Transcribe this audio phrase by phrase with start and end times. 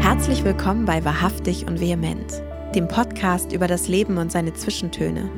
[0.00, 2.42] Herzlich willkommen bei Wahrhaftig und Vehement,
[2.74, 5.30] dem Podcast über das Leben und seine Zwischentöne.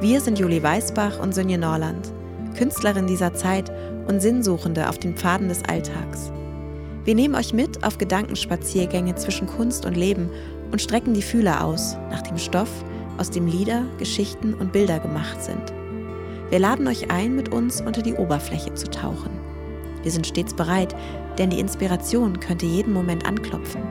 [0.00, 2.12] Wir sind Julie Weißbach und Sonja Norland,
[2.58, 3.70] Künstlerin dieser Zeit
[4.08, 6.32] und Sinnsuchende auf den Pfaden des Alltags.
[7.04, 10.30] Wir nehmen euch mit auf Gedankenspaziergänge zwischen Kunst und Leben
[10.70, 12.70] und strecken die Fühler aus nach dem Stoff,
[13.18, 15.72] aus dem Lieder, Geschichten und Bilder gemacht sind.
[16.50, 19.30] Wir laden euch ein, mit uns unter die Oberfläche zu tauchen.
[20.02, 20.96] Wir sind stets bereit,
[21.38, 23.82] denn die Inspiration könnte jeden Moment anklopfen.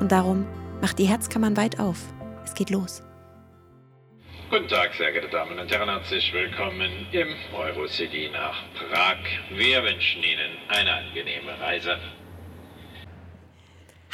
[0.00, 0.46] Und darum
[0.80, 1.98] macht die Herzkammern weit auf.
[2.44, 3.02] Es geht los.
[4.50, 9.16] Guten Tag, sehr geehrte Damen und Herren, herzlich willkommen im Eurocity nach Prag.
[9.50, 11.98] Wir wünschen Ihnen eine angenehme Reise.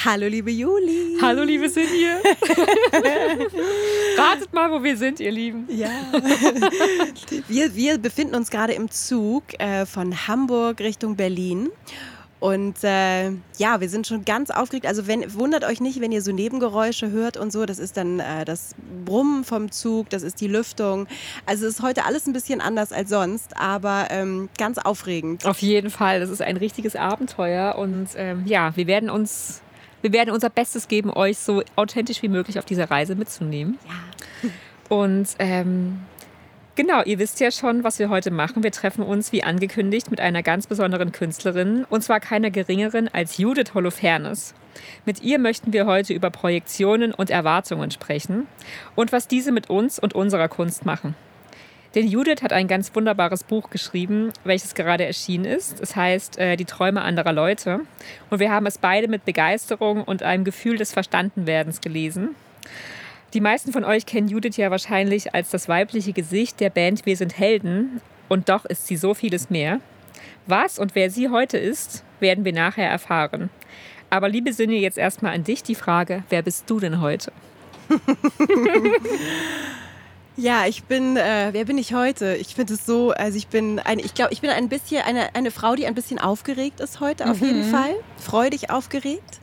[0.04, 1.18] Hallo, liebe Juli.
[1.20, 2.20] Hallo, liebe Sinje.
[4.16, 5.66] Ratet mal, wo wir sind, ihr Lieben.
[5.68, 5.90] Ja.
[7.48, 11.70] Wir, wir befinden uns gerade im Zug äh, von Hamburg Richtung Berlin.
[12.40, 14.86] Und äh, ja, wir sind schon ganz aufgeregt.
[14.86, 17.66] Also wenn, wundert euch nicht, wenn ihr so Nebengeräusche hört und so.
[17.66, 21.08] Das ist dann äh, das Brummen vom Zug, das ist die Lüftung.
[21.46, 25.44] Also es ist heute alles ein bisschen anders als sonst, aber ähm, ganz aufregend.
[25.44, 26.20] Auf jeden Fall.
[26.20, 27.74] Das ist ein richtiges Abenteuer.
[27.77, 29.60] Und ähm, ja, wir werden uns,
[30.02, 33.78] wir werden unser Bestes geben, euch so authentisch wie möglich auf dieser Reise mitzunehmen.
[33.86, 34.50] Ja.
[34.88, 36.00] Und ähm,
[36.78, 38.62] Genau, ihr wisst ja schon, was wir heute machen.
[38.62, 43.36] Wir treffen uns, wie angekündigt, mit einer ganz besonderen Künstlerin, und zwar keiner geringeren als
[43.36, 44.55] Judith Holofernes.
[45.05, 48.46] Mit ihr möchten wir heute über Projektionen und Erwartungen sprechen
[48.94, 51.16] und was diese mit uns und unserer Kunst machen.
[51.94, 55.81] Denn Judith hat ein ganz wunderbares Buch geschrieben, welches gerade erschienen ist.
[55.81, 57.80] Es heißt äh, Die Träume anderer Leute.
[58.30, 62.34] Und wir haben es beide mit Begeisterung und einem Gefühl des Verstandenwerdens gelesen.
[63.34, 67.17] Die meisten von euch kennen Judith ja wahrscheinlich als das weibliche Gesicht der Band Wir
[67.17, 68.00] sind Helden.
[68.28, 69.80] Und doch ist sie so vieles mehr.
[70.46, 73.51] Was und wer sie heute ist, werden wir nachher erfahren.
[74.11, 77.33] Aber liebe Sinne, jetzt erstmal an dich die Frage, wer bist du denn heute?
[80.38, 82.36] Ja, ich bin, äh, wer bin ich heute?
[82.36, 85.34] Ich finde es so, also ich bin eine, ich glaube, ich bin ein bisschen eine,
[85.34, 87.96] eine Frau, die ein bisschen aufgeregt ist heute, auf jeden Fall.
[88.18, 89.40] Freudig aufgeregt.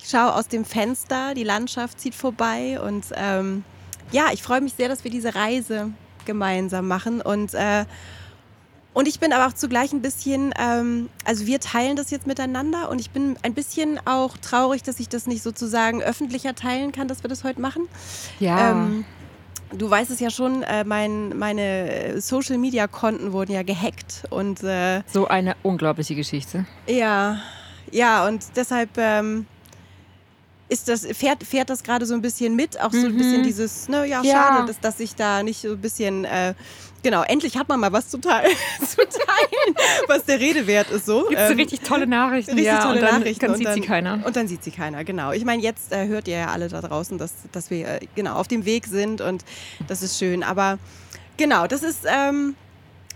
[0.00, 3.62] Ich schaue aus dem Fenster, die Landschaft zieht vorbei und ähm,
[4.10, 5.90] ja, ich freue mich sehr, dass wir diese Reise
[6.24, 7.84] gemeinsam machen und äh,
[8.94, 12.90] und ich bin aber auch zugleich ein bisschen, ähm, also wir teilen das jetzt miteinander
[12.90, 17.06] und ich bin ein bisschen auch traurig, dass ich das nicht sozusagen öffentlicher teilen kann,
[17.06, 17.86] dass wir das heute machen.
[18.40, 18.72] Ja.
[18.72, 19.04] Ähm,
[19.72, 25.28] du weißt es ja schon, äh, mein, meine Social-Media-Konten wurden ja gehackt und äh, so
[25.28, 26.66] eine unglaubliche Geschichte.
[26.86, 27.40] Ja,
[27.90, 29.46] ja und deshalb ähm,
[30.68, 33.88] ist das, fährt, fährt das gerade so ein bisschen mit, auch so ein bisschen dieses,
[33.88, 34.32] ne, ja, Ja.
[34.32, 36.52] schade, dass, dass ich da nicht so ein bisschen, äh,
[37.02, 38.54] genau, endlich hat man mal was zu, teilen,
[38.86, 39.74] zu teilen,
[40.08, 41.24] was der Rede wert ist so.
[41.28, 42.50] Gibt es Ähm, richtig tolle Nachrichten?
[42.50, 43.40] Richtig ja, tolle und dann, Nachrichten.
[43.46, 44.20] Dann und sieht sie keiner.
[44.26, 45.32] Und dann sieht sie keiner, genau.
[45.32, 48.34] Ich meine, jetzt äh, hört ihr ja alle da draußen, dass, dass wir äh, genau
[48.34, 49.44] auf dem Weg sind und
[49.86, 50.42] das ist schön.
[50.42, 50.78] Aber
[51.38, 52.56] genau, das ist, ähm,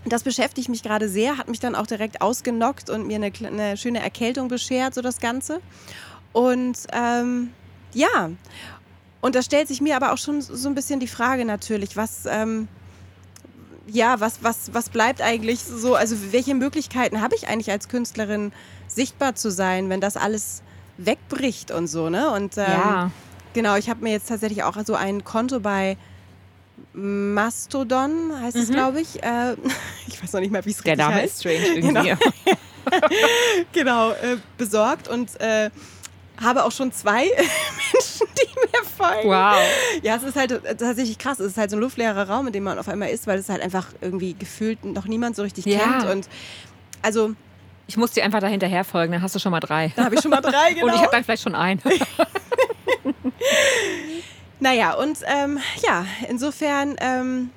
[0.05, 3.77] das beschäftigt mich gerade sehr, hat mich dann auch direkt ausgenockt und mir eine, eine
[3.77, 5.61] schöne Erkältung beschert, so das Ganze.
[6.33, 7.51] Und ähm,
[7.93, 8.31] ja,
[9.21, 12.25] und da stellt sich mir aber auch schon so ein bisschen die Frage natürlich, was,
[12.25, 12.67] ähm,
[13.87, 18.51] ja, was, was, was bleibt eigentlich so, also welche Möglichkeiten habe ich eigentlich als Künstlerin
[18.87, 20.61] sichtbar zu sein, wenn das alles
[20.97, 22.31] wegbricht und so, ne?
[22.31, 23.11] Und ähm, ja.
[23.53, 25.97] genau, ich habe mir jetzt tatsächlich auch so ein Konto bei
[26.93, 29.23] Mastodon, heißt es, glaube ich.
[29.23, 29.55] Äh,
[30.07, 32.15] ich weiß noch nicht mal, wie es Der richtig Name heißt ist strange irgendwie.
[33.71, 35.69] genau, äh, besorgt und äh,
[36.41, 37.25] habe auch schon zwei
[37.93, 39.29] Menschen, die mir folgen.
[39.29, 39.57] Wow.
[40.01, 41.39] Ja, es ist halt tatsächlich krass.
[41.39, 43.49] Es ist halt so ein luftleerer Raum, in dem man auf einmal ist, weil es
[43.49, 45.79] halt einfach irgendwie gefühlt noch niemand so richtig Ja.
[45.79, 46.05] kennt.
[46.11, 46.29] Und
[47.01, 47.33] also,
[47.87, 49.91] Ich muss dir einfach da hinterher folgen, dann hast du schon mal drei.
[49.95, 50.85] da habe ich schon mal drei, genau.
[50.87, 51.81] Und ich habe dann vielleicht schon einen.
[54.59, 57.49] Naja, und ähm, ja, insofern, ähm,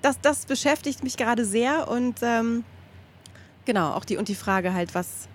[0.00, 2.64] das, das beschäftigt mich gerade sehr und ähm,
[3.66, 5.28] genau, auch die und die Frage halt, was,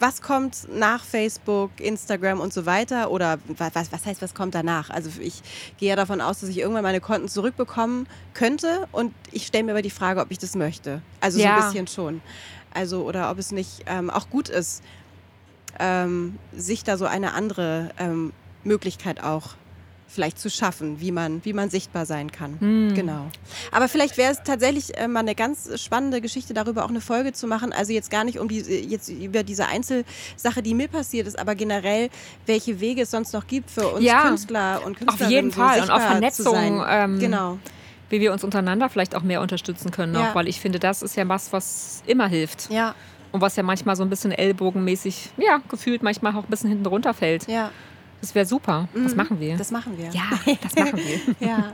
[0.00, 4.54] was kommt nach Facebook, Instagram und so weiter oder wa- was, was heißt, was kommt
[4.54, 4.90] danach?
[4.90, 5.42] Also ich
[5.78, 9.72] gehe ja davon aus, dass ich irgendwann meine Konten zurückbekommen könnte und ich stelle mir
[9.72, 11.02] aber die Frage, ob ich das möchte.
[11.20, 11.56] Also so Ja.
[11.56, 12.20] ein bisschen schon.
[12.72, 14.82] Also oder ob es nicht ähm, auch gut ist,
[15.80, 18.32] ähm, sich da so eine andere ähm,
[18.64, 19.54] Möglichkeit auch
[20.08, 22.58] vielleicht zu schaffen, wie man, wie man sichtbar sein kann.
[22.60, 22.94] Hm.
[22.94, 23.26] Genau.
[23.70, 27.32] Aber vielleicht wäre es tatsächlich äh, mal eine ganz spannende Geschichte darüber, auch eine Folge
[27.34, 27.72] zu machen.
[27.72, 31.54] Also jetzt gar nicht um die, jetzt über diese Einzelsache, die mir passiert ist, aber
[31.54, 32.08] generell,
[32.46, 35.26] welche Wege es sonst noch gibt für uns Ja, Künstler und Künstlerinnen.
[35.26, 35.80] Auf jeden so Fall.
[35.82, 36.00] Und auch.
[36.00, 36.84] Vernetzung.
[36.88, 37.58] Ähm, Genau.
[38.10, 40.14] Wie wir uns untereinander vielleicht auch mehr unterstützen können.
[40.14, 40.34] Ja.
[40.34, 42.70] Weil ich finde, das ist ja was, was immer hilft.
[42.70, 42.94] Ja,
[43.32, 46.86] Und was ja manchmal so ein bisschen ellbogenmäßig, ja, gefühlt manchmal auch ein bisschen hinten
[46.86, 47.46] runterfällt.
[47.48, 47.70] ja.
[48.20, 48.88] Das wäre super.
[48.94, 49.16] Das Mhm.
[49.16, 49.56] machen wir.
[49.56, 50.10] Das machen wir.
[50.10, 51.20] ja, das machen wir.
[51.48, 51.72] ja.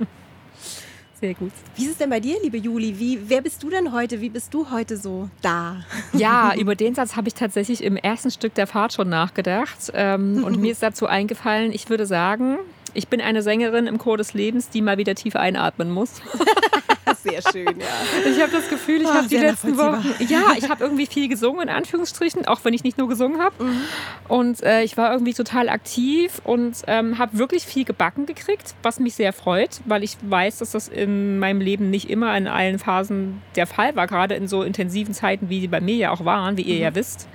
[1.21, 1.53] Sehr gut.
[1.77, 2.99] Wie ist es denn bei dir, liebe Juli?
[2.99, 4.21] Wie, wer bist du denn heute?
[4.21, 5.77] Wie bist du heute so da?
[6.13, 9.91] Ja, über den Satz habe ich tatsächlich im ersten Stück der Fahrt schon nachgedacht.
[9.95, 12.59] Ähm, und mir ist dazu eingefallen, ich würde sagen,
[12.93, 16.21] ich bin eine Sängerin im Chor des Lebens, die mal wieder tief einatmen muss.
[17.23, 18.31] Sehr schön, ja.
[18.31, 21.29] Ich habe das Gefühl, ich Ah, habe die letzten Wochen, ja, ich habe irgendwie viel
[21.29, 23.63] gesungen, in Anführungsstrichen, auch wenn ich nicht nur gesungen habe.
[23.65, 23.81] Mhm.
[24.29, 29.01] Und äh, ich war irgendwie total aktiv und ähm, habe wirklich viel gebacken gekriegt, was
[29.01, 32.79] mich sehr freut, weil ich weiß, dass das in meinem Leben nicht immer in allen
[32.79, 36.25] Phasen der Fall war, gerade in so intensiven Zeiten, wie die bei mir ja auch
[36.25, 36.83] waren, wie ihr Mhm.
[36.83, 37.29] ja wisst.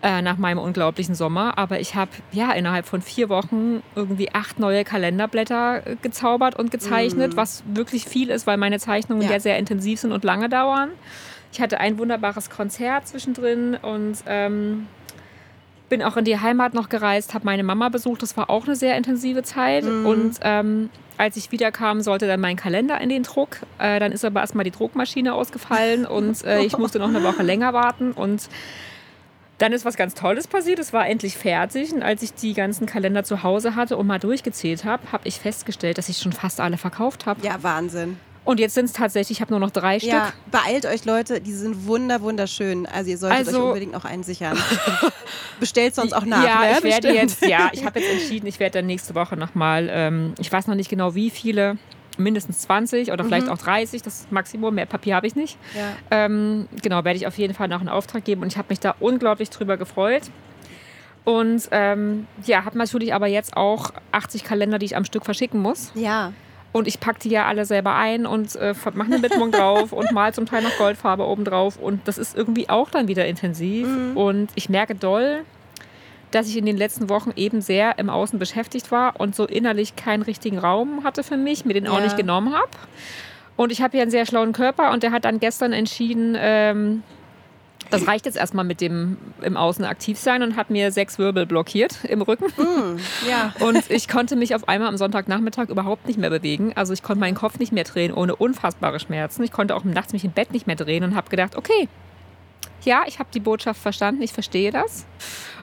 [0.00, 1.58] Äh, nach meinem unglaublichen Sommer.
[1.58, 6.70] Aber ich habe ja innerhalb von vier Wochen irgendwie acht neue Kalenderblätter äh, gezaubert und
[6.70, 9.32] gezeichnet, was wirklich viel ist, weil meine Zeichnungen Ja.
[9.32, 10.90] ja sehr intensiv sind und lange dauern.
[11.52, 14.86] Ich hatte ein wunderbares Konzert zwischendrin und ähm,
[15.88, 18.22] bin auch in die Heimat noch gereist, habe meine Mama besucht.
[18.22, 19.82] Das war auch eine sehr intensive Zeit.
[19.84, 23.56] Und ähm, als ich wiederkam, sollte dann mein Kalender in den Druck.
[23.80, 27.42] Äh, dann ist aber erstmal die Druckmaschine ausgefallen und äh, ich musste noch eine Woche
[27.42, 28.12] länger warten.
[28.12, 28.48] Und
[29.58, 30.78] dann ist was ganz Tolles passiert.
[30.78, 31.92] Es war endlich fertig.
[31.92, 35.40] Und als ich die ganzen Kalender zu Hause hatte und mal durchgezählt habe, habe ich
[35.40, 37.44] festgestellt, dass ich schon fast alle verkauft habe.
[37.44, 38.18] Ja, Wahnsinn.
[38.44, 40.34] Und jetzt sind es tatsächlich, ich habe nur noch drei Ja, Stück.
[40.52, 41.38] beeilt euch, Leute.
[41.40, 42.86] Die sind wunder, wunderschön.
[42.86, 44.56] Also ihr solltet Also- euch unbedingt noch einen sichern.
[45.60, 46.44] Bestellt sonst auch nach.
[46.44, 46.78] Ja, ne?
[46.78, 50.34] ich werde jetzt, ja, ich habe jetzt entschieden, ich werde dann nächste Woche nochmal, ähm,
[50.38, 51.76] ich weiß noch nicht genau wie viele,
[52.18, 55.58] mindestens 20 oder vielleicht auch 30, das Maximum, mehr Papier habe ich nicht.
[55.74, 55.96] Ja.
[56.10, 58.80] Ähm, genau, werde ich auf jeden Fall noch einen Auftrag geben und ich habe mich
[58.80, 60.22] da unglaublich drüber gefreut.
[61.24, 65.60] Und ähm, ja, habe natürlich aber jetzt auch 80 Kalender, die ich am Stück verschicken
[65.60, 65.92] muss.
[65.94, 66.32] Ja.
[66.72, 70.12] Und ich packe die ja alle selber ein und äh, mache eine Widmung drauf und
[70.12, 71.76] mal zum Teil noch Goldfarbe oben drauf.
[71.76, 73.88] Und das ist irgendwie auch dann wieder intensiv.
[74.14, 75.44] Und ich merke doll,
[76.30, 79.96] dass ich in den letzten Wochen eben sehr im Außen beschäftigt war und so innerlich
[79.96, 82.04] keinen richtigen Raum hatte für mich, mir den auch Ja.
[82.04, 82.68] nicht genommen habe.
[83.56, 87.02] Und ich habe ja einen sehr schlauen Körper und der hat dann gestern entschieden, ähm,
[87.90, 91.46] das reicht jetzt erstmal mit dem im Außen aktiv sein und hat mir sechs Wirbel
[91.46, 92.52] blockiert im Rücken.
[93.26, 93.54] Ja.
[93.66, 96.72] Und ich konnte mich auf einmal am Sonntagnachmittag überhaupt nicht mehr bewegen.
[96.74, 99.42] Also ich konnte meinen Kopf nicht mehr drehen, ohne unfassbare Schmerzen.
[99.42, 101.88] Ich konnte auch nachts mich im Bett nicht mehr drehen und habe gedacht, okay,
[102.84, 105.06] ja, ich habe die Botschaft verstanden, ich verstehe das.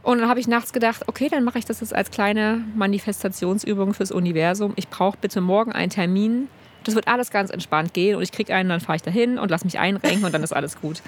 [0.04, 3.94] Und dann habe ich nachts gedacht, okay, dann mache ich das jetzt als kleine Manifestationsübung
[3.94, 4.74] fürs Universum.
[4.76, 6.48] Ich brauche bitte morgen einen Termin.
[6.84, 9.50] Das wird alles ganz entspannt gehen und ich kriege einen, dann fahre ich dahin und
[9.50, 11.02] lass mich einrenken und dann ist alles gut.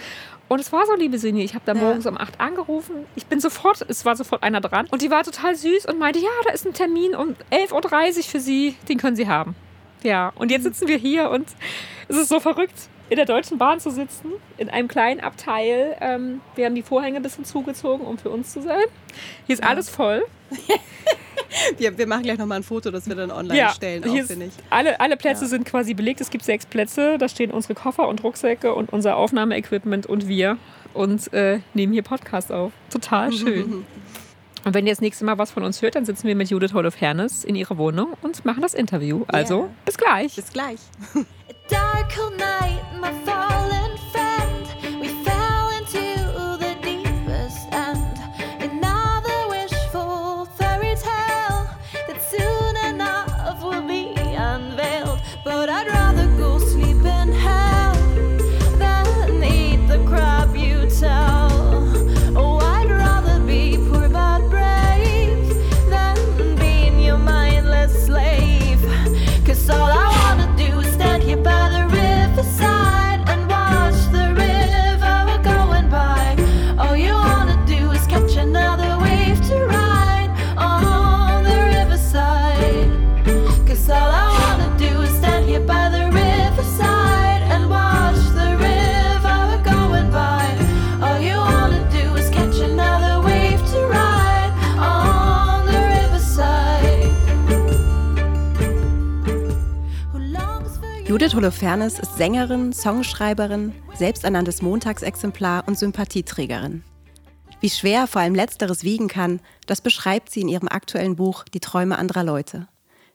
[0.47, 1.81] Und es war so, liebe Sinje, ich habe da Ja.
[1.81, 2.95] morgens um 8 angerufen.
[3.15, 6.17] Ich bin sofort, es war sofort einer dran und die war total süß und meinte,
[6.17, 9.53] ja, da ist ein Termin um 11.30 Uhr für Sie, den können Sie haben.
[10.01, 11.47] Ja, und jetzt sitzen wir hier und
[12.07, 15.95] es ist so verrückt, in der Deutschen Bahn zu sitzen, in einem kleinen Abteil.
[16.01, 18.83] Ähm, wir haben die Vorhänge ein bisschen zugezogen, um für uns zu sein.
[19.45, 20.23] Hier ist alles voll.
[21.77, 24.51] Wir, wir machen gleich nochmal ein Foto, das wir dann online stellen, auch, ist, ich.
[24.69, 25.47] alle, alle Plätze Ja.
[25.49, 26.19] sind quasi belegt.
[26.21, 27.17] Es gibt sechs Plätze.
[27.17, 30.57] Da stehen unsere Koffer und Rucksäcke und unser Aufnahmeequipment und wir
[30.93, 32.73] und äh, nehmen hier Podcast auf.
[32.91, 33.85] Total schön.
[34.65, 36.73] Und wenn ihr das nächste Mal was von uns hört, dann sitzen wir mit Judith
[36.73, 39.23] Holofernes in ihrer Wohnung und machen das Interview.
[39.27, 39.69] Also, Ja.
[39.85, 40.35] bis gleich.
[40.35, 40.79] Bis gleich.
[41.67, 43.11] Dark cold night, my
[101.37, 106.81] Holofernes ist Sängerin, Songschreiberin, selbsternanntes Montagsexemplar und Sympathieträgerin.
[107.61, 111.59] Wie schwer vor allem Letzteres wiegen kann, das beschreibt sie in ihrem aktuellen Buch Die
[111.59, 112.67] Träume anderer Leute.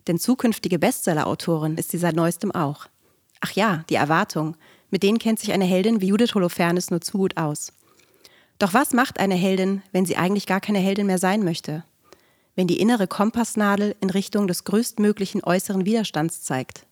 [0.06, 2.86] Denn zukünftige Bestseller-Autorin ist sie seit neuestem auch.
[3.40, 4.56] Ach ja, die Erwartung.
[4.92, 7.72] Mit denen kennt sich eine Heldin wie Judith Holofernes nur zu gut aus.
[8.60, 11.82] Doch was macht eine Heldin, wenn sie eigentlich gar keine Heldin mehr sein möchte?
[12.54, 16.86] Wenn die innere Kompassnadel in Richtung des größtmöglichen äußeren Widerstands zeigt?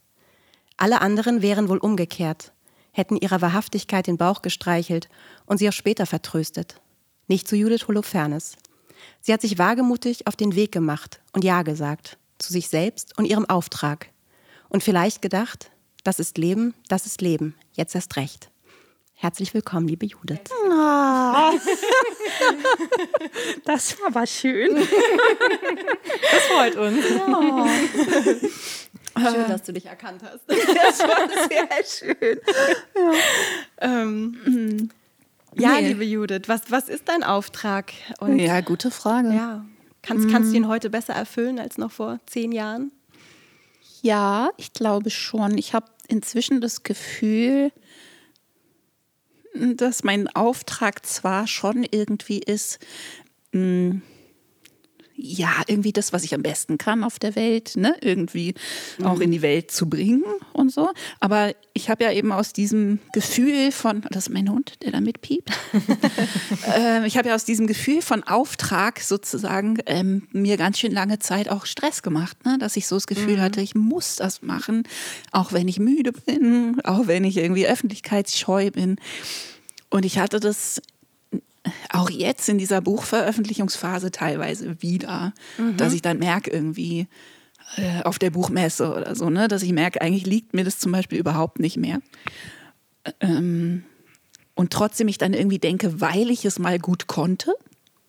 [0.81, 2.53] Alle anderen wären wohl umgekehrt,
[2.93, 5.11] hätten ihrer Wahrhaftigkeit den Bauch gestreichelt
[5.45, 6.81] und sie auch später vertröstet.
[7.29, 8.57] Nicht zu Judith Holofernes.
[9.21, 13.27] Sie hat sich wagemutig auf den Weg gemacht und Ja gesagt, zu sich selbst und
[13.27, 14.09] ihrem Auftrag.
[14.71, 15.71] Und vielleicht gedacht,
[16.03, 18.51] das ist Leben, das ist Leben, jetzt erst recht.
[19.13, 20.41] Herzlich willkommen, liebe Judith.
[23.65, 24.75] Das war aber schön.
[24.77, 27.05] Das freut uns.
[29.19, 30.41] Schön, dass du dich erkannt hast.
[30.49, 32.39] Das war sehr schön.
[33.81, 34.89] ähm,
[35.57, 35.89] ja, Nee.
[35.89, 37.93] liebe Judith, was, was ist dein Auftrag?
[38.21, 39.33] Und Ja, gute Frage.
[39.35, 39.65] ja,
[40.03, 42.93] kannst, kannst du ihn heute besser erfüllen als noch vor zehn Jahren?
[44.03, 45.59] Ja, ich glaube schon.
[45.59, 47.73] Ich habe inzwischen das Gefühl,
[49.55, 52.79] dass mein Auftrag zwar schon irgendwie ist,
[53.53, 54.01] mh,
[55.23, 58.55] ja, irgendwie das, was ich am besten kann auf der Welt, ne, irgendwie
[59.03, 60.91] auch in die Welt zu bringen und so.
[61.21, 65.01] Aber ich habe ja eben aus diesem Gefühl von, das ist mein Hund, der da
[65.01, 65.51] mitpiept.
[66.75, 71.19] ähm, ich habe ja aus diesem Gefühl von Auftrag sozusagen ähm, mir ganz schön lange
[71.19, 72.57] Zeit auch Stress gemacht, ne?
[72.59, 74.85] dass ich so das Gefühl hatte, ich muss das machen,
[75.33, 78.97] auch wenn ich müde bin, auch wenn ich irgendwie öffentlichkeitsscheu bin.
[79.91, 80.81] Und ich hatte das
[81.93, 85.33] auch jetzt in dieser Buchveröffentlichungsphase teilweise wieder,
[85.77, 87.07] dass ich dann merke irgendwie
[87.77, 90.91] äh, auf der Buchmesse oder so, ne, dass ich merke, eigentlich liegt mir das zum
[90.93, 92.01] Beispiel überhaupt nicht mehr.
[93.21, 93.85] Ähm,
[94.55, 97.55] und trotzdem ich dann irgendwie denke, weil ich es mal gut konnte,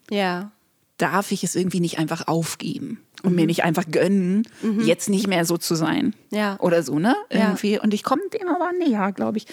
[0.09, 0.51] Ja.
[0.97, 4.47] darf ich es irgendwie nicht einfach aufgeben und mir nicht einfach gönnen,
[4.83, 6.13] jetzt nicht mehr so zu sein.
[6.31, 6.59] Ja.
[6.59, 7.15] Oder so, ne?
[7.31, 7.39] Ja.
[7.39, 7.79] Irgendwie.
[7.79, 9.45] Und ich komme dem aber näher, glaube ich.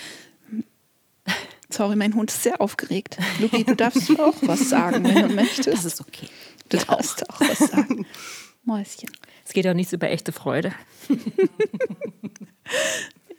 [1.71, 3.19] Sorry, mein Hund ist sehr aufgeregt.
[3.41, 5.69] Lupi, du darfst auch was sagen, wenn du möchtest.
[5.69, 6.29] Das ist okay.
[6.69, 8.07] du darfst auch was sagen.
[8.65, 9.11] Mäuschen.
[9.45, 10.73] Es geht auch nichts über echte Freude.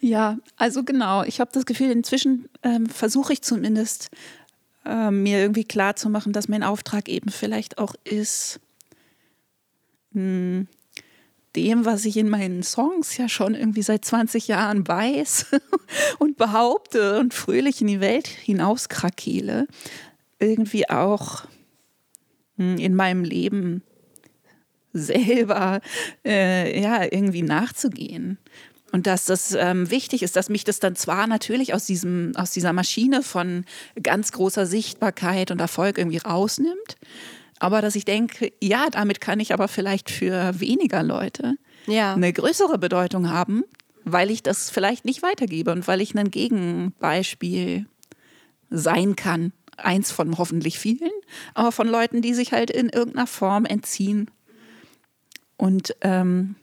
[0.00, 1.24] Ja, also genau.
[1.24, 4.10] Ich habe das Gefühl, inzwischen ähm, versuche ich zumindest
[4.86, 8.60] ähm, mir irgendwie klar zu machen, dass mein Auftrag eben vielleicht auch ist,
[10.12, 10.64] mh,
[11.56, 15.46] dem, was ich in meinen Songs ja schon irgendwie seit 20 Jahren weiß
[16.18, 19.66] und behaupte und fröhlich in die Welt hinauskrakele,
[20.38, 21.44] irgendwie auch
[22.56, 23.82] mh, in meinem Leben
[24.92, 25.80] selber
[26.24, 28.38] äh, ja irgendwie nachzugehen.
[28.92, 32.50] Und dass das ähm, wichtig ist, dass mich das dann zwar natürlich aus, diesem, aus
[32.50, 33.64] dieser Maschine von
[34.02, 36.96] ganz großer Sichtbarkeit und Erfolg irgendwie rausnimmt,
[37.60, 41.54] aber dass ich denke, ja, damit kann ich aber vielleicht für weniger Leute
[41.86, 42.14] Ja.
[42.14, 43.62] eine größere Bedeutung haben,
[44.04, 47.86] weil ich das vielleicht nicht weitergebe und weil ich ein Gegenbeispiel
[48.70, 49.52] sein kann.
[49.76, 51.10] Eins von hoffentlich vielen,
[51.54, 54.30] aber von Leuten, die sich halt in irgendeiner Form entziehen.
[55.56, 56.56] Und ähm,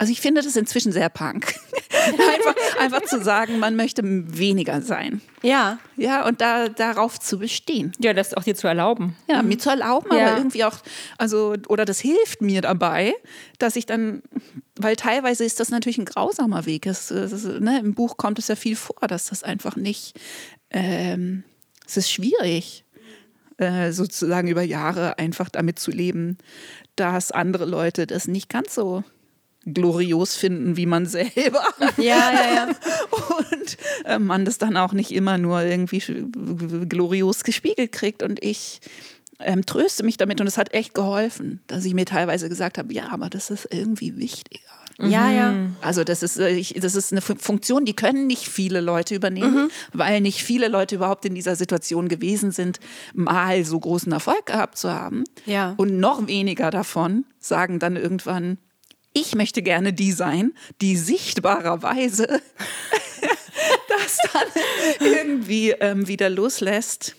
[0.00, 1.54] also ich finde das inzwischen sehr punk.
[2.06, 5.20] einfach, einfach zu sagen, man möchte weniger sein.
[5.42, 5.78] Ja.
[5.98, 7.92] Ja, und da, darauf zu bestehen.
[7.98, 9.14] Ja, das auch dir zu erlauben.
[9.28, 10.28] Ja, mir zu erlauben, Ja.
[10.28, 10.78] aber irgendwie auch,
[11.18, 13.12] also, oder das hilft mir dabei,
[13.58, 14.22] dass ich dann,
[14.74, 16.86] weil teilweise ist das natürlich ein grausamer Weg.
[16.86, 20.18] Es, es, ne, Im Buch kommt es ja viel vor, dass das einfach nicht,
[20.70, 21.44] ähm,
[21.86, 22.86] es ist schwierig,
[23.58, 26.38] äh, sozusagen über Jahre einfach damit zu leben,
[26.96, 29.04] dass andere Leute das nicht ganz so
[29.66, 31.62] glorios finden wie man selber.
[31.96, 32.66] Ja, ja, ja.
[33.10, 36.00] Und äh, man das dann auch nicht immer nur irgendwie
[36.88, 38.22] glorios gespiegelt kriegt.
[38.22, 38.80] Und ich
[39.38, 42.92] ähm, tröste mich damit und es hat echt geholfen, dass ich mir teilweise gesagt habe,
[42.92, 44.64] ja, aber das ist irgendwie wichtiger.
[45.02, 45.54] Ja, ja.
[45.80, 49.14] Also das ist, äh, ich, das ist eine Fu- Funktion, die können nicht viele Leute
[49.14, 52.80] übernehmen, weil nicht viele Leute überhaupt in dieser Situation gewesen sind,
[53.14, 55.24] mal so großen Erfolg gehabt zu haben.
[55.46, 55.72] Ja.
[55.78, 58.58] Und noch weniger davon sagen dann irgendwann,
[59.12, 62.26] ich möchte gerne die sein, die sichtbarerweise
[63.88, 64.48] das dann
[65.00, 67.16] irgendwie ähm, wieder loslässt.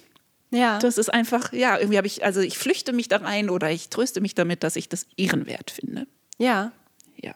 [0.52, 0.80] Ja.
[0.80, 3.90] Das ist einfach, ja, irgendwie habe ich, also ich flüchte mich da rein oder ich
[3.90, 6.08] tröste mich damit, dass ich das ehrenwert finde.
[6.38, 6.72] ja.
[7.22, 7.34] Ja.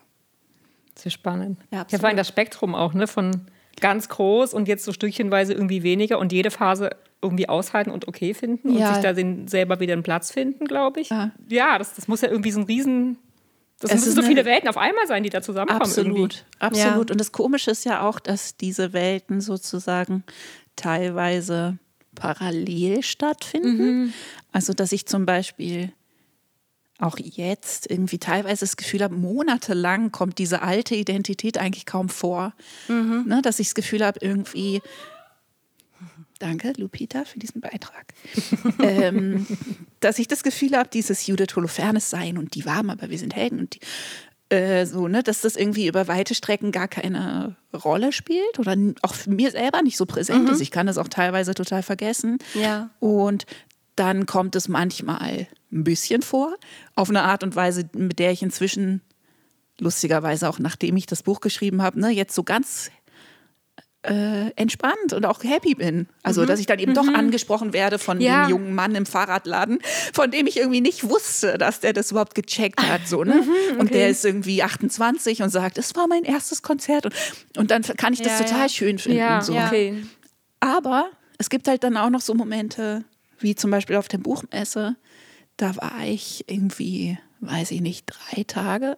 [0.97, 1.59] Sehr spannend.
[1.71, 2.01] Ja, Ja, absolut.
[2.01, 3.07] vor allem das Spektrum auch, ne?
[3.07, 3.47] Von
[3.81, 8.33] ganz groß und jetzt so stückchenweise irgendwie weniger und jede Phase irgendwie aushalten und okay
[8.33, 8.93] finden und Ja.
[8.93, 11.09] sich da den, selber wieder einen Platz finden, glaube ich.
[11.09, 11.31] Ja.
[11.49, 13.17] Ja, das, das muss ja irgendwie so ein Riesen.
[13.87, 15.81] Das Es müssen so viele Welten auf einmal sein, die da zusammenkommen.
[15.81, 16.41] Absolut, Irgendwie.
[16.59, 17.11] absolut.
[17.11, 20.23] Und das Komische ist ja auch, dass diese Welten sozusagen
[20.75, 21.77] teilweise
[22.15, 24.13] parallel stattfinden.
[24.51, 25.91] Also, dass ich zum Beispiel
[26.97, 32.53] auch jetzt irgendwie teilweise das Gefühl habe, monatelang kommt diese alte Identität eigentlich kaum vor.
[32.87, 34.81] Ne, dass ich das Gefühl habe, irgendwie,
[36.39, 38.13] danke Lupita für diesen Beitrag,
[38.79, 39.47] ähm,
[39.99, 43.35] dass ich das Gefühl habe, dieses Judith Holofernes sein und die warm, aber wir sind
[43.35, 43.79] Helden und die,
[44.49, 49.15] äh, so, ne, dass das irgendwie über weite Strecken gar keine Rolle spielt oder auch
[49.15, 50.61] für mir selber nicht so präsent ist.
[50.61, 52.37] Ich kann das auch teilweise total vergessen.
[52.53, 52.91] Ja.
[52.99, 53.45] Und
[53.95, 56.55] dann kommt es manchmal ein bisschen vor,
[56.93, 59.01] auf eine Art und Weise, mit der ich inzwischen
[59.79, 62.91] lustigerweise auch nachdem ich das Buch geschrieben habe, ne, jetzt so ganz
[64.07, 66.07] äh, entspannt und auch happy bin.
[66.23, 68.45] Also, dass ich dann eben doch angesprochen werde von Ja.
[68.45, 69.79] dem jungen Mann im Fahrradladen,
[70.13, 73.07] von dem ich irgendwie nicht wusste, dass der das überhaupt gecheckt hat.
[73.07, 73.43] So, ne?
[73.77, 77.05] Und der ist irgendwie 28 und sagt, es war mein erstes Konzert.
[77.05, 77.13] Und,
[77.57, 78.69] und dann kann ich das Ja, total ja.
[78.69, 79.41] schön finden.
[79.41, 79.53] So.
[79.53, 80.03] okay.
[80.59, 83.03] Aber es gibt halt dann auch noch so Momente,
[83.39, 84.95] wie zum Beispiel auf der Buchmesse.
[85.57, 88.97] Da war ich irgendwie, weiß ich nicht, drei Tage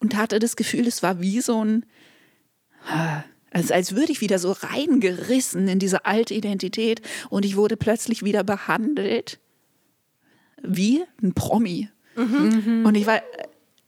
[0.00, 1.86] und hatte das Gefühl, es war wie so ein,
[3.54, 8.24] also als würde ich wieder so reingerissen in diese alte Identität und ich wurde plötzlich
[8.24, 9.38] wieder behandelt
[10.60, 11.88] wie ein Promi.
[12.84, 13.22] Und ich war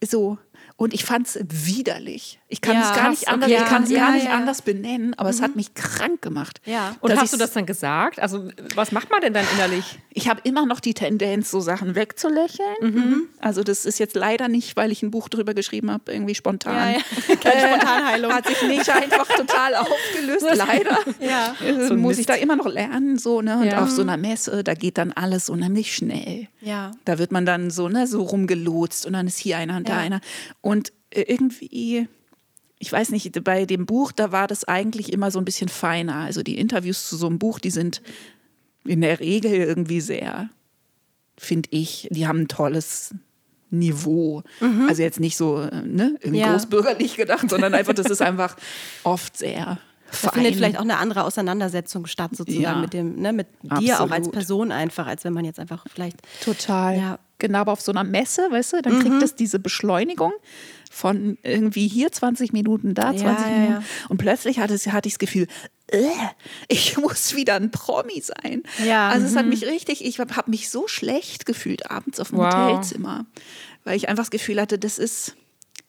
[0.05, 0.39] so,
[0.79, 2.39] und ich fand es widerlich.
[2.49, 3.61] Ich kann Ja, es gar nicht anders, okay.
[3.63, 4.35] ich kann es Ja, gar nicht ja.
[4.35, 6.61] anders benennen, aber es hat mich krank gemacht.
[6.65, 6.95] Ja.
[7.01, 8.21] Und hast du das dann gesagt?
[8.21, 9.99] Also, was macht man denn dann innerlich?
[10.13, 13.29] Ich habe immer noch die Tendenz, so Sachen wegzulächeln.
[13.41, 16.97] Also das ist jetzt leider nicht, weil ich ein Buch drüber geschrieben habe, irgendwie spontan.
[17.43, 18.33] Keine Spontanheilung.
[18.33, 20.99] Hat sich nicht einfach total aufgelöst, leider.
[21.21, 21.55] Ja.
[21.67, 22.29] Äh, So muss ich Mist.
[22.31, 23.59] da immer noch lernen, so, ne?
[23.59, 26.49] Und auf so einer Messe, da geht dann alles unheimlich schnell.
[26.61, 26.93] Ja.
[27.05, 29.97] Da wird man dann so, ne, so rumgelotst und dann ist hier einer und da
[29.99, 30.21] einer.
[30.67, 32.09] Und äh, irgendwie,
[32.79, 36.17] ich weiß nicht, bei dem Buch, da war das eigentlich immer so ein bisschen feiner.
[36.17, 38.03] Also die Interviews zu so einem Buch, die sind
[38.85, 40.49] in der Regel irgendwie sehr,
[41.39, 43.15] finde ich, die haben ein tolles
[43.71, 44.43] Niveau.
[44.89, 46.53] Also jetzt nicht so, ne, Ja.
[46.53, 48.57] großbürgerlich gedacht, sondern einfach, das ist einfach
[49.05, 49.79] oft sehr
[50.23, 50.55] Da findet fein.
[50.55, 52.77] vielleicht auch eine andere Auseinandersetzung statt, sozusagen Ja.
[52.81, 53.49] mit dem, ne, mit
[53.81, 54.33] dir auch als Absolut.
[54.33, 56.19] Person einfach, als wenn man jetzt einfach vielleicht.
[56.45, 56.97] Total.
[56.97, 57.19] Ja.
[57.39, 60.33] Genau, aber auf so einer Messe, weißt du, dann kriegt es diese Beschleunigung
[60.91, 63.73] von irgendwie hier 20 Minuten, da 20 Ja, Minuten.
[63.73, 63.83] ja.
[64.09, 65.47] Und plötzlich hatte, es- hatte ich das Gefühl,
[65.89, 66.03] äh,
[66.69, 68.63] ich muss wieder ein Promi sein.
[68.85, 72.31] Ja, Also es hat mich richtig, ich habe hab mich so schlecht gefühlt abends auf
[72.31, 72.55] dem Wow.
[72.55, 73.27] Hotelzimmer,
[73.85, 75.37] weil ich einfach das Gefühl hatte, das ist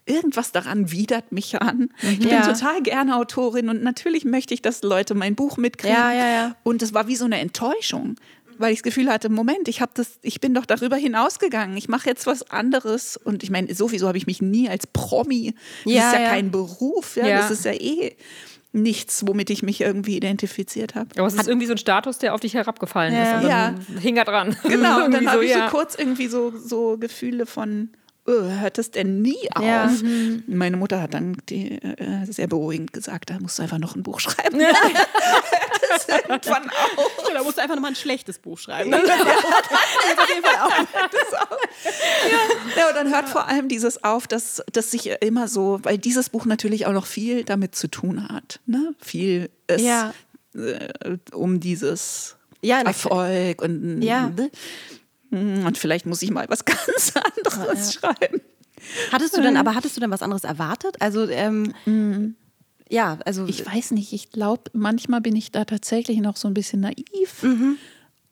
[0.05, 1.89] irgendwas daran widert mich an.
[2.01, 2.41] Ich bin Ja.
[2.41, 5.97] total gerne Autorin und natürlich möchte ich, dass Leute mein Buch mitkriegen.
[5.97, 6.55] Ja, ja.
[6.63, 8.15] Und es war wie so eine Enttäuschung,
[8.59, 11.75] weil ich das Gefühl hatte, Moment, ich habe das, ich bin doch darüber hinausgegangen.
[11.77, 13.17] Ich mache jetzt was anderes.
[13.17, 15.53] Und ich meine, sowieso habe ich mich nie als Promi.
[15.85, 16.29] Das Ja, ist ja, ja.
[16.29, 17.15] kein Beruf.
[17.17, 17.37] Ja, Ja.
[17.39, 18.15] Das ist ja eh
[18.73, 21.09] nichts, womit ich mich irgendwie identifiziert habe.
[21.17, 23.37] Aber es ist irgendwie so ein Status, der auf dich herabgefallen Ja.
[23.37, 23.43] ist.
[23.43, 24.55] Und dann hing er dran.
[24.63, 25.69] Genau, und dann Irgendwie habe ich ja.
[25.69, 27.89] so kurz irgendwie so, so Gefühle von,
[28.27, 29.63] hört das denn nie auf?
[29.63, 29.89] Ja.
[30.47, 34.03] Meine Mutter hat dann die, äh, sehr beruhigend gesagt, da musst du einfach noch ein
[34.03, 34.59] Buch schreiben.
[35.89, 37.11] das ist irgendwann auf.
[37.33, 38.91] Da musst du einfach nochmal ein schlechtes Buch schreiben.
[40.07, 40.71] Das ist auf jeden Fall auch.
[42.77, 46.29] Ja, und dann hört vor allem dieses auf, dass, dass sich immer so, weil dieses
[46.29, 48.59] Buch natürlich auch noch viel damit zu tun hat.
[48.65, 48.93] Ne?
[48.99, 50.13] Viel Ja.
[50.55, 54.31] äh, um dieses Ja, Erfolg und, Ja.
[55.29, 55.65] Ne?
[55.65, 58.41] und vielleicht muss ich mal was ganz anderes schreiben.
[59.11, 61.01] Hattest du denn, aber hattest du denn was anderes erwartet?
[61.01, 61.73] Also, ähm,
[62.89, 63.45] ja, also.
[63.47, 67.43] Ich weiß nicht, ich glaube, manchmal bin ich da tatsächlich noch so ein bisschen naiv.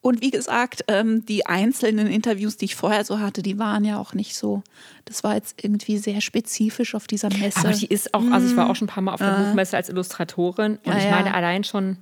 [0.06, 3.98] Und wie gesagt, ähm, die einzelnen Interviews, die ich vorher so hatte, die waren ja
[3.98, 4.62] auch nicht so.
[5.06, 7.58] Das war jetzt irgendwie sehr spezifisch auf dieser Messe.
[7.62, 9.76] Aber die ist auch, also ich war auch schon ein paar Mal auf der Buchmesse
[9.76, 11.10] als Illustratorin und Ja, ich ja.
[11.10, 11.98] meine allein schon,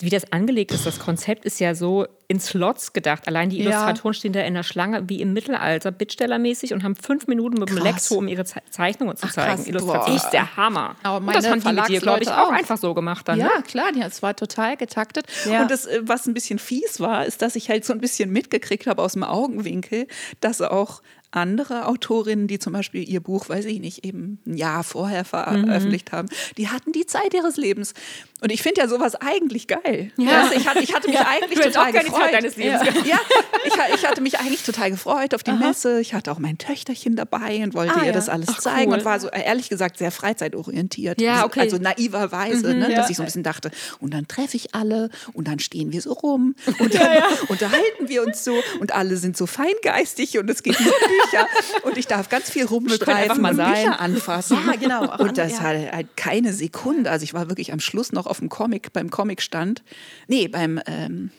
[0.00, 3.26] wie das angelegt ist, das Konzept ist ja so in Slots gedacht.
[3.28, 3.64] Allein die Ja.
[3.70, 7.68] Illustratoren stehen da in der Schlange wie im Mittelalter, Bittstellermäßig und haben fünf Minuten mit
[7.68, 7.86] dem Krass.
[7.86, 9.56] Elektro, um ihre Ze Zeichnungen zu Ach, zeigen.
[9.56, 9.66] krass.
[9.66, 10.96] Illustration ist der Hammer.
[11.02, 12.52] Aber und das meine haben die mit dir, glaube ich, auch auch.
[12.52, 13.38] einfach so gemacht dann.
[13.38, 13.62] Ja, Ne?
[13.66, 15.26] klar, ja, es war total getaktet.
[15.50, 15.62] Ja.
[15.62, 18.30] Und das, äh, was ein bisschen fies war, ist, dass ich halt so ein bisschen
[18.30, 20.06] mitgekriegt habe aus dem Augenwinkel,
[20.40, 24.82] dass auch andere Autorinnen, die zum Beispiel ihr Buch, weiß ich nicht, eben ein Jahr
[24.84, 27.94] vorher veröffentlicht haben, die hatten die Zeit ihres Lebens.
[28.40, 30.10] Und ich finde ja sowas eigentlich geil.
[30.16, 30.44] Ja.
[30.44, 32.32] Weißt ich, hatte, ich hatte mich eigentlich Du hättest total gefreut.
[32.32, 33.20] Deines Lebens ja, ja
[33.64, 36.00] ich, ich hatte mich eigentlich total gefreut auf die Messe.
[36.00, 38.12] Ich hatte auch mein Töchterchen dabei und wollte Ah, ihr ja.
[38.12, 38.98] das alles Ach, zeigen cool.
[38.98, 41.20] und war so äh, ehrlich gesagt sehr freizeitorientiert.
[41.20, 41.60] Ja, okay.
[41.60, 45.46] Also naiverweise, ne, dass ich so ein bisschen dachte, und dann treffe ich alle und
[45.48, 49.46] dann stehen wir so rum und dann unterhalten wir uns so und alle sind so
[49.46, 51.46] feingeistig und es geht nur Bücher
[51.82, 53.74] und ich darf ganz viel einfach rumstreifen mal und sein.
[53.74, 54.58] Bücher anfassen.
[54.66, 55.60] Ja, genau, auch Und das ja.
[55.60, 57.10] hat halt keine Sekunde.
[57.10, 59.82] Also ich war wirklich am Schluss noch auf dem Comic, beim Comicstand.
[60.28, 61.30] Nee, beim, ähm,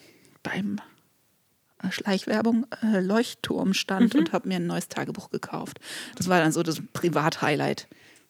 [0.43, 0.77] beim
[1.89, 5.79] Schleichwerbung, äh, Leuchtturm stand und habe mir ein neues Tagebuch gekauft.
[6.15, 7.87] Das war dann so das Privat-Highlight.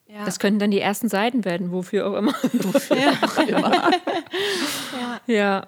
[0.07, 0.25] Ja.
[0.25, 2.33] Das könnten dann die ersten Seiten werden, wofür auch immer.
[2.53, 3.91] Wofür auch immer.
[5.27, 5.67] Ja,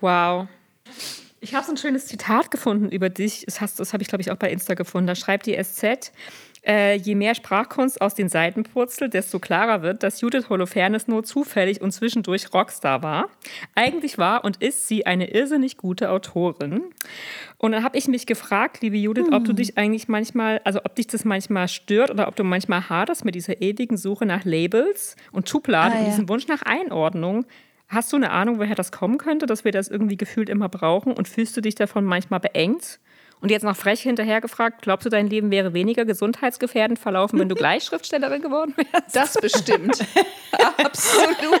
[0.00, 0.48] wow.
[1.44, 3.44] Ich habe so ein schönes Zitat gefunden über dich.
[3.46, 5.06] Das, hast- das habe ich, glaube ich, auch bei Insta gefunden.
[5.06, 6.10] Da schreibt die SZ,
[6.66, 11.22] äh, je mehr Sprachkunst aus den Seiten purzelt, desto klarer wird, dass Judith Holofernes nur
[11.22, 13.28] zufällig und zwischendurch Rockstar war.
[13.74, 16.82] Eigentlich war und ist sie eine irrsinnig gute Autorin.
[17.58, 20.94] Und dann habe ich mich gefragt, liebe Judith, ob du dich eigentlich manchmal, also ob
[20.94, 25.16] dich das manchmal stört oder ob du manchmal haderst mit dieser ewigen Suche nach Labels
[25.32, 26.10] und Schubladen Ah, und ja.
[26.10, 27.44] diesem Wunsch nach Einordnung.
[27.94, 31.12] Hast du eine Ahnung, woher das kommen könnte, dass wir das irgendwie gefühlt immer brauchen?
[31.12, 32.98] Und fühlst du dich davon manchmal beengt?
[33.44, 37.50] Und jetzt noch frech hinterher gefragt, glaubst du, dein Leben wäre weniger gesundheitsgefährdend verlaufen, wenn
[37.50, 39.14] du gleich Schriftstellerin geworden wärst?
[39.14, 40.02] Das bestimmt.
[40.82, 41.60] Absolut.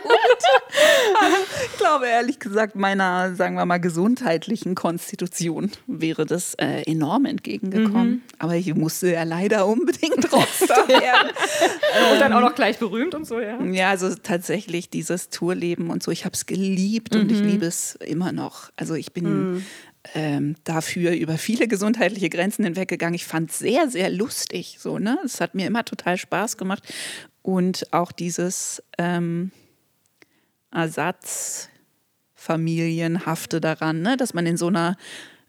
[1.66, 8.22] ich glaube ehrlich gesagt, meiner, sagen wir mal, gesundheitlichen Konstitution wäre das äh, enorm entgegengekommen.
[8.38, 11.32] Aber ich musste ja leider unbedingt werden.
[12.12, 13.62] Und dann auch noch gleich berühmt und so, ja.
[13.62, 16.10] Ja, also tatsächlich dieses Tourleben und so.
[16.10, 18.70] Ich habe es geliebt und ich liebe es immer noch.
[18.76, 19.66] Also ich bin
[20.12, 23.14] ähm, dafür über viele gesundheitliche Grenzen hinweggegangen.
[23.14, 24.76] Ich fand es sehr, sehr lustig.
[24.78, 25.18] So, ne?
[25.24, 26.82] Es hat mir immer total Spaß gemacht.
[27.42, 29.50] Und auch dieses ähm,
[30.70, 34.16] Ersatzfamilienhafte daran, ne?
[34.16, 34.96] dass man in so einer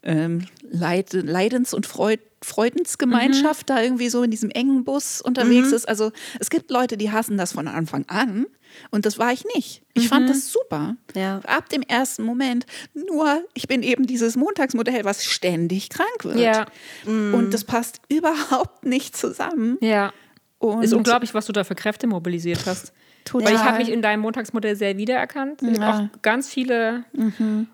[0.04, 5.88] ähm, Leid Leidens- und Freud Freudensgemeinschaft da irgendwie so in diesem engen Bus unterwegs ist.
[5.90, 8.46] Also es gibt Leute, die hassen das von Anfang an
[8.92, 9.82] und das war ich nicht.
[9.94, 10.96] Ich fand das super.
[11.16, 11.40] Ja.
[11.46, 12.66] Ab dem ersten Moment.
[12.94, 16.40] Nur ich bin eben dieses Montagsmodell, was ständig krank wird.
[16.40, 16.66] Ja.
[17.06, 19.78] Und das passt überhaupt nicht zusammen.
[19.82, 20.14] Ja.
[20.60, 22.94] Und Ist unglaublich, was du da für Kräfte mobilisiert hast.
[23.26, 23.48] Total.
[23.48, 25.62] Weil ich habe mich in deinem Montagsmodell sehr wiedererkannt.
[25.64, 25.90] Ich Ja.
[26.14, 27.04] auch ganz viele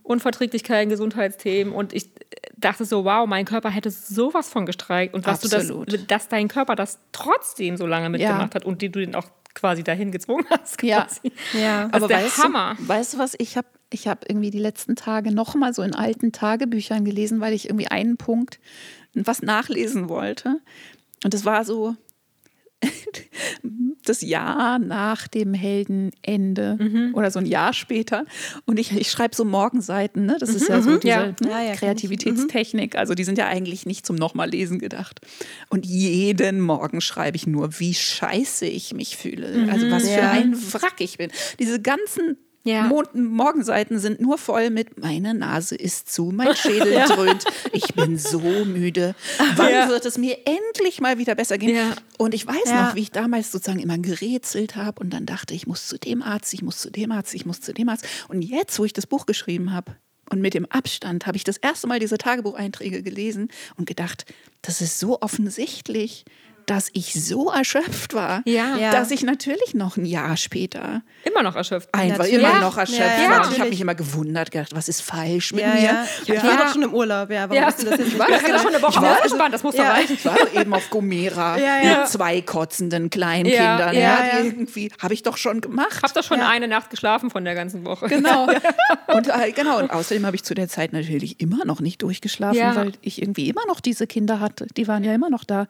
[0.04, 2.10] Unverträglichkeiten, Gesundheitsthemen und ich
[2.58, 5.92] dachte so, wow, mein Körper hätte sowas von gestreikt und dass Absolut.
[5.92, 9.14] du das, dass dein Körper das trotzdem so lange mitgemacht hat und die du den
[9.16, 10.82] auch quasi dahin gezwungen hast.
[10.82, 11.04] Ja.
[11.04, 11.32] Quasi.
[11.54, 11.90] Ja.
[11.90, 12.76] Das ist der weißt Hammer.
[12.78, 13.34] Du, weißt du was?
[13.38, 17.42] Ich habe ich hab irgendwie die letzten Tage noch mal so in alten Tagebüchern gelesen,
[17.42, 18.60] weil ich irgendwie einen Punkt
[19.14, 20.62] was nachlesen wollte.
[21.26, 21.96] Und es war so
[24.10, 27.12] das Jahr nach dem Heldenende Mhm.
[27.16, 28.26] oder so ein Jahr später.
[28.66, 30.38] Und ich, ich schreibe so Morgenseiten, ne?
[30.40, 31.26] das ist ja so diese Ja.
[31.28, 31.36] ne?
[31.42, 31.48] Mhm.
[31.50, 31.74] Ja, ja.
[31.76, 32.96] Kreativitätstechnik.
[32.96, 35.22] Also die sind ja eigentlich nicht zum nochmal lesen gedacht.
[35.70, 39.68] Und jeden Morgen schreibe ich nur, wie scheiße ich mich fühle.
[39.72, 40.32] Also was für Ja.
[40.32, 41.32] ein Wrack ich bin.
[41.60, 42.84] Diese ganzen Ja.
[42.84, 48.18] Mo Morgenseiten sind nur voll mit meine Nase ist zu, mein Schädel dröhnt, ich bin
[48.20, 49.16] so müde.
[49.56, 49.90] Wann Ja.
[49.90, 51.76] wird es mir endlich mal wieder besser gehen?
[51.76, 51.96] Ja.
[52.20, 52.88] Und ich weiß Ja.
[52.90, 56.22] noch, wie ich damals sozusagen immer gerätselt habe und dann dachte, ich muss zu dem
[56.22, 58.06] Arzt, ich muss zu dem Arzt, ich muss zu dem Arzt.
[58.28, 59.96] Und jetzt, wo ich das Buch geschrieben habe
[60.30, 64.26] und mit dem Abstand, habe ich das erste Mal diese Tagebucheinträge gelesen und gedacht,
[64.62, 66.26] das ist so offensichtlich,
[66.66, 68.76] dass ich so erschöpft war, Ja.
[68.78, 68.92] Ja.
[68.92, 71.90] dass ich natürlich noch ein Jahr später Immer noch erschöpft.
[71.94, 72.40] einfach Natürlich.
[72.40, 73.46] immer noch erschöpft Ja, ja, war.
[73.48, 75.82] Und ich habe mich immer gewundert, gedacht, was ist falsch mit Ja, mir?
[75.84, 76.06] ja.
[76.26, 77.50] Ich war doch schon im Urlaub, ja.
[77.50, 77.70] Warum Ja.
[77.70, 79.76] ist denn das jetzt Ich war, haben schon eine Woche ich war, ausgespannt, das muss
[79.76, 79.92] doch Ja.
[79.94, 80.14] reichen.
[80.14, 81.98] ich war doch eben auf Gomera Ja, ja.
[82.00, 83.94] mit zwei kotzenden Kleinkindern.
[83.94, 84.44] Ja, Ja, ja, die ja.
[84.44, 86.02] irgendwie habe ich doch schon gemacht.
[86.04, 86.50] Hab doch schon Ja.
[86.50, 88.08] eine Nacht geschlafen von der ganzen Woche.
[88.08, 88.48] Genau.
[89.08, 89.80] Und, äh, genau.
[89.80, 92.76] Und außerdem habe ich zu der Zeit natürlich immer noch nicht durchgeschlafen, Ja.
[92.76, 94.68] weil ich irgendwie immer noch diese Kinder hatte.
[94.78, 95.68] Die waren ja immer noch da.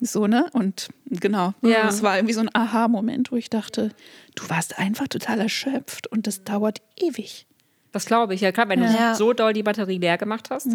[0.00, 0.46] So, ne?
[0.52, 1.52] Und genau.
[1.62, 1.82] Ja.
[1.82, 3.90] Das war irgendwie so ein Aha-Moment, wo ich dachte,
[4.34, 7.46] du warst einfach total erschöpft und das dauert ewig.
[7.92, 8.40] Das glaube ich.
[8.40, 9.10] Ja, klar, wenn Ja.
[9.12, 10.68] du so doll die Batterie leer gemacht hast,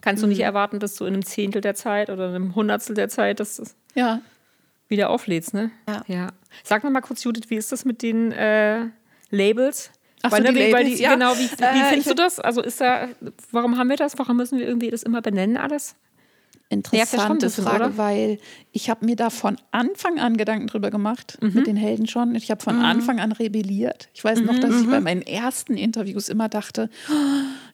[0.00, 3.08] kannst du nicht erwarten, dass du in einem Zehntel der Zeit oder einem Hundertstel der
[3.08, 4.20] Zeit das Ja.
[4.88, 5.70] wieder auflädst, ne?
[6.08, 6.28] Ja.
[6.64, 8.86] Sag mir mal kurz, Judith, wie ist das mit den äh,
[9.30, 9.90] Labels?
[10.22, 11.12] Ach so, ne, die wie- weil Labels, die, ja.
[11.14, 12.40] Genau, wie, wie Äh, findest du das?
[12.40, 13.08] Also ist da,
[13.52, 14.18] warum haben wir das?
[14.18, 15.94] Warum müssen wir irgendwie das immer benennen alles?
[15.94, 17.96] Ja, vielleicht schon ein Interessante bisschen, Frage, oder?
[17.96, 18.38] weil
[18.72, 21.52] ich habe mir da von Anfang an Gedanken drüber gemacht, Mhm.
[21.54, 22.34] mit den Helden schon.
[22.34, 24.08] Ich habe von Anfang an rebelliert.
[24.14, 27.12] Ich weiß noch, dass ich bei meinen ersten Interviews immer dachte, "Oh,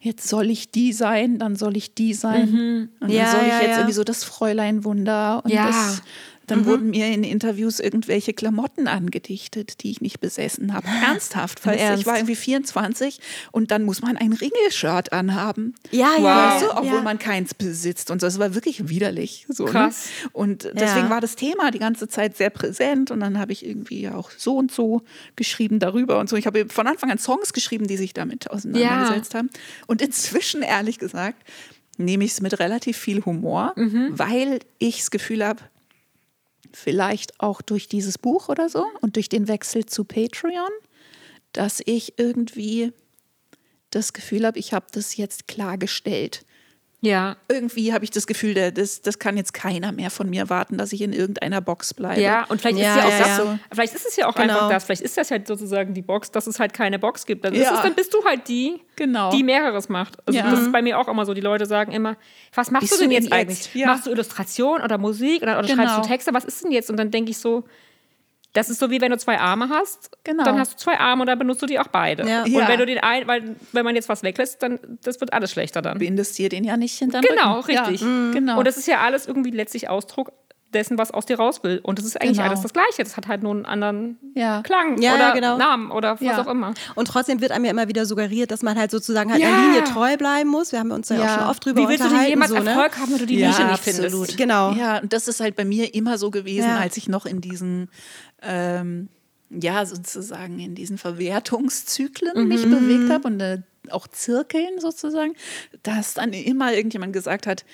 [0.00, 2.90] jetzt soll ich die sein, dann soll ich die sein.
[3.00, 3.76] Und dann Ja, soll ich ja, jetzt ja.
[3.78, 5.40] irgendwie so das Fräulein Wunder.
[5.44, 5.66] Und Ja.
[5.68, 6.02] das,
[6.46, 10.86] dann wurden mir in Interviews irgendwelche Klamotten angedichtet, die ich nicht besessen habe.
[11.04, 11.64] Ernsthaft.
[11.64, 12.00] Du, Ernst?
[12.00, 13.20] ich war irgendwie 24
[13.52, 15.74] und dann muss man ein Ringelshirt anhaben.
[15.90, 16.68] Ja, ja, Weißt ja.
[16.68, 17.02] du, obwohl ja.
[17.02, 18.10] man keins besitzt.
[18.10, 19.46] Und das war wirklich widerlich.
[19.48, 20.06] So, Krass.
[20.24, 20.30] Ne?
[20.32, 21.10] Und deswegen Ja.
[21.10, 23.10] war das Thema die ganze Zeit sehr präsent.
[23.10, 25.02] Und dann habe ich irgendwie auch so und so
[25.36, 26.36] geschrieben darüber und so.
[26.36, 29.50] Ich habe von Anfang an Songs geschrieben, die sich damit auseinandergesetzt haben.
[29.86, 31.42] Und inzwischen, ehrlich gesagt,
[31.98, 35.60] nehme ich es mit relativ viel Humor, weil ich das Gefühl habe,
[36.72, 40.70] vielleicht auch durch dieses Buch oder so und durch den Wechsel zu Patreon,
[41.52, 42.92] dass ich irgendwie
[43.90, 46.44] das Gefühl habe, ich habe das jetzt klargestellt.
[47.04, 47.36] Ja.
[47.48, 50.92] Irgendwie habe ich das Gefühl, das, das kann jetzt keiner mehr von mir warten, dass
[50.92, 52.20] ich in irgendeiner Box bleibe.
[52.20, 53.36] Ja, und vielleicht Ja, ist ja auch ja, das ja.
[53.38, 53.58] so.
[53.72, 54.52] Vielleicht ist es ja auch Genau.
[54.54, 54.84] einfach das.
[54.84, 57.44] Vielleicht ist das halt sozusagen die Box, dass es halt keine Box gibt.
[57.44, 57.74] Dann, ist Ja.
[57.74, 59.32] es, dann bist du halt die, Genau.
[59.32, 60.16] die mehreres macht.
[60.28, 60.48] Also Ja.
[60.48, 61.34] das ist bei mir auch immer so.
[61.34, 62.16] Die Leute sagen immer,
[62.54, 63.64] was machst Bist du denn du jetzt eigentlich?
[63.64, 63.74] jetzt?
[63.74, 63.88] Ja.
[63.88, 65.82] Machst du Illustration oder Musik oder, oder Genau.
[65.82, 66.32] schreibst du Texte?
[66.34, 66.88] Was ist denn jetzt?
[66.88, 67.64] Und dann denke ich so,
[68.54, 70.44] das ist so wie wenn du zwei Arme hast, Genau.
[70.44, 72.26] dann hast du zwei Arme und dann benutzt du die auch beide.
[72.28, 72.42] Ja.
[72.42, 72.68] Und Ja.
[72.68, 75.80] wenn du den ein, weil wenn man jetzt was weglässt, dann das wird alles schlechter
[75.80, 75.98] dann.
[75.98, 77.78] Bindest dir den ja nicht hinterm Genau, Rücken.
[77.78, 78.00] richtig.
[78.02, 78.58] Ja, genau.
[78.58, 80.32] Und das ist ja alles irgendwie letztlich Ausdruck
[80.72, 81.80] dessen, was aus dir raus will.
[81.82, 82.48] Und das ist eigentlich Genau.
[82.48, 82.98] alles das Gleiche.
[83.04, 84.62] Das hat halt nur einen anderen Ja.
[84.62, 85.56] Klang Ja, oder ja, genau.
[85.58, 86.40] Namen oder was Ja.
[86.42, 86.74] auch immer.
[86.94, 89.48] Und trotzdem wird einem ja immer wieder suggeriert, dass man halt sozusagen halt Ja.
[89.48, 90.72] der Linie treu bleiben muss.
[90.72, 92.30] Wir haben uns ja, auch schon oft drüber Wie willst du denn unterhalten.
[92.30, 92.70] jemals so, ne?
[92.70, 94.10] Erfolg haben, wenn du die Ja, Nische nicht absolut.
[94.10, 94.36] findest?
[94.36, 94.72] Genau.
[94.72, 96.78] Ja, und das ist halt bei mir immer so gewesen, Ja.
[96.78, 97.88] als ich noch in diesen,
[98.42, 99.08] ähm,
[99.50, 103.58] ja, sozusagen in diesen Verwertungszyklen mich bewegt habe und äh,
[103.90, 105.34] auch Zirkeln sozusagen,
[105.82, 107.64] dass dann immer irgendjemand gesagt hat,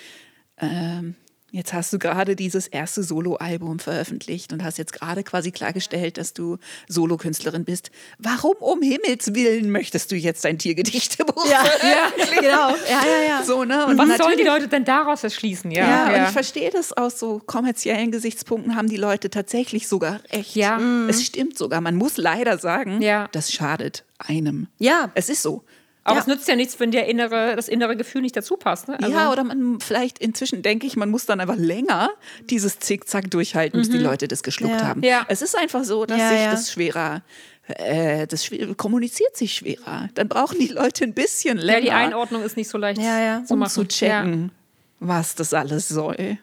[0.57, 1.15] ähm,
[1.51, 6.33] Jetzt hast du gerade dieses erste Soloalbum veröffentlicht und hast jetzt gerade quasi klargestellt, dass
[6.33, 6.57] du
[6.87, 7.91] Solokünstlerin bist.
[8.19, 12.41] Warum um Himmels Willen möchtest du jetzt dein Tiergedichtebuch Ja, veröffentlichen?
[12.41, 12.69] genau.
[12.69, 13.43] Ja, ja, ja.
[13.43, 13.85] So, ne?
[13.87, 15.71] Und was sollen die Leute denn daraus erschließen?
[15.71, 16.17] Ja, ja, ja.
[16.19, 20.55] und ich verstehe das aus so kommerziellen Gesichtspunkten haben die Leute tatsächlich sogar recht.
[20.55, 20.77] Ja.
[20.77, 21.09] Mhm.
[21.09, 21.81] Es stimmt sogar.
[21.81, 23.27] Man muss leider sagen, Ja.
[23.31, 24.67] das schadet einem.
[24.77, 25.11] Ja.
[25.15, 25.63] Es ist so.
[26.09, 26.21] Aber Ja.
[26.21, 28.87] es nützt ja nichts, wenn der innere, das innere Gefühl nicht dazu passt.
[28.87, 28.97] Ne?
[29.01, 32.09] Also, ja, oder man vielleicht inzwischen denke ich, man muss dann einfach länger
[32.49, 34.87] dieses Zickzack durchhalten, bis die Leute das geschluckt Ja.
[34.87, 34.99] haben.
[34.99, 35.05] Mhm.
[35.05, 35.25] Ja.
[35.27, 36.51] Es ist einfach so, dass Ja, sich ja.
[36.51, 37.21] das schwerer,
[37.67, 40.09] äh, das kommuniziert sich schwerer.
[40.15, 43.19] Dann brauchen die Leute ein bisschen länger, ja, die Einordnung ist nicht so leicht Ja,
[43.21, 43.43] ja.
[43.45, 43.69] zu um machen.
[43.71, 44.51] zu checken,
[44.99, 46.37] was das alles soll.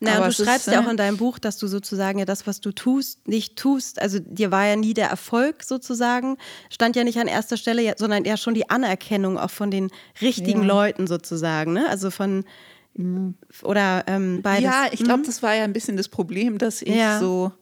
[0.00, 2.46] Na, du ist, schreibst ja äh, auch in deinem Buch, dass du sozusagen ja das,
[2.46, 4.00] was du tust, nicht tust.
[4.00, 6.36] Also dir war ja nie der Erfolg sozusagen,
[6.70, 9.90] stand ja nicht an erster Stelle, ja- sondern eher schon die Anerkennung auch von den
[10.22, 11.72] richtigen Leuten sozusagen.
[11.72, 11.88] Ne?
[11.88, 12.44] Also von
[13.62, 14.64] oder ähm, beides.
[14.64, 17.18] Ja, ich glaube, das war ja ein bisschen das Problem, dass ich Ja.
[17.20, 17.52] so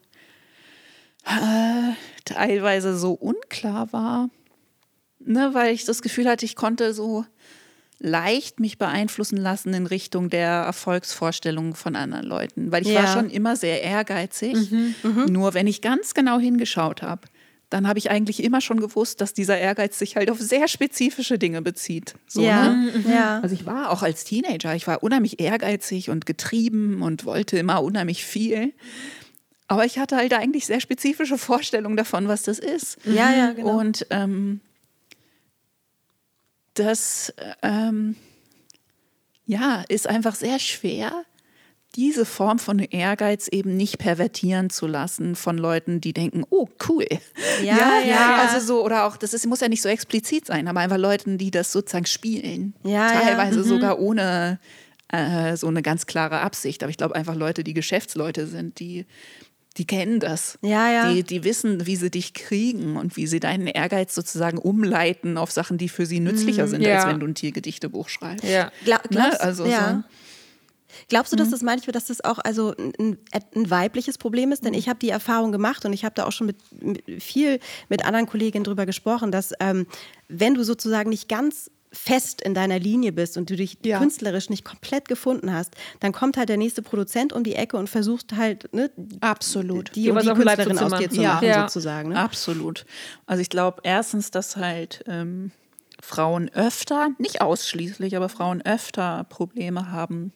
[1.26, 1.92] äh,
[2.24, 4.31] teilweise so unklar war,
[5.18, 7.24] ne, weil ich das Gefühl hatte, ich konnte so
[7.98, 13.12] leicht mich beeinflussen lassen in Richtung der Erfolgsvorstellungen von anderen Leuten, weil ich war Ja.
[13.12, 14.56] schon immer sehr ehrgeizig.
[15.28, 17.22] Nur wenn ich ganz genau hingeschaut habe,
[17.70, 21.37] dann habe ich eigentlich immer schon gewusst, dass dieser Ehrgeiz sich halt auf sehr spezifische
[21.38, 22.14] Dinge bezieht.
[22.28, 22.92] So, ja, ne?
[23.09, 23.40] ja.
[23.40, 27.82] Also ich war auch als Teenager, ich war unheimlich ehrgeizig und getrieben und wollte immer
[27.82, 28.72] unheimlich viel.
[29.68, 32.98] Aber ich hatte halt eigentlich sehr spezifische Vorstellungen davon, was das ist.
[33.04, 33.80] Ja, ja, genau.
[33.80, 34.61] Und ähm,
[36.79, 38.17] das ähm,
[39.47, 41.25] ja, ist einfach sehr schwer,
[41.95, 47.07] diese Form von Ehrgeiz eben nicht pervertieren zu lassen von Leuten, die denken, oh cool.
[47.62, 48.35] Ja, ja, ja.
[48.37, 51.39] Also so, oder auch, das ist, muss ja nicht so explizit sein, aber einfach Leuten,
[51.39, 52.75] die das sozusagen spielen.
[52.83, 53.21] Ja, ja.
[53.21, 54.59] Teilweise sogar ohne
[55.09, 56.83] äh, so eine ganz klare Absicht.
[56.83, 59.07] Aber ich glaube einfach Leute, die Geschäftsleute sind, die,
[59.77, 60.59] die kennen das.
[60.62, 61.12] Ja, ja.
[61.12, 65.51] Die, die wissen, wie sie dich kriegen und wie sie deinen Ehrgeiz sozusagen umleiten auf
[65.51, 66.97] Sachen, die für sie nützlicher sind, Ja.
[67.01, 68.45] als wenn du ein Tiergedichtebuch schreibst.
[68.45, 68.71] Ja.
[68.85, 70.03] Gla glaubst, Ne, also ja.
[70.05, 70.17] so.
[71.09, 73.19] Glaubst du, dass das manchmal, dass das auch also ein,
[73.55, 74.65] ein weibliches Problem ist?
[74.65, 77.61] Denn ich habe die Erfahrung gemacht und ich habe da auch schon mit, mit viel
[77.91, 79.87] mit anderen Kolleginnen drüber gesprochen, dass ähm,
[80.29, 83.99] wenn du sozusagen nicht ganz fest in deiner Linie bist und du dich Ja.
[83.99, 87.88] künstlerisch nicht komplett gefunden hast, dann kommt halt der nächste Produzent um die Ecke und
[87.88, 89.94] versucht halt ne, Absolut.
[89.94, 91.35] die, die Künstlerin aus dir zu Ja.
[91.35, 91.62] machen, Ja.
[91.62, 92.11] sozusagen.
[92.11, 92.16] Ne?
[92.18, 92.85] Absolut.
[93.27, 95.53] Also ich glaube erstens, dass halt ähm,
[96.03, 100.33] Frauen öfter, nicht ausschließlich, aber Frauen öfter Probleme haben,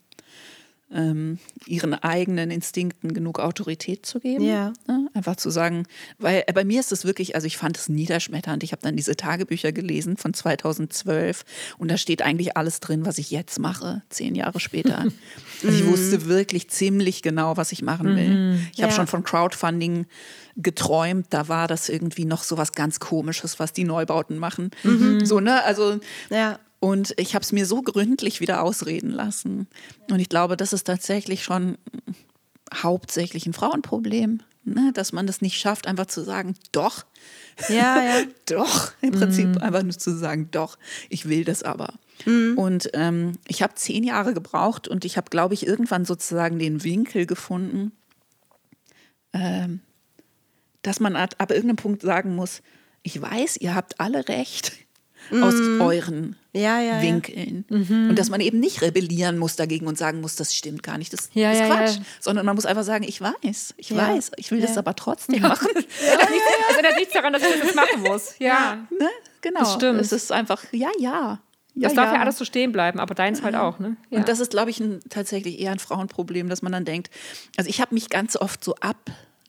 [0.92, 4.44] ähm, ihren eigenen Instinkten genug Autorität zu geben.
[4.44, 4.72] Ja.
[4.88, 5.09] Ne?
[5.14, 5.85] Einfach zu sagen,
[6.18, 8.62] weil äh, bei mir ist es wirklich, also ich fand es niederschmetternd.
[8.64, 11.44] Ich habe dann diese Tagebücher gelesen von 2012
[11.79, 15.07] und da steht eigentlich alles drin, was ich jetzt mache, zehn Jahre später.
[15.62, 18.59] Also ich wusste wirklich ziemlich genau, was ich machen will.
[18.74, 18.96] Ich habe Ja.
[18.96, 20.07] schon von Crowdfunding
[20.57, 24.70] geträumt, da war das irgendwie noch so was ganz Komisches, was die Neubauten machen.
[25.22, 25.62] So, ne?
[25.64, 26.00] Also
[26.31, 26.59] Ja.
[26.80, 29.68] Und ich habe es mir so gründlich wieder ausreden lassen.
[30.10, 31.76] Und ich glaube, das ist tatsächlich schon
[32.74, 34.90] hauptsächlich ein Frauenproblem, ne?
[34.94, 37.04] dass man das nicht schafft, einfach zu sagen, doch,
[37.68, 38.22] Ja, ja.
[38.46, 40.78] doch, im Prinzip einfach nur zu sagen, doch,
[41.10, 41.94] ich will das aber.
[42.56, 46.82] Und ähm, ich habe zehn Jahre gebraucht und ich habe, glaube ich, irgendwann sozusagen den
[46.82, 47.92] Winkel gefunden,
[49.32, 49.80] ähm,
[50.82, 52.62] dass man ab, ab irgendeinem Punkt sagen muss,
[53.02, 54.72] ich weiß, ihr habt alle recht
[55.30, 57.02] aus euren Ja, ja, ja.
[57.02, 57.64] Winkeln.
[57.68, 61.12] Und dass man eben nicht rebellieren muss dagegen und sagen muss, das stimmt gar nicht,
[61.12, 61.96] das Ja, ist ja, Quatsch.
[61.96, 62.02] ja.
[62.20, 63.96] Sondern man muss einfach sagen, ich weiß, ich Ja.
[64.09, 64.78] weiß, ich will das Ja.
[64.78, 65.68] aber trotzdem machen.
[66.70, 68.35] Es ändert nichts daran, dass ich das machen muss.
[68.40, 68.87] Ja.
[68.98, 69.09] Ne?
[69.42, 69.61] Genau.
[69.61, 70.00] Das stimmt.
[70.00, 71.40] Es ist einfach, ja, ja.
[71.76, 72.14] Ja, das darf ja.
[72.14, 72.20] ja.
[72.20, 73.96] alles so stehen bleiben, aber deins halt auch, ne?
[74.11, 74.18] Ja.
[74.18, 77.11] Und das ist, glaube ich, ein, tatsächlich eher ein Frauenproblem, dass man dann denkt,
[77.56, 78.74] also ich habe mich ganz oft so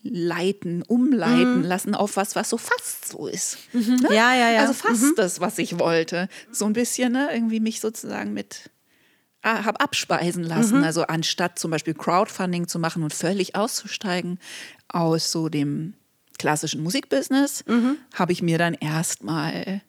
[0.03, 3.57] ableiten, umleiten lassen auf was, was so fast so ist.
[3.73, 4.07] Ne?
[4.09, 4.61] Ja, ja, ja.
[4.61, 6.27] Also fast das, was ich wollte.
[6.51, 7.29] So ein bisschen, ne?
[7.33, 8.69] irgendwie mich sozusagen mit
[9.43, 10.83] ah, habe abspeisen lassen.
[10.83, 14.39] Also anstatt zum Beispiel Crowdfunding zu machen und völlig auszusteigen
[14.87, 15.93] aus so dem
[16.37, 17.63] klassischen Musikbusiness,
[18.15, 19.81] habe ich mir dann erstmal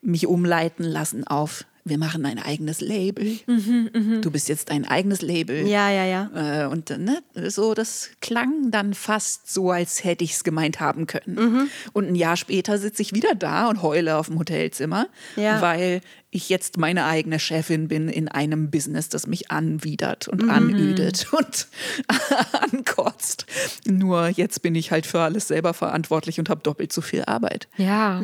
[0.00, 3.38] mich umleiten lassen auf, wir machen ein eigenes Label.
[3.46, 5.66] Du bist jetzt ein eigenes Label.
[5.66, 6.64] Ja, ja, ja.
[6.64, 11.06] Äh, und ne, so, das klang dann fast so, als hätte ich es gemeint haben
[11.06, 11.34] können.
[11.34, 11.68] Mhm.
[11.92, 15.60] Und ein Jahr später sitze ich wieder da und heule auf dem Hotelzimmer, Ja.
[15.60, 20.50] weil ich jetzt meine eigene Chefin bin in einem Business, das mich anwidert und Mhm.
[20.50, 21.68] anödet und
[22.72, 23.46] ankotzt.
[23.86, 27.68] Nur jetzt bin ich halt für alles selber verantwortlich und habe doppelt so viel Arbeit.
[27.76, 28.22] ja.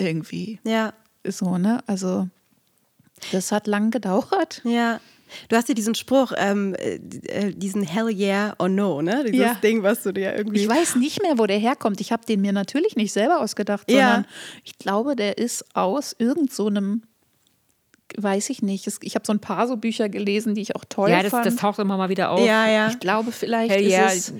[0.00, 0.92] Irgendwie Ja,
[1.24, 1.80] so, ne?
[1.88, 2.28] Also,
[3.32, 4.60] das hat lang gedauert.
[4.64, 5.00] ja.
[5.50, 6.94] Du hast ja diesen Spruch, ähm, äh,
[7.26, 9.24] äh, diesen Hell yeah or no, ne?
[9.24, 9.54] Dieses Ja.
[9.62, 10.60] Ding, was du dir irgendwie.
[10.62, 12.00] Ich weiß nicht mehr, wo der herkommt.
[12.00, 13.96] Ich habe den mir natürlich nicht selber ausgedacht, Ja.
[14.06, 14.26] sondern
[14.64, 17.02] ich glaube, der ist aus irgend so einem,
[18.16, 18.86] weiß ich nicht.
[19.02, 21.44] Ich habe so ein paar so Bücher gelesen, die ich auch toll Ja, das, fand.
[21.44, 22.40] das taucht immer mal wieder auf.
[22.40, 22.88] ja, ja.
[22.88, 24.06] ich glaube, vielleicht Hell ist yeah.
[24.10, 24.32] es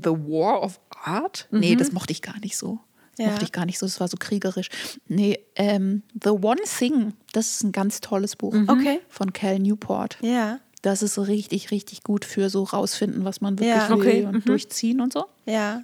[0.00, 1.48] The War of Art.
[1.50, 2.78] Nee, das mochte ich gar nicht so.
[3.18, 3.26] Ja.
[3.30, 4.68] mochte ich gar nicht so, das war so kriegerisch.
[5.08, 9.00] Nee, ähm, The One Thing, das ist ein ganz tolles Buch Okay.
[9.08, 10.18] von Cal Newport.
[10.20, 13.88] Ja, Das ist so richtig, richtig gut für so rausfinden, was man wirklich Ja.
[13.90, 15.24] will Okay, und durchziehen und so.
[15.46, 15.82] ja.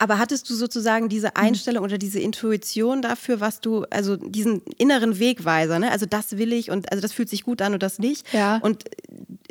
[0.00, 5.18] Aber hattest du sozusagen diese Einstellung oder diese Intuition dafür, was du, also diesen inneren
[5.18, 5.90] Wegweiser, ne?
[5.92, 8.26] Also das will ich und also das fühlt sich gut an und das nicht.
[8.32, 8.56] Ja.
[8.62, 8.84] Und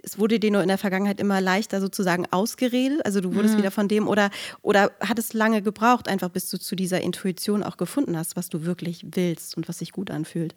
[0.02, 3.06] es wurde dir nur in der Vergangenheit immer leichter sozusagen ausgeredet.
[3.06, 4.32] Also du wurdest wieder von dem oder
[4.64, 8.50] oder hat es lange gebraucht, einfach bis du zu dieser Intuition auch gefunden hast, was
[8.50, 10.56] du wirklich willst und was sich gut anfühlt.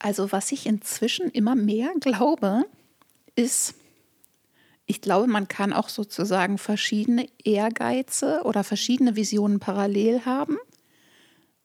[0.00, 2.64] Also was ich inzwischen immer mehr glaube,
[3.36, 3.74] ist,
[4.86, 10.56] ich glaube, man kann auch sozusagen verschiedene Ehrgeize oder verschiedene Visionen parallel haben.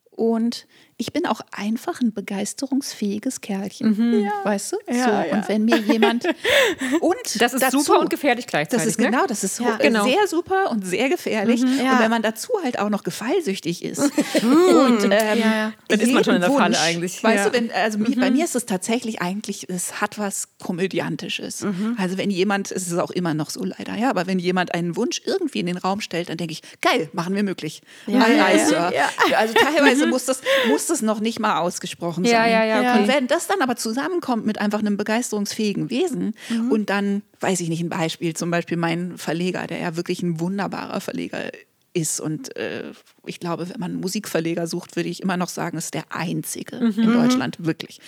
[0.09, 4.27] Und ich bin auch einfach ein begeisterungsfähiges Kerlchen.
[4.43, 4.77] Weißt du?
[4.87, 5.09] Ja, so.
[5.29, 5.35] ja.
[5.35, 6.25] Und wenn mir jemand.
[7.01, 8.85] Und Das ist dazu, super und gefährlich gleichzeitig.
[8.85, 9.05] Das ist ne?
[9.09, 9.77] genau, das ist Ja.
[9.77, 10.05] Genau.
[10.05, 11.61] sehr super und sehr gefährlich.
[11.61, 11.93] ja.
[11.93, 13.99] Und wenn man dazu halt auch noch gefallsüchtig ist
[14.43, 15.73] und ähm, Ja, ja.
[15.87, 17.23] Dann ist man schon in der Falle eigentlich.
[17.23, 17.49] Weißt Ja.
[17.49, 21.65] du, wenn, also mi- bei mir ist es tatsächlich eigentlich, es hat was Komödiantisches.
[21.97, 24.95] Also wenn jemand, es ist auch immer noch so leider, ja, aber wenn jemand einen
[24.95, 27.81] Wunsch irgendwie in den Raum stellt, dann denke ich, geil, machen wir möglich.
[28.07, 28.65] Ja, ja, ja.
[28.65, 28.91] Sir.
[29.37, 32.51] Also teilweise muss das, muss das noch nicht mal ausgesprochen Ja, sein.
[32.51, 33.01] ja, ja, okay.
[33.03, 36.33] Und wenn das dann aber zusammenkommt mit einfach einem begeisterungsfähigen Wesen
[36.69, 40.41] und dann, weiß ich nicht, ein Beispiel, zum Beispiel mein Verleger, der ja wirklich ein
[40.41, 41.51] wunderbarer Verleger
[41.93, 42.91] ist und äh,
[43.25, 46.77] ich glaube, wenn man einen Musikverleger sucht, würde ich immer noch sagen, ist der einzige
[46.77, 47.99] in Deutschland, wirklich.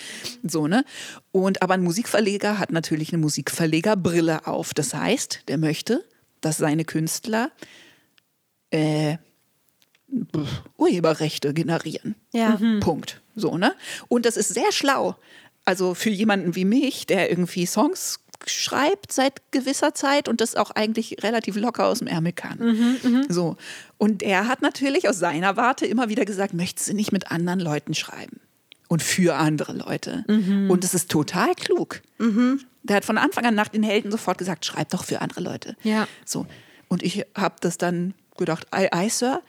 [0.42, 0.84] So, ne?
[1.32, 4.72] Und aber ein Musikverleger hat natürlich eine Musikverlegerbrille auf.
[4.72, 6.02] Das heißt, der möchte,
[6.40, 7.50] dass seine Künstler
[8.70, 9.18] äh,
[10.76, 12.14] Urheberrechte generieren.
[12.32, 12.58] Ja.
[12.80, 13.20] Punkt.
[13.34, 13.74] So, ne?
[14.08, 15.16] Und das ist sehr schlau.
[15.64, 20.70] Also für jemanden wie mich, der irgendwie Songs schreibt seit gewisser Zeit und das auch
[20.70, 23.26] eigentlich relativ locker aus dem Ärmel kann.
[23.28, 23.56] So.
[23.96, 27.60] Und er hat natürlich aus seiner Warte immer wieder gesagt, möchtest du nicht mit anderen
[27.60, 28.40] Leuten schreiben?
[28.88, 30.24] Und für andere Leute.
[30.28, 32.02] Und das ist total klug.
[32.18, 35.74] Der hat von Anfang an nach den Helden sofort gesagt, schreib doch für andere Leute.
[35.82, 36.06] Ja.
[36.26, 36.46] So.
[36.88, 39.40] Und ich habe das dann gedacht, ei, ei, Sir,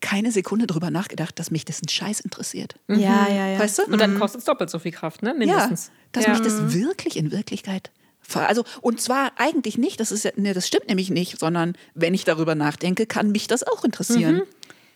[0.00, 2.74] keine Sekunde drüber nachgedacht, dass mich das ein Scheiß interessiert.
[2.88, 3.58] Ja, ja, ja.
[3.58, 3.84] Weißt du?
[3.84, 5.30] Und dann kostet es doppelt so viel Kraft, ne?
[5.30, 5.90] ja, Mindestens.
[6.12, 6.30] dass ja.
[6.32, 10.52] mich das wirklich in Wirklichkeit ver- also und zwar eigentlich nicht, das ist ja, nee,
[10.52, 14.42] das stimmt nämlich nicht, sondern wenn ich darüber nachdenke, kann mich das auch interessieren.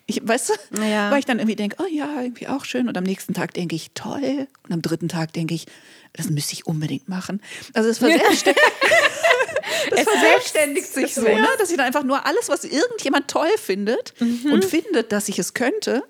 [0.05, 1.09] Ich, weißt du, Ja.
[1.11, 2.89] weil ich dann irgendwie denke, oh ja, irgendwie auch schön.
[2.89, 4.47] Und am nächsten Tag denke ich, toll.
[4.63, 5.65] Und am dritten Tag denke ich,
[6.11, 7.41] das müsste ich unbedingt machen.
[7.73, 8.61] Also es verselbstständigt,
[9.89, 11.47] das verselbstständigt sich so, ne?
[11.59, 15.53] dass ich dann einfach nur alles, was irgendjemand toll findet und findet, dass ich es
[15.53, 16.03] könnte,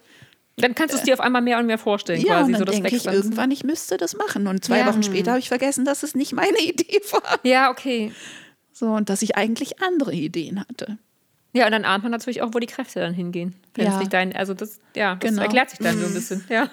[0.57, 2.53] Dann kannst du es dir auf einmal mehr und mehr vorstellen, ja, quasi.
[2.53, 4.45] und dann so denke ich irgendwann, ich müsste das machen.
[4.47, 4.87] Und zwei Ja.
[4.87, 7.39] Wochen später habe ich vergessen, dass es nicht meine Idee war.
[7.43, 8.11] Ja, okay.
[8.71, 10.97] So, und dass ich eigentlich andere Ideen hatte.
[11.55, 13.55] Ja, und dann ahnt man natürlich auch, wo die Kräfte dann hingehen.
[13.75, 13.93] Wenn Ja.
[13.93, 15.41] es nicht dein, also das, ja, das Genau.
[15.43, 16.43] erklärt sich dann so ein bisschen.
[16.49, 16.67] Ja.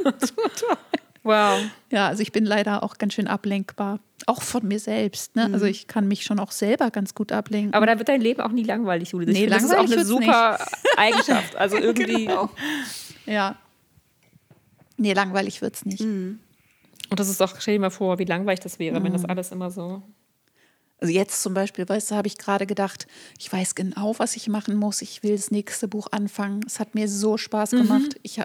[1.22, 1.60] wow.
[1.90, 4.00] Ja, also ich bin leider auch ganz schön ablenkbar.
[4.26, 5.34] Auch von mir selbst.
[5.36, 5.50] Ne?
[5.52, 7.74] Also ich kann mich schon auch selber ganz gut ablenken.
[7.74, 9.32] Aber da wird dein Leben auch nie langweilig, Judith.
[9.32, 10.58] Nee, das ist auch eine super
[10.96, 11.56] Eigenschaft.
[11.56, 12.26] Also irgendwie.
[12.26, 12.50] Genau.
[13.26, 13.56] ja.
[14.96, 16.02] Nee, langweilig wird es nicht.
[16.02, 19.50] Und das ist doch, stell dir mal vor, wie langweilig das wäre, wenn das alles
[19.50, 20.02] immer so.
[21.00, 23.06] Also jetzt zum Beispiel, weißt du, habe ich gerade gedacht,
[23.38, 25.00] ich weiß genau, was ich machen muss.
[25.00, 26.60] Ich will das nächste Buch anfangen.
[26.66, 28.16] Es hat mir so Spaß gemacht.
[28.22, 28.38] Ich,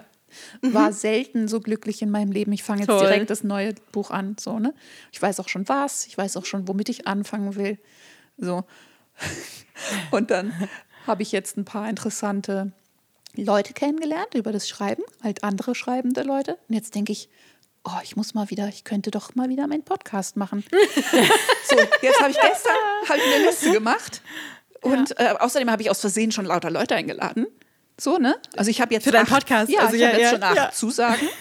[0.62, 2.52] War selten so glücklich in meinem Leben.
[2.52, 3.00] Ich fange jetzt Toll.
[3.00, 4.36] direkt das neue Buch an.
[4.38, 4.74] So, ne?
[5.12, 7.78] Ich weiß auch schon was, ich weiß auch schon, womit ich anfangen will.
[8.38, 8.64] So.
[10.10, 10.52] Und dann
[11.06, 12.72] habe ich jetzt ein paar interessante
[13.34, 16.58] Leute kennengelernt über das Schreiben, halt andere schreibende Leute.
[16.68, 17.28] Und jetzt denke ich,
[17.84, 20.64] oh, ich muss mal wieder, ich könnte doch mal wieder meinen Podcast machen.
[20.72, 22.74] so, jetzt habe ich gestern
[23.08, 24.22] hab ich eine Liste gemacht.
[24.82, 27.46] Und äh, außerdem habe ich aus Versehen schon lauter Leute eingeladen.
[27.98, 28.36] So, ne?
[28.56, 30.30] Also ich habe jetzt Für deinen acht- Podcast, Ja, also ich habe ja, jetzt ja,
[30.30, 30.70] schon acht ja.
[30.72, 31.28] Zusagen.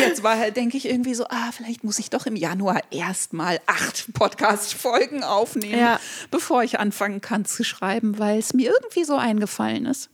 [0.00, 3.60] Jetzt war halt, denke ich, irgendwie so, ah, vielleicht muss ich doch im Januar erstmal
[3.66, 6.00] acht Podcast-Folgen aufnehmen, Ja.
[6.30, 10.08] bevor ich anfangen kann zu schreiben, weil es mir irgendwie so eingefallen ist.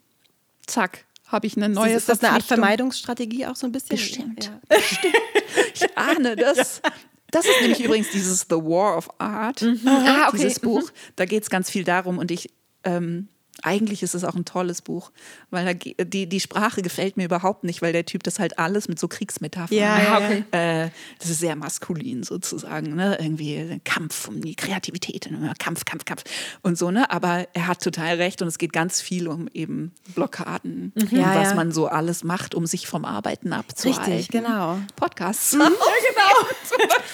[0.66, 2.42] Zack, habe ich eine neue ist das eine Art.
[2.42, 3.96] Vermeidungsstrategie auch so ein bisschen?
[3.96, 4.50] Bestimmt.
[4.70, 4.76] Ja.
[5.74, 6.82] Ich ahne das.
[7.30, 10.36] Das ist nämlich übrigens dieses The War of Art, Ah, okay.
[10.38, 10.90] dieses Buch.
[11.16, 12.50] Da geht es ganz viel darum und ich,
[12.84, 13.28] ähm,
[13.62, 15.10] eigentlich ist es auch ein tolles Buch,
[15.50, 18.88] weil da, die, die Sprache gefällt mir überhaupt nicht, weil der Typ das halt alles
[18.88, 19.76] mit so Kriegsmetaphern.
[19.76, 20.44] Ja, ja, okay.
[20.52, 23.18] Äh, das ist sehr maskulin sozusagen, ne?
[23.20, 25.52] Irgendwie Kampf um die Kreativität, ne?
[25.58, 26.24] Kampf, Kampf, Kampf
[26.62, 27.10] und so, ne?
[27.10, 31.34] Aber er hat total recht und es geht ganz viel um eben Blockaden, und Ja,
[31.34, 31.54] was ja.
[31.54, 34.12] man so alles macht, um sich vom Arbeiten abzuhalten.
[34.12, 34.78] Richtig, genau.
[34.96, 35.56] Podcasts.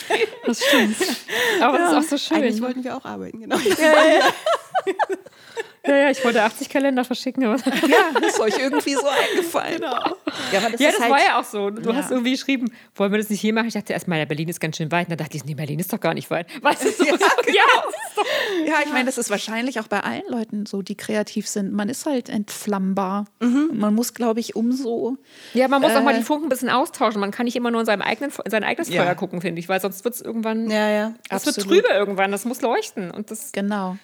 [0.47, 0.97] Das stimmt.
[1.61, 2.37] Aber das ist auch so schön.
[2.37, 3.57] Eigentlich wollten wir auch arbeiten, genau.
[3.57, 4.33] Ja, ja,
[6.11, 7.45] ich wollte 80 Kalender verschicken.
[7.45, 7.57] Aber
[7.89, 9.83] ja, ist euch irgendwie so eingefallen.
[9.83, 11.71] Ja, aber das ja, das halt, war ja auch so.
[11.71, 11.97] Du Ja.
[11.97, 13.69] hast irgendwie geschrieben, wollen wir das nicht hier machen?
[13.69, 15.07] Ich dachte erstmal, ja, Berlin ist ganz schön weit.
[15.07, 16.47] Und dann dachte ich, nee, Berlin ist doch gar nicht weit.
[16.63, 18.67] Weißt du, so, Ja, ja, genau.
[18.67, 21.73] Ja, ich meine, das ist wahrscheinlich auch bei allen Leuten so, die kreativ sind.
[21.73, 23.27] Man ist halt entflammbar.
[23.41, 25.17] Und man muss, glaube ich, umso.
[25.55, 26.19] ja, man muss auch mal Äh.
[26.19, 27.21] die Funken ein bisschen austauschen.
[27.21, 29.03] Man kann nicht immer nur in, seinem eigenen, in sein eigenes Ja.
[29.05, 31.15] Feuer gucken, finde ich, weil sonst wird es irgendwann, Ja, ja.
[31.31, 32.33] das wird trübe irgendwann.
[32.33, 33.11] Das muss leuchten.
[33.11, 33.97] Und das Genau.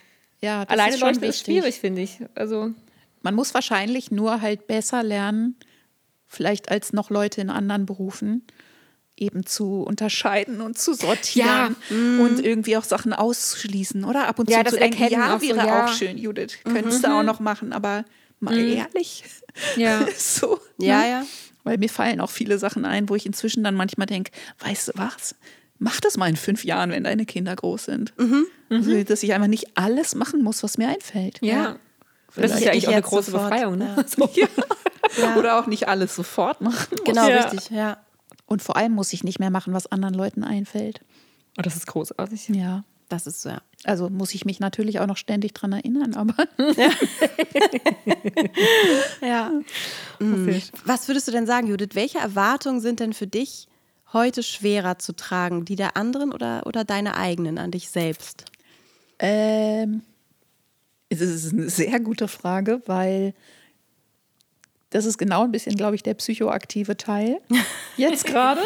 [0.43, 2.19] Ja, das alleine ist schon leuchten ist schwierig, finde ich.
[2.35, 2.73] Also,
[3.23, 5.57] Man muss wahrscheinlich nur halt besser lernen,
[6.27, 8.45] vielleicht als noch Leute in anderen Berufen,
[9.17, 14.27] eben zu unterscheiden und zu sortieren und irgendwie auch Sachen auszuschließen, oder?
[14.27, 15.85] Ab und Ja, zu das zu denken, Erkennen ja, auch so, wäre ja.
[15.85, 18.05] auch schön, Judith, könntest du auch noch machen, aber
[18.41, 19.25] mal ehrlich,
[19.77, 20.07] ja.
[20.19, 20.59] so.
[20.79, 21.11] Ja, ne?
[21.11, 21.27] ja.
[21.63, 24.93] Weil mir fallen auch viele Sachen ein, wo ich inzwischen dann manchmal denke, weißt du
[24.97, 25.37] was?
[25.83, 28.13] Mach das mal in fünf Jahren, wenn deine Kinder groß sind.
[28.71, 31.39] Also, dass ich einfach nicht alles machen muss, was mir einfällt.
[31.43, 31.73] Ja.
[31.73, 33.79] Das Vielleicht ist ja eigentlich ich auch eine große sofort, Befreiung.
[33.79, 33.95] Ne?
[33.97, 34.05] ja.
[34.07, 34.31] So.
[35.21, 35.37] Ja.
[35.37, 37.05] Oder auch nicht alles sofort machen muss.
[37.05, 37.43] Genau, Ja.
[37.49, 37.99] richtig, ja.
[38.47, 41.01] Und vor allem muss ich nicht mehr machen, was anderen Leuten einfällt.
[41.59, 42.49] Oh, das ist großartig.
[42.51, 42.85] Ja.
[43.09, 43.61] Das ist so, ja.
[43.85, 46.35] Also muss ich mich natürlich auch noch ständig dran erinnern, aber
[49.21, 49.51] Ja.
[50.19, 50.63] Mhm.
[50.85, 51.91] Was würdest du denn sagen, Judith?
[51.95, 53.67] Welche Erwartungen sind denn für dich
[54.13, 55.65] heute schwerer zu tragen?
[55.65, 58.45] Die der anderen oder, oder deine eigenen an dich selbst?
[59.19, 60.03] ähm,
[61.09, 63.35] es ist eine sehr gute Frage, weil
[64.91, 67.39] das ist genau ein bisschen, glaube ich, der psychoaktive Teil
[67.97, 68.63] jetzt gerade,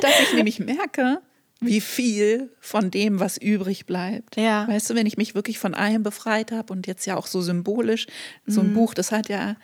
[0.00, 1.20] dass ich nämlich merke,
[1.60, 4.36] wie viel von dem, was übrig bleibt.
[4.36, 4.66] Ja.
[4.68, 7.40] Weißt du, wenn ich mich wirklich von allem befreit habe und jetzt ja auch so
[7.40, 8.06] symbolisch,
[8.46, 8.70] so Mhm.
[8.70, 9.56] ein Buch, das hat ja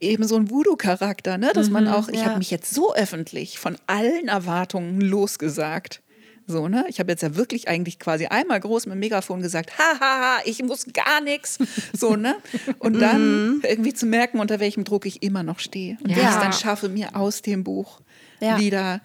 [0.00, 1.50] eben so einen Voodoo-Charakter, ne?
[1.54, 2.24] dass man auch, ich Mhm, ja.
[2.26, 6.02] habe mich jetzt so öffentlich von allen Erwartungen losgesagt.
[6.50, 6.86] So, ne?
[6.88, 10.62] Ich habe jetzt ja wirklich eigentlich quasi einmal groß mit dem Megafon gesagt, haha, ich
[10.62, 11.58] muss gar nichts.
[11.92, 12.36] So, ne?
[12.78, 13.00] Und Mhm.
[13.00, 15.98] dann irgendwie zu merken, unter welchem Druck ich immer noch stehe.
[16.02, 16.34] Und wie ich Ja.
[16.34, 18.00] es dann schaffe, mir aus dem Buch
[18.40, 18.58] Ja.
[18.58, 19.02] wieder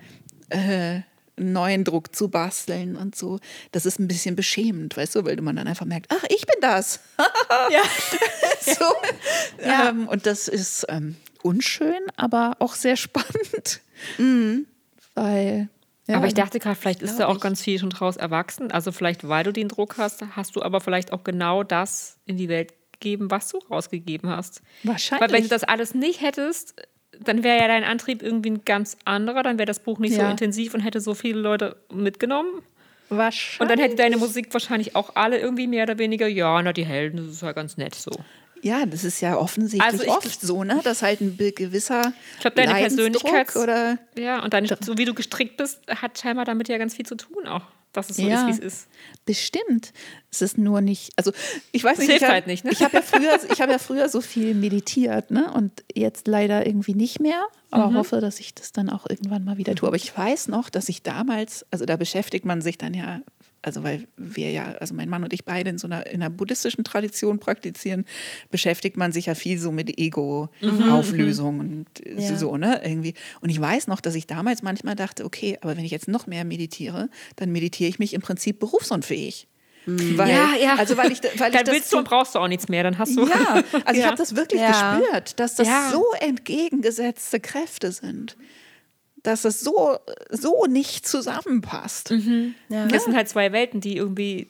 [0.49, 1.01] äh,
[1.37, 3.39] einen neuen Druck zu basteln und so.
[3.71, 6.57] Das ist ein bisschen beschämend, weißt du, weil man dann einfach merkt, ach, ich bin
[6.61, 6.99] das.
[7.71, 7.81] Ja.
[8.61, 8.85] so.
[9.65, 9.89] Ja.
[9.89, 13.81] Ähm, und das ist ähm, unschön, aber auch sehr spannend.
[15.15, 15.69] Weil.
[16.05, 17.41] Ja, Aber ich dachte gerade, vielleicht ist da auch ich.
[17.41, 18.71] ganz viel schon draus erwachsen.
[18.71, 22.35] Also vielleicht, weil du den Druck hast, hast du aber vielleicht auch genau das in
[22.35, 24.61] die Welt gegeben, was du rausgegeben hast.
[24.83, 25.21] Wahrscheinlich.
[25.29, 26.75] Weil wenn du das alles nicht hättest,
[27.19, 29.43] dann wäre ja dein Antrieb irgendwie ein ganz anderer.
[29.43, 30.31] Dann wäre das Buch nicht so Ja.
[30.31, 32.61] intensiv und hätte so viele Leute mitgenommen.
[33.09, 33.59] wahrscheinlich.
[33.61, 36.85] Und dann hätte deine Musik wahrscheinlich auch alle irgendwie mehr oder weniger, ja, na, die
[36.85, 38.09] Helden, das ist ja ganz nett so.
[38.63, 40.79] Ja, das ist ja offensichtlich Also ich- oft so, ne?
[40.83, 45.13] Dass halt ein gewisser Ich glaube, deine Persönlichkeit oder Ja, und deine, so wie du
[45.13, 47.61] gestrickt bist, hat scheinbar damit ja ganz viel zu tun auch,
[47.93, 48.41] dass es so Ja.
[48.41, 48.87] ist, wie es ist.
[49.25, 49.93] bestimmt.
[50.31, 51.31] Es ist nur nicht, also
[51.71, 52.71] ich weiß Es nicht, hilft ich hab, halt nicht, ne?
[52.71, 55.51] Ich habe ja früher, ich habe ja früher so viel meditiert, ne?
[55.53, 57.45] Und jetzt leider irgendwie nicht mehr.
[57.71, 57.95] Aber Mhm.
[57.97, 59.87] hoffe, dass ich das dann auch irgendwann mal wieder tue.
[59.87, 63.21] Aber ich weiß noch, dass ich damals, also da beschäftigt man sich dann ja,
[63.63, 66.29] also weil wir ja, also mein Mann und ich beide in so einer, in einer
[66.29, 68.05] buddhistischen Tradition praktizieren,
[68.51, 72.35] beschäftigt man sich ja viel so mit Ego-Auflösung und Ja.
[72.37, 72.81] so, ne?
[72.83, 73.13] Irgendwie.
[73.41, 76.27] Und ich weiß noch, dass ich damals manchmal dachte, okay, aber wenn ich jetzt noch
[76.27, 79.47] mehr meditiere, dann meditiere ich mich im Prinzip berufsunfähig.
[79.85, 80.75] Weil, Ja, ja.
[80.75, 82.83] Also weil ich, weil ich Dann das willst du und brauchst du auch nichts mehr,
[82.83, 83.27] dann hast du.
[83.27, 84.05] Ja, also ich Ja.
[84.07, 84.67] habe das wirklich Ja.
[84.97, 88.37] gespürt, dass das so entgegengesetzte Kräfte sind.
[89.23, 89.97] Dass es so,
[90.29, 92.13] so nicht zusammenpasst.
[92.69, 92.87] Ja.
[92.87, 94.49] Das sind halt zwei Welten, die irgendwie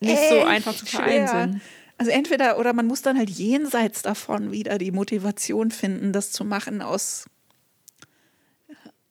[0.00, 1.42] nicht so einfach zu vereinen schwer.
[1.48, 1.60] sind.
[1.98, 6.44] Also entweder oder man muss dann halt jenseits davon wieder die Motivation finden, das zu
[6.44, 7.26] machen aus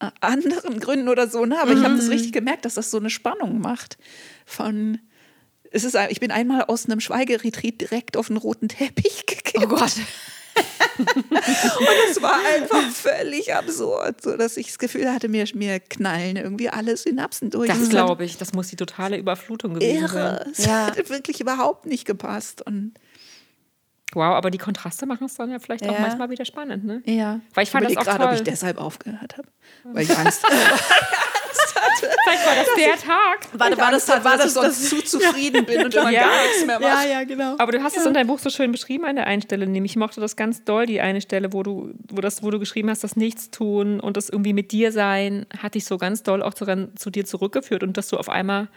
[0.01, 1.45] äh, anderen Gründen oder so.
[1.45, 1.61] Ne?
[1.61, 2.11] Aber ich habe das Mhm.
[2.11, 3.97] richtig gemerkt, dass das so eine Spannung macht.
[4.45, 4.99] Von
[5.71, 9.63] es ist, ich bin einmal aus einem Schweigeretreat direkt auf den roten Teppich gekippt.
[9.63, 9.93] Oh Gott.
[10.97, 16.35] Und es war einfach völlig absurd, so dass ich das Gefühl hatte, mir, mir knallen
[16.37, 17.67] irgendwie alle Synapsen durch.
[17.69, 18.37] Das glaube ich.
[18.37, 20.43] Das muss die totale Überflutung gewesen irre.
[20.43, 20.51] sein.
[20.57, 20.87] Es Ja.
[20.87, 22.61] hat wirklich überhaupt nicht gepasst.
[22.65, 22.93] Und
[24.13, 25.99] Wow, aber die Kontraste machen es dann ja vielleicht auch Ja.
[26.01, 27.01] manchmal wieder spannend, ne?
[27.05, 29.47] ja, Weil ich fand das überleg auch gerade, ob ich deshalb aufgehört habe.
[29.83, 30.45] Weil ich Angst
[32.23, 33.47] Vielleicht war das der Tag.
[33.53, 36.21] Warte, war das, hatte, war dass das, ich sonst zu zufrieden bin und immer Ja.
[36.27, 37.09] gar nichts mehr mache.
[37.09, 37.55] ja, genau.
[37.57, 39.93] Aber du hast es in deinem Buch so schön beschrieben an der einen Stelle, nämlich
[39.93, 42.89] ich mochte das ganz doll, die eine Stelle, wo du, wo das, wo du geschrieben
[42.89, 46.53] hast, das Nichtstun und das irgendwie mit dir sein, hat dich so ganz doll auch
[46.53, 48.67] zu, zu dir zurückgeführt und dass du auf einmal,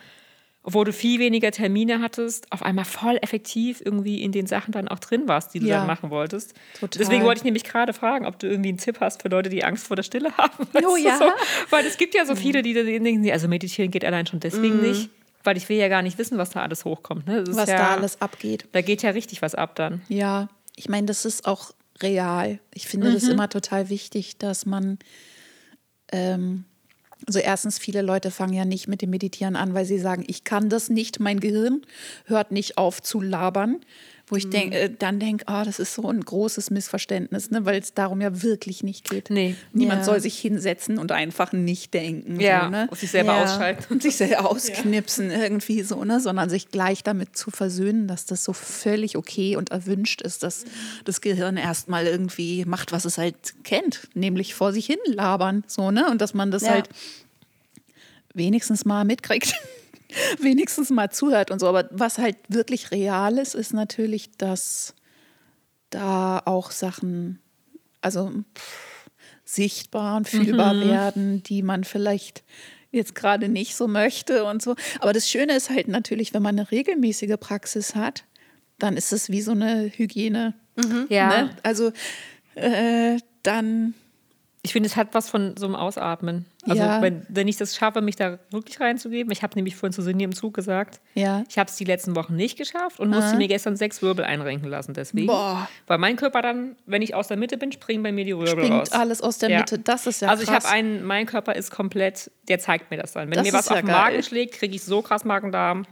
[0.66, 4.88] obwohl du viel weniger Termine hattest, auf einmal voll effektiv irgendwie in den Sachen dann
[4.88, 5.78] auch drin warst, die du Ja.
[5.78, 6.54] dann machen wolltest.
[6.80, 6.98] Total.
[6.98, 9.62] Deswegen wollte ich nämlich gerade fragen, ob du irgendwie einen Tipp hast für Leute, die
[9.62, 10.66] Angst vor der Stille haben.
[10.86, 11.18] Oh ja.
[11.18, 11.26] So?
[11.70, 15.10] Weil es gibt ja so viele, die denken, also meditieren geht allein schon deswegen nicht.
[15.44, 17.26] Weil ich will ja gar nicht wissen, was da alles hochkommt.
[17.26, 17.44] Ne?
[17.48, 18.66] Was ja, da alles abgeht.
[18.72, 20.00] Da geht ja richtig was ab dann.
[20.08, 22.58] Ja, ich meine, das ist auch real.
[22.72, 24.98] Ich finde das immer total wichtig, dass man,
[26.10, 26.64] ähm,
[27.26, 30.44] also erstens, viele Leute fangen ja nicht mit dem Meditieren an, weil sie sagen, ich
[30.44, 31.82] kann das nicht, mein Gehirn
[32.26, 33.80] hört nicht auf zu labern.
[34.26, 37.66] Wo ich denk, äh, dann denke, ah, das ist so ein großes Missverständnis, ne?
[37.66, 39.28] weil es darum ja wirklich nicht geht.
[39.28, 39.54] Nee.
[39.74, 40.04] Niemand Ja.
[40.04, 42.40] soll sich hinsetzen und einfach nicht denken.
[42.40, 42.86] Ja, so, ne?
[42.90, 43.42] und sich selber Ja.
[43.44, 43.84] ausschalten.
[43.92, 46.20] und sich selber ausknipsen irgendwie so, ne?
[46.20, 50.64] sondern sich gleich damit zu versöhnen, dass das so völlig okay und erwünscht ist, dass
[51.04, 55.90] das Gehirn erstmal irgendwie macht, was es halt kennt, nämlich vor sich hin labern, so,
[55.90, 56.10] ne?
[56.10, 56.88] Und dass man das halt
[58.32, 59.54] wenigstens mal mitkriegt.
[60.40, 61.68] wenigstens mal zuhört und so.
[61.68, 64.94] Aber was halt wirklich real ist, ist natürlich, dass
[65.90, 67.38] da auch Sachen,
[68.00, 69.08] also pff,
[69.44, 72.42] sichtbar und fühlbar werden, die man vielleicht
[72.90, 74.76] jetzt gerade nicht so möchte und so.
[75.00, 78.24] Aber das Schöne ist halt natürlich, wenn man eine regelmäßige Praxis hat,
[78.78, 80.54] dann ist es wie so eine Hygiene.
[81.08, 81.28] Ja.
[81.28, 81.50] Ne?
[81.62, 81.92] Also
[82.54, 83.94] äh, dann
[84.66, 86.46] Ich finde, es hat was von so einem Ausatmen.
[86.66, 87.02] Also, Ja.
[87.02, 89.30] wenn, wenn ich das schaffe, mich da wirklich reinzugeben.
[89.30, 91.44] Ich habe nämlich vorhin zu Sinni im Zug gesagt, Ja.
[91.50, 94.70] ich habe es die letzten Wochen nicht geschafft und musste mir gestern sechs Wirbel einrenken
[94.70, 94.94] lassen.
[94.94, 95.26] Deswegen.
[95.26, 95.68] Boah.
[95.86, 98.48] Weil mein Körper dann, wenn ich aus der Mitte bin, springen bei mir die Wirbel
[98.64, 98.92] springt raus.
[98.92, 99.58] alles aus der Ja.
[99.58, 99.78] Mitte.
[99.78, 100.64] Das ist ja also ich krass.
[100.64, 103.28] habe einen, mein Körper ist komplett, der zeigt mir das dann.
[103.28, 103.86] Wenn Das mir was auf den.
[103.86, 105.84] Magen schlägt, kriege ich so krass Magen-Darm.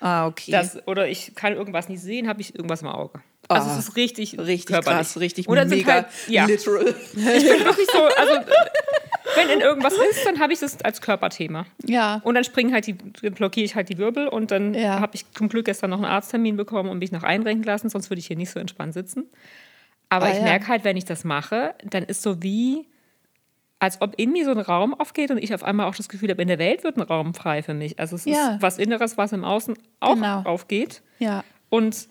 [0.00, 0.52] Ah, okay.
[0.52, 3.20] Das, oder ich kann irgendwas nicht sehen, habe ich irgendwas im Auge.
[3.50, 4.98] Also Ah, es ist richtig, richtig körperlich.
[4.98, 6.86] krass, richtig sind mega halt, ja, literal.
[7.14, 8.32] ich bin wirklich so, also
[9.36, 11.64] wenn in irgendwas ist, dann habe ich das als Körperthema.
[11.86, 12.20] Ja.
[12.24, 15.00] Und dann springen halt die, blockiere ich halt die Wirbel und dann Ja.
[15.00, 18.10] habe ich zum Glück gestern noch einen Arzttermin bekommen und mich noch einrenken lassen, sonst
[18.10, 19.26] würde ich hier nicht so entspannt sitzen.
[20.10, 20.42] Aber Ah, ich ja.
[20.42, 22.86] merke halt, wenn ich das mache, dann ist so wie,
[23.78, 26.28] als ob in mir so ein Raum aufgeht und ich auf einmal auch das Gefühl
[26.30, 27.98] habe, in der Welt wird ein Raum frei für mich.
[27.98, 28.56] Also es Ja.
[28.56, 30.42] ist was Inneres, was im Außen auch Genau.
[30.42, 31.00] aufgeht.
[31.18, 31.44] Ja.
[31.70, 32.08] Und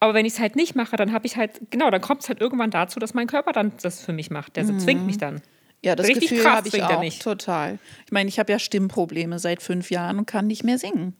[0.00, 2.28] aber wenn ich es halt nicht mache, dann habe ich halt, genau, dann kommt es
[2.28, 4.56] halt irgendwann dazu, dass mein Körper dann das für mich macht.
[4.56, 5.42] Der so zwingt mich dann.
[5.84, 7.22] Ja, das Richtig Gefühl habe ich er auch nicht.
[7.22, 7.78] total.
[8.06, 11.16] Ich meine, ich habe ja Stimmprobleme seit fünf Jahren und kann nicht mehr singen.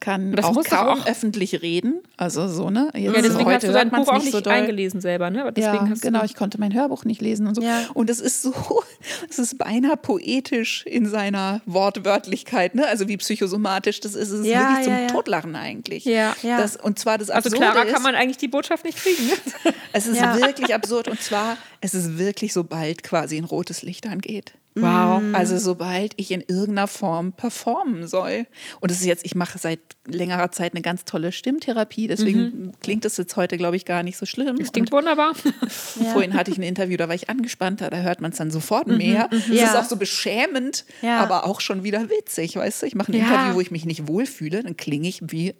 [0.00, 1.96] Kann Das auch kaum auch- öffentlich reden.
[2.16, 2.90] Also so, ne?
[2.94, 4.54] Jetzt, Ja, deswegen heute hast du dein Buch auch nicht so doll.
[4.54, 5.52] eingelesen selber, ne?
[5.54, 7.60] Deswegen ja, genau, ich konnte mein Hörbuch nicht lesen und so.
[7.62, 7.82] Ja.
[7.92, 8.54] Und es ist so,
[9.28, 12.86] es ist beinahe poetisch in seiner Wortwörtlichkeit, ne?
[12.86, 14.30] Also wie psychosomatisch das ist.
[14.30, 15.08] Es ist Ja, wirklich zum.
[15.08, 16.04] Totlachen eigentlich.
[16.06, 16.34] Ja.
[16.42, 16.58] Ja.
[16.58, 19.26] Das, und zwar das Also Absurde klarer ist, kann man eigentlich die Botschaft nicht kriegen.
[19.26, 19.34] Ne?
[19.92, 24.54] es ist wirklich absurd und zwar, es ist wirklich, sobald quasi ein rotes Licht angeht.
[24.82, 25.22] Wow.
[25.34, 28.46] Also sobald ich in irgendeiner Form performen soll.
[28.80, 33.04] Und es ist jetzt, ich mache seit längerer Zeit eine ganz tolle Stimmtherapie, deswegen klingt
[33.04, 34.56] es jetzt heute, glaube ich, gar nicht so schlimm.
[34.58, 35.32] Das klingt wunderbar.
[35.60, 35.72] Und
[36.12, 38.86] vorhin hatte ich ein Interview, da war ich angespannter, da hört man es dann sofort
[38.86, 39.28] mehr.
[39.30, 39.64] Es Ja.
[39.66, 41.20] ist auch so beschämend, Ja.
[41.20, 42.86] aber auch schon wieder witzig, weißt du?
[42.86, 43.24] Ich mache ein Ja.
[43.26, 45.54] Interview, wo ich mich nicht wohlfühle, dann klinge ich wie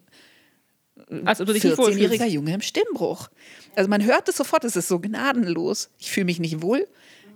[1.25, 2.27] Also dich nicht 14-jähriger wohlfühlst.
[2.33, 3.29] Junge im Stimmbruch.
[3.77, 5.91] Also man hört es sofort, es ist so gnadenlos.
[5.99, 6.87] Ich fühle mich nicht wohl.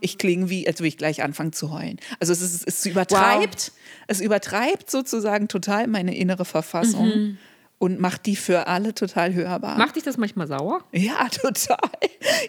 [0.00, 1.98] Ich klinge wie, als würde ich gleich anfangen zu heulen.
[2.20, 3.72] Also es, ist, es übertreibt,
[4.06, 7.06] es übertreibt sozusagen total meine innere Verfassung.
[7.06, 7.38] Mhm.
[7.78, 9.76] und macht die für alle total hörbar.
[9.76, 10.84] Macht dich das manchmal sauer?
[10.92, 11.76] ja, total.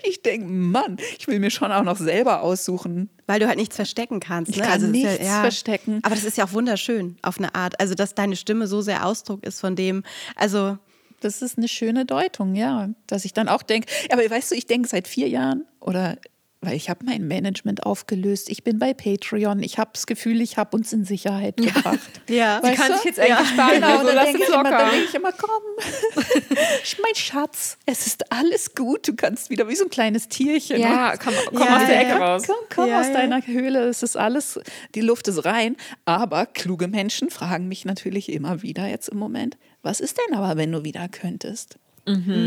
[0.03, 3.09] Ich denke, Mann, ich will mir schon auch noch selber aussuchen.
[3.27, 4.51] Weil du halt nichts verstecken kannst.
[4.51, 4.63] Ich ne?
[4.63, 5.99] kann also das ist nichts verstecken.
[6.03, 7.79] Aber das ist ja auch wunderschön auf eine Art.
[7.81, 10.03] Also, dass deine Stimme so sehr Ausdruck ist von dem.
[10.35, 10.77] Also,
[11.21, 12.89] Das ist eine schöne Deutung, ja.
[13.07, 16.17] Dass ich dann auch denke, aber weißt du, ich denke seit vier Jahren oder
[16.66, 20.57] weil ich habe mein Management aufgelöst, ich bin bei Patreon, ich habe das Gefühl, ich
[20.57, 21.99] habe uns in Sicherheit gebracht.
[22.30, 22.59] ja.
[22.63, 22.95] Sie kann du?
[22.97, 23.74] sich jetzt endlich sparen.
[23.76, 25.49] Genau, also dann denke ich, denk ich immer, komm,
[27.01, 30.80] mein Schatz, es ist alles gut, du kannst wieder wie so ein kleines Tierchen.
[30.80, 32.34] Ja, komm, komm Ja, aus der ja, Ecke ja.
[32.34, 32.43] raus.
[32.47, 33.13] Komm, komm Ja, aus ja.
[33.13, 34.59] deiner Höhle, es ist alles,
[34.95, 35.76] die Luft ist rein.
[36.05, 40.57] Aber kluge Menschen fragen mich natürlich immer wieder jetzt im Moment, was ist denn aber,
[40.57, 41.78] wenn du wieder könntest?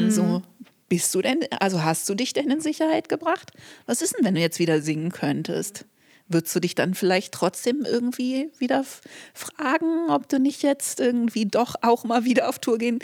[0.09, 0.43] So,
[0.89, 3.53] bist du denn, also hast du dich denn in Sicherheit gebracht?
[3.86, 5.84] Was ist denn, wenn du jetzt wieder singen könntest?
[6.30, 8.84] Würdest du dich dann vielleicht trotzdem irgendwie wieder
[9.32, 12.99] fragen, ob du nicht jetzt irgendwie doch auch mal wieder auf Tour gehen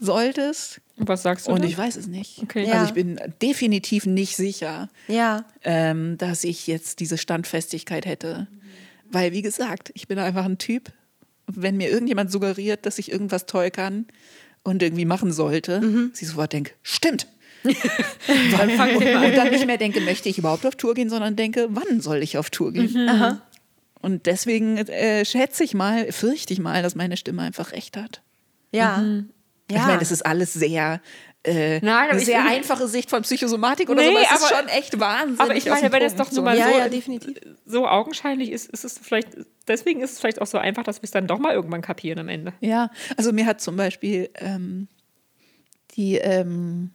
[0.00, 0.80] solltest?
[0.96, 1.52] Und was sagst du?
[1.52, 1.70] Und dann?
[1.70, 2.40] ich weiß es nicht.
[2.42, 2.66] Okay.
[2.66, 2.74] Ja.
[2.74, 5.44] Also ich bin definitiv nicht sicher Ja.
[5.62, 8.48] ähm, dass ich jetzt diese Standfestigkeit hätte.
[9.10, 10.92] Weil, wie gesagt, ich bin einfach ein Typ,
[11.46, 14.06] wenn mir irgendjemand suggeriert, dass ich irgendwas toll kann
[14.64, 17.28] und irgendwie machen sollte, dass ich sofort denke, stimmt.
[17.62, 21.68] Weil, und, und dann nicht mehr denke, möchte ich überhaupt auf Tour gehen, sondern denke,
[21.70, 22.94] wann soll ich auf Tour gehen?
[24.02, 28.20] Und deswegen äh, schätze ich mal, fürchte ich mal, dass meine Stimme einfach recht hat.
[28.70, 29.02] Ja.
[29.70, 29.76] Ja.
[29.78, 31.00] Ich meine, das ist alles sehr,
[31.44, 34.48] äh, Nein, aber eine sehr einfache Sicht von Psychosomatik oder Nee, so, aber es ist
[34.48, 35.40] schon echt wahnsinnig.
[35.40, 36.20] aber ich meine, wenn Punkt.
[36.20, 37.38] doch nur mal ja, so, ja, definitiv.
[37.66, 39.28] so augenscheinlich ist, ist es vielleicht,
[39.68, 42.18] deswegen ist es vielleicht auch so einfach, dass wir es dann doch mal irgendwann kapieren
[42.18, 42.54] am Ende.
[42.60, 44.88] Ja, also mir hat zum Beispiel ähm,
[45.96, 46.90] die ähm,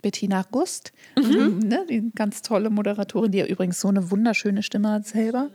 [0.00, 5.06] Bettina Gust, ne, die ganz tolle Moderatorin, die ja übrigens so eine wunderschöne Stimme hat
[5.06, 5.50] selber.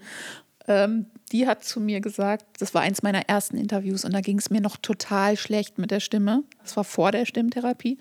[0.68, 4.38] Ähm, die hat zu mir gesagt, das war eins meiner ersten Interviews und da ging
[4.38, 6.44] es mir noch total schlecht mit der Stimme.
[6.64, 7.98] Das war vor der Stimmtherapie.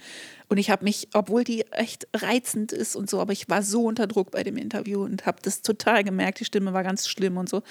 [0.49, 3.85] Und ich habe mich, obwohl die echt reizend ist und so, aber ich war so
[3.85, 7.37] unter Druck bei dem Interview und habe das total gemerkt, die Stimme war ganz schlimm
[7.37, 7.63] und so.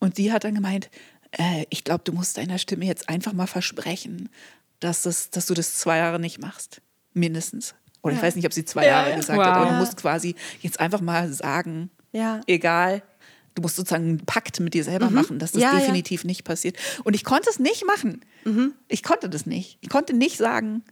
[0.00, 0.90] Und die hat dann gemeint,
[1.32, 4.28] äh, ich glaube, du musst deiner Stimme jetzt einfach mal versprechen,
[4.80, 6.80] dass, das, dass du das zwei Jahre nicht machst.
[7.14, 7.74] Mindestens.
[8.02, 9.56] Oder ich weiß nicht, ob sie zwei Jahre gesagt hat, Wow.
[9.56, 9.78] aber du Ja.
[9.78, 12.40] musst quasi jetzt einfach mal sagen, Ja.
[12.46, 13.02] egal.
[13.58, 15.80] Du musst sozusagen einen Pakt mit dir selber machen, dass das Ja, ja.
[15.80, 16.76] definitiv nicht passiert.
[17.02, 18.24] Und ich konnte es nicht machen.
[18.86, 19.78] Ich konnte das nicht.
[19.80, 20.84] Ich konnte nicht sagen,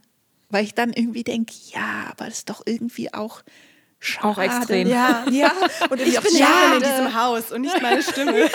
[0.49, 3.41] weil ich dann irgendwie denke, ja, aber das ist doch irgendwie auch
[3.99, 4.27] schade.
[4.27, 4.89] Auch extrem.
[4.89, 5.25] Ja.
[5.29, 5.53] Ja,
[5.89, 8.33] und Ich bin ja in diesem Haus und nicht meine Stimme.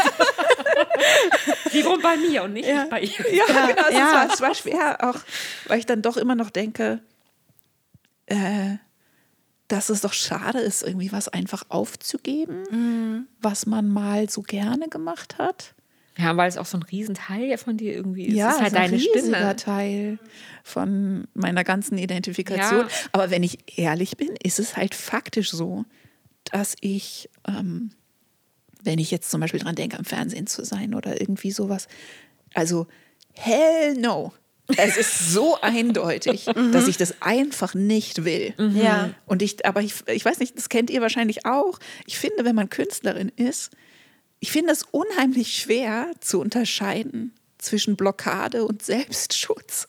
[1.72, 3.34] Die wohnt bei mir und nicht ich bei ihr.
[3.34, 3.88] Ja, genau.
[3.88, 4.12] Es, ja.
[4.12, 5.20] war, es war schwer, auch
[5.68, 7.00] weil ich dann doch immer noch denke,
[8.26, 8.76] äh,
[9.72, 15.38] dass es doch schade ist, irgendwie was einfach aufzugeben, was man mal so gerne gemacht
[15.38, 15.74] hat.
[16.18, 18.34] Ja, weil es auch so ein Riesenteil von dir irgendwie ist.
[18.34, 19.56] Ja, es ist halt so ein deine riesiger Stimme.
[19.56, 20.18] Teil
[20.62, 22.80] von meiner ganzen Identifikation.
[22.82, 22.88] Ja.
[23.12, 25.86] Aber wenn ich ehrlich bin, ist es halt faktisch so,
[26.44, 27.92] dass ich, ähm,
[28.82, 31.88] wenn ich jetzt zum Beispiel dran denke, am Fernsehen zu sein oder irgendwie sowas,
[32.52, 32.88] also
[33.32, 34.34] hell no.
[34.76, 38.54] Es ist so eindeutig, dass ich das einfach nicht will.
[38.74, 39.10] Ja.
[39.26, 41.78] Und ich, aber ich, ich weiß nicht, das kennt ihr wahrscheinlich auch.
[42.06, 43.70] Ich finde, wenn man Künstlerin ist,
[44.40, 49.86] ich finde es unheimlich schwer zu unterscheiden zwischen Blockade und Selbstschutz.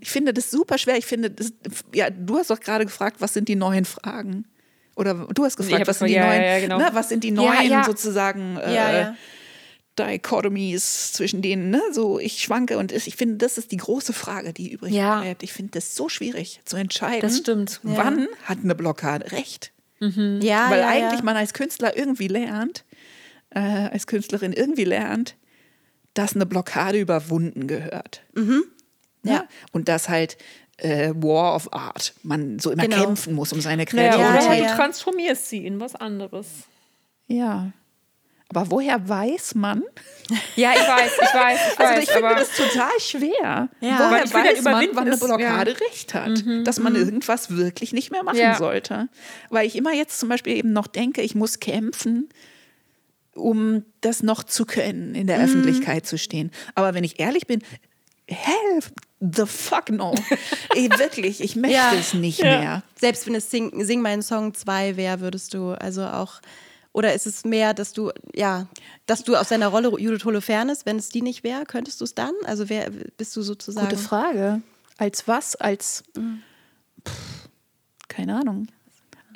[0.00, 0.98] Ich finde das super schwer.
[0.98, 1.52] Ich finde, das,
[1.94, 4.44] ja, du hast doch gerade gefragt, was sind die neuen Fragen?
[4.96, 6.78] Oder du hast gefragt, was sind die gefragt, ja, neuen, ja, genau.
[6.78, 7.84] ne, was sind die neuen ja.
[7.84, 9.16] sozusagen äh, Ja, ja.
[9.98, 11.80] Dichotomies zwischen denen, ne?
[11.92, 15.20] So, ich schwanke und ich finde, das ist die große Frage, die übrig Ja.
[15.20, 15.42] bleibt.
[15.42, 17.20] Ich finde das so schwierig zu entscheiden.
[17.20, 17.80] Das stimmt.
[17.82, 19.72] Wann hat eine Blockade recht?
[19.98, 20.08] Ja,
[20.70, 21.24] Weil ja, eigentlich ja.
[21.24, 22.84] man als Künstler irgendwie lernt,
[23.50, 25.36] äh, als Künstlerin irgendwie lernt,
[26.14, 28.22] dass eine Blockade überwunden gehört.
[28.34, 28.42] Ja.
[29.32, 29.48] Ja.
[29.72, 30.38] Und dass halt
[30.78, 33.04] äh, War of Art, man so immer Genau.
[33.04, 34.30] kämpfen muss um seine Kreativität.
[34.46, 34.74] oder ja, du ja.
[34.76, 36.46] transformierst sie in was anderes.
[37.26, 37.72] Ja.
[38.52, 39.82] Aber woher weiß man?
[40.56, 41.86] Ja, ich weiß, ich weiß, ich weiß.
[41.88, 43.68] Also ich finde aber das total schwer.
[43.80, 43.98] Ja.
[43.98, 46.44] Woher Weil ich weiß man, wann eine Blockade recht hat?
[46.64, 48.56] dass man irgendwas wirklich nicht mehr machen Ja.
[48.56, 49.08] sollte.
[49.50, 52.28] Weil ich immer jetzt zum Beispiel eben noch denke, ich muss kämpfen,
[53.34, 56.50] um das noch zu können, in der Öffentlichkeit zu stehen.
[56.74, 57.62] Aber wenn ich ehrlich bin,
[58.28, 58.80] hell
[59.20, 60.14] the fuck no.
[60.74, 61.92] Ey, wirklich, ich möchte Ja.
[61.98, 62.82] es nicht mehr.
[62.98, 66.40] Selbst wenn es Sing, Sing meinen Song 2 wäre, würdest du also auch.
[66.92, 68.66] Oder ist es mehr, dass du, ja,
[69.06, 72.14] dass du aus deiner Rolle Judith Holofernes, wenn es die nicht wäre, könntest du es
[72.14, 72.34] dann?
[72.44, 73.88] Also wer bist du sozusagen?
[73.88, 74.60] Gute Frage.
[74.98, 75.54] Als was?
[75.56, 76.02] Als
[77.06, 77.48] pff,
[78.08, 78.66] keine Ahnung.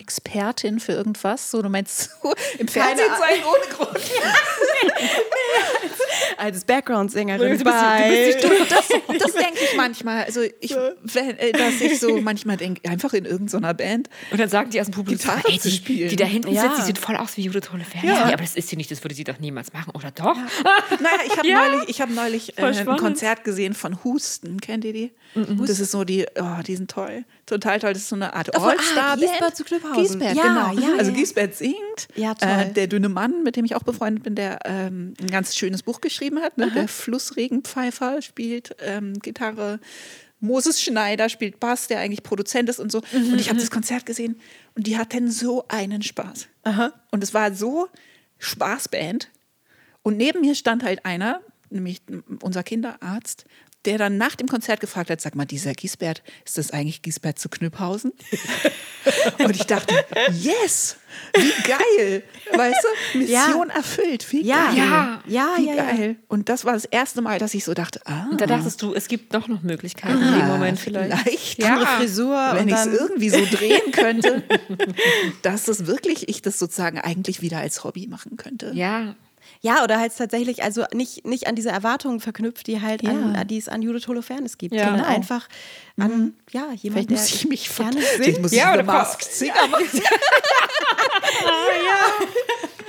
[0.05, 1.51] Expertin für irgendwas?
[1.51, 4.05] So, du meinst so im Fernsehen sein ohne Grund.
[6.37, 8.37] Als Background-Sängerin die- bei...
[8.69, 10.25] Das, das denke ich manchmal.
[10.25, 14.09] Also ich, wenn, äh, dass ich so manchmal denke, einfach in irgendeiner Band.
[14.31, 16.09] Und dann sagen die aus dem Publikum, ey, zu die, spielen.
[16.11, 16.63] die da hinten Ja.
[16.63, 18.09] sitzt, die sieht voll aus wie Judith Holofernes.
[18.09, 18.15] Ja.
[18.15, 18.25] Ja.
[18.35, 20.37] aber das ist sie nicht, das würde sie doch niemals machen, oder doch?
[20.37, 21.69] Naja, ich habe Ja.
[21.71, 22.97] neulich, ich hab neulich äh, ein.
[22.97, 24.61] Konzert gesehen von Husten.
[24.61, 25.13] Kennt ihr die?
[25.35, 27.25] Das ist so die, oh, die sind toll.
[27.47, 27.93] Total toll.
[27.93, 29.94] Das ist so eine Art ah, All-Star-Band.
[29.97, 30.87] Giesbert Ja, genau.
[30.87, 31.17] ja, also ja.
[31.17, 32.09] Giesbert singt.
[32.15, 32.49] Ja, toll.
[32.49, 35.83] Äh, der dünne Mann, mit dem ich auch befreundet bin, der ähm, ein ganz schönes
[35.83, 36.59] Buch geschrieben hat.
[36.59, 36.71] Ne?
[36.71, 39.81] Der Flussregenpfeifer spielt ähm, Gitarre.
[40.41, 43.01] Moses Schneider spielt Bass, der eigentlich Produzent ist und so.
[43.13, 44.39] Mhm, und ich habe das Konzert gesehen
[44.75, 46.49] und die hatten so einen Spaß.
[47.11, 47.89] Und es war so
[48.39, 49.31] Spaßband.
[50.03, 51.41] Und neben mir stand halt einer,
[51.71, 52.03] nämlich
[52.43, 53.47] unser Kinderarzt,
[53.85, 57.39] der dann nach dem Konzert gefragt hat, sag mal, dieser Giesbert, ist das eigentlich Giesbert
[57.39, 58.13] zu Knüpphausen?
[59.39, 59.95] Und ich dachte,
[60.33, 60.97] yes,
[61.37, 62.23] wie geil,
[62.57, 64.67] weißt du, Mission erfüllt, wie Ja.
[64.69, 64.77] geil.
[64.77, 65.23] Ja.
[65.27, 65.85] Ja, wie ja, ja.
[65.85, 66.17] geil.
[66.29, 68.95] Und das war das erste Mal, dass ich so dachte, ah, Und da dachtest du,
[68.95, 71.17] es gibt doch noch Möglichkeiten in dem Moment vielleicht.
[71.19, 71.85] vielleicht Ja.
[71.99, 74.43] Frisur wenn ich es irgendwie so drehen könnte,
[75.43, 78.73] dass das wirklich, ich das sozusagen eigentlich wieder als Hobby machen könnte.
[78.75, 79.15] Ja,
[79.61, 83.45] Ja, oder halt tatsächlich, also nicht, nicht an diese Erwartungen verknüpft, die halt an, Ja.
[83.45, 84.85] die es an Judith Holofernes gibt, Ja.
[84.87, 85.15] sondern Genau.
[85.17, 85.49] einfach
[85.99, 88.43] an, ja, jemand, Vielleicht der muss ich mich gerne singt.
[88.43, 89.85] Muss Ja, ich oder eine Masked Singer machen.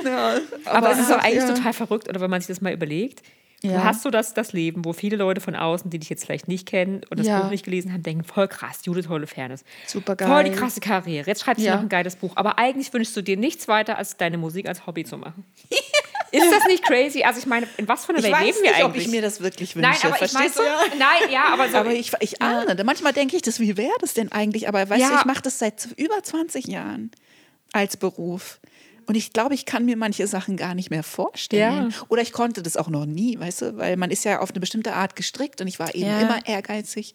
[0.06, 0.40] ja.
[0.66, 1.54] aber, es ist doch eigentlich ja.
[1.54, 3.22] total verrückt, oder wenn man sich das mal überlegt.
[3.62, 3.84] Du Ja.
[3.84, 6.68] hast so das, das Leben, wo viele Leute von außen, die dich jetzt vielleicht nicht
[6.68, 7.42] kennen und das Ja.
[7.42, 9.64] Buch nicht gelesen haben, denken, voll krass, Judith Holofernes.
[9.88, 10.28] Supergeil.
[10.28, 11.26] Voll die krasse Karriere.
[11.28, 11.76] Jetzt schreibst du Ja.
[11.76, 12.34] noch ein geiles Buch.
[12.36, 15.46] Aber eigentlich wünschst du dir nichts weiter, als deine Musik als Hobby zu machen.
[16.38, 17.24] Ist das nicht crazy?
[17.24, 19.06] Also ich meine, in was für einer Welt leben nicht, wir ob eigentlich?
[19.06, 19.90] ich mir das wirklich wünsche.
[19.90, 20.62] Nein, aber ich verstehst du?
[20.64, 23.94] so, nein, ja, aber so, Aber ich, ich ahne, manchmal denke ich, das, wie wäre
[24.02, 24.68] das denn eigentlich?
[24.68, 25.10] Aber weißt Ja.
[25.10, 27.12] du, ich mache das seit über 20 Jahren
[27.72, 28.60] als Beruf.
[29.08, 31.92] Und ich glaube, ich kann mir manche Sachen gar nicht mehr vorstellen.
[31.92, 31.98] Ja.
[32.08, 34.60] Oder ich konnte das auch noch nie, weißt du, weil man ist ja auf eine
[34.60, 36.22] bestimmte Art gestrickt und ich war eben Ja.
[36.22, 37.14] immer ehrgeizig.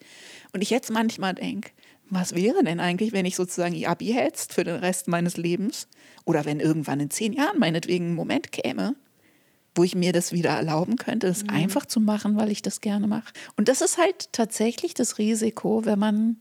[0.53, 1.71] Und ich jetzt manchmal denke,
[2.09, 5.87] was wäre denn eigentlich, wenn ich sozusagen ihr Abi hetzt für den Rest meines Lebens?
[6.25, 8.95] Oder wenn irgendwann in zehn Jahren meinetwegen ein Moment käme,
[9.75, 13.07] wo ich mir das wieder erlauben könnte, das einfach zu machen, weil ich das gerne
[13.07, 13.31] mache.
[13.55, 16.37] Und das ist halt tatsächlich das Risiko, wenn man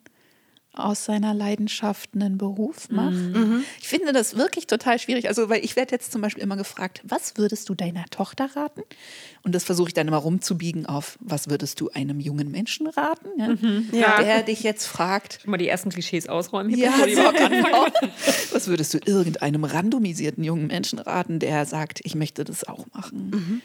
[0.73, 3.17] aus seiner Leidenschaft einen Beruf macht.
[3.81, 5.29] Ich finde das wirklich total schwierig.
[5.29, 8.83] Also, weil ich werde jetzt zum Beispiel immer gefragt, was würdest du deiner Tochter raten?
[9.43, 13.29] Und das versuche ich dann immer rumzubiegen auf, was würdest du einem jungen Menschen raten?
[13.37, 13.55] Ja?
[13.99, 14.23] Ja.
[14.23, 17.87] Der dich jetzt fragt, Schon mal die ersten Klischees ausräumen, hier, ja, bevor die genau.
[18.53, 23.61] Was würdest du irgendeinem randomisierten jungen Menschen raten, der sagt, ich möchte das auch machen?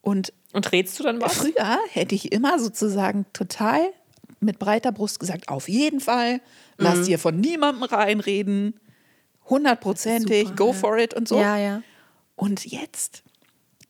[0.00, 1.34] Und Und rätst du dann was?
[1.34, 3.80] früher hätte ich immer sozusagen total
[4.42, 6.40] mit breiter Brust gesagt, auf jeden Fall,
[6.76, 8.80] lass dir von niemandem reinreden,
[9.48, 10.72] hundertprozentig, go ja.
[10.72, 11.38] for it und so.
[11.40, 11.82] Ja, ja.
[12.34, 13.22] Und jetzt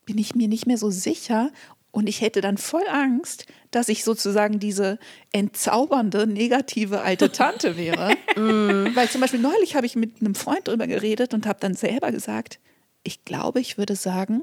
[0.04, 1.50] bin ich mir nicht mehr so sicher
[1.90, 4.98] und ich hätte dann voll Angst, dass ich sozusagen diese
[5.32, 8.14] entzaubernde, negative alte Tante wäre.
[8.94, 12.10] Weil zum Beispiel neulich habe ich mit einem Freund drüber geredet und habe dann selber
[12.10, 12.60] gesagt,
[13.04, 14.42] ich glaube, ich würde sagen,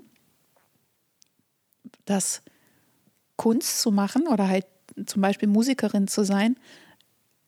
[2.05, 2.43] dass
[3.35, 4.65] Kunst zu machen oder halt
[5.05, 6.55] zum Beispiel Musikerin zu sein,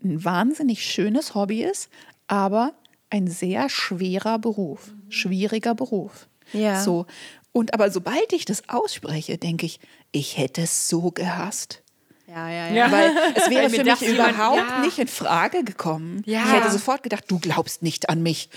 [0.04, 1.90] ein wahnsinnig schönes Hobby ist,
[2.28, 2.74] aber
[3.10, 6.28] ein sehr schwerer Beruf, schwieriger Beruf.
[6.54, 6.82] Ja.
[6.82, 7.06] So.
[7.52, 9.80] Und aber sobald ich das ausspreche, denke ich,
[10.12, 11.84] ich hätte es so gehasst.
[12.28, 12.92] Ja, ja, Ja.
[12.92, 14.80] Weil es wäre für mich jemand- überhaupt ja.
[14.80, 16.22] nicht in Frage gekommen.
[16.26, 16.44] Ja.
[16.46, 18.50] Ich hätte sofort gedacht, du glaubst nicht an mich.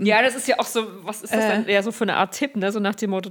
[0.00, 1.48] Ja, das ist ja auch so, was ist das Äh.
[1.48, 1.68] dann?
[1.68, 2.72] Ja, so für eine Art Tipp, ne?
[2.72, 3.30] So nach dem Motto,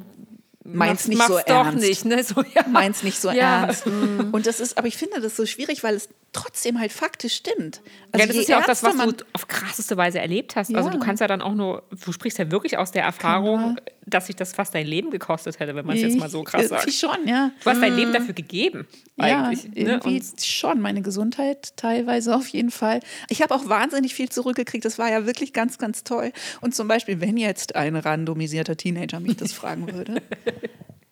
[0.64, 1.88] Meinst mach's- nicht mach's so doch ernst.
[1.88, 2.24] nicht, ne?
[2.24, 2.68] So, ja.
[2.68, 3.64] Meins nicht so Ja.
[3.64, 3.86] ernst.
[3.88, 7.82] Und das ist, aber ich finde das so schwierig, weil es trotzdem halt faktisch stimmt.
[8.12, 10.74] Also ja, das ist ja auch das, was du auf krasseste Weise erlebt hast.
[10.74, 10.96] Also Ja.
[10.96, 13.78] du kannst ja dann auch nur, du sprichst ja wirklich aus der Erfahrung,
[14.14, 16.70] dass sich das fast dein Leben gekostet hätte, wenn man es jetzt mal so krass
[16.70, 17.16] Irgendwie sagt.
[17.16, 17.52] schon, ja.
[17.64, 18.88] Du hast dein Leben dafür gegeben,
[19.18, 19.64] eigentlich.
[19.64, 19.92] Ja, ne?
[20.04, 20.82] irgendwie Und schon.
[20.82, 23.00] Meine Gesundheit teilweise auf jeden Fall.
[23.30, 24.86] Ich habe auch wahnsinnig viel zurückgekriegt.
[24.86, 26.32] Das war ja wirklich ganz, ganz toll.
[26.62, 30.22] Und zum Beispiel, wenn jetzt ein randomisierter Teenager mich das fragen würde.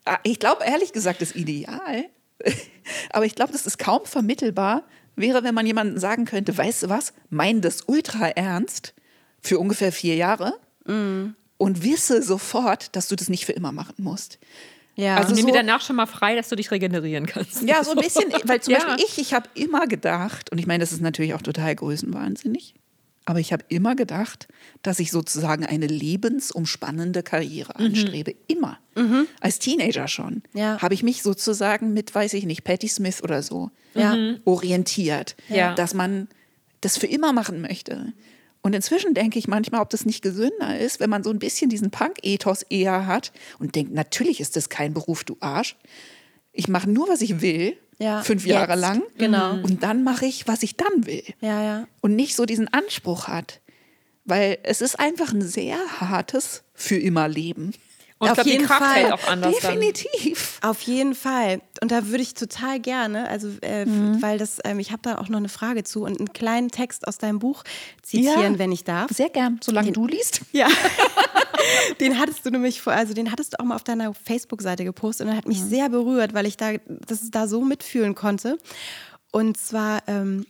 [0.05, 2.05] Ah, Ich glaube, ehrlich gesagt, das Ideal,
[3.11, 4.83] aber ich glaube, das ist kaum vermittelbar,
[5.15, 8.95] wäre, wenn man jemandem sagen könnte, weißt du was, mein das ultra ernst
[9.41, 10.53] für ungefähr vier Jahre
[11.59, 14.39] und wisse sofort, dass du das nicht für immer machen musst.
[14.95, 15.15] Ja.
[15.17, 17.61] Also nimm so- dir danach schon mal frei, dass du dich regenerieren kannst.
[17.61, 18.79] Ja, so ein bisschen, weil zum Ja.
[18.83, 22.73] Beispiel ich, ich habe immer gedacht, und ich meine, das ist natürlich auch total größenwahnsinnig,
[23.25, 24.47] aber ich habe immer gedacht,
[24.81, 27.85] dass ich sozusagen eine lebensumspannende Karriere Mhm.
[27.85, 28.35] anstrebe.
[28.47, 28.79] Immer.
[29.39, 30.41] Als Teenager schon.
[30.53, 30.81] Ja.
[30.81, 34.17] Habe ich mich sozusagen mit, weiß ich nicht, Patti Smith oder so Ja.
[34.45, 35.35] orientiert.
[35.75, 36.27] Dass man
[36.81, 38.13] das für immer machen möchte.
[38.61, 41.69] Und inzwischen denke ich manchmal, ob das nicht gesünder ist, wenn man so ein bisschen
[41.69, 45.77] diesen Punk-Ethos eher hat und denkt, natürlich ist das kein Beruf, du Arsch.
[46.51, 48.81] Ich mache nur, was ich will, Ja, fünf Jahre jetzt.
[48.81, 49.03] lang.
[49.17, 49.53] Genau.
[49.53, 51.23] Und dann mache ich, was ich dann will.
[51.39, 51.87] Ja, ja.
[52.01, 53.61] Und nicht so diesen Anspruch hat.
[54.25, 57.73] Weil es ist einfach ein sehr hartes für immer Leben.
[58.21, 58.95] Und ich Auf glaube, die jeden Kraft Fall.
[58.95, 59.79] hält auch anders dann.
[59.79, 60.59] Definitiv.
[60.61, 61.61] Auf jeden Fall.
[61.81, 64.21] Und da würde ich total gerne, also äh, Mhm.
[64.21, 67.07] weil das, ähm, ich habe da auch noch eine Frage zu und einen kleinen Text
[67.07, 67.63] aus deinem Buch
[68.03, 68.59] zitieren, Ja.
[68.59, 69.09] wenn ich darf.
[69.11, 70.41] Sehr gern, solange du liest.
[70.51, 70.67] Ja.
[71.99, 75.25] den hattest du nämlich vor, also den hattest du auch mal auf deiner Facebook-Seite gepostet
[75.25, 76.73] und er hat mich sehr berührt, weil ich da
[77.07, 78.57] das da so mitfühlen konnte.
[79.31, 80.45] Und zwar, ähm,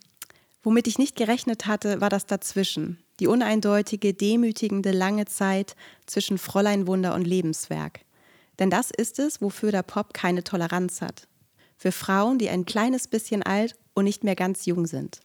[0.63, 2.97] womit ich nicht gerechnet hatte, war das dazwischen.
[3.19, 8.01] Die uneindeutige, demütigende lange Zeit zwischen Fräuleinwunder und Lebenswerk.
[8.59, 11.27] Denn das ist es, wofür der Pop keine Toleranz hat.
[11.77, 15.21] Für Frauen, die ein kleines bisschen alt und nicht mehr ganz jung sind.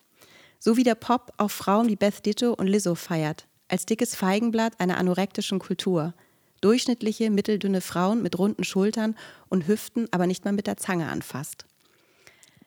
[0.59, 4.80] So wie der Pop auch Frauen wie Beth Ditto und Lizzo feiert, als dickes Feigenblatt
[4.80, 6.14] einer anorektischen Kultur.
[6.61, 9.16] Durchschnittliche, mitteldünne Frauen mit runden Schultern
[9.49, 11.66] und Hüften, aber nicht mal mit der Zange anfasst.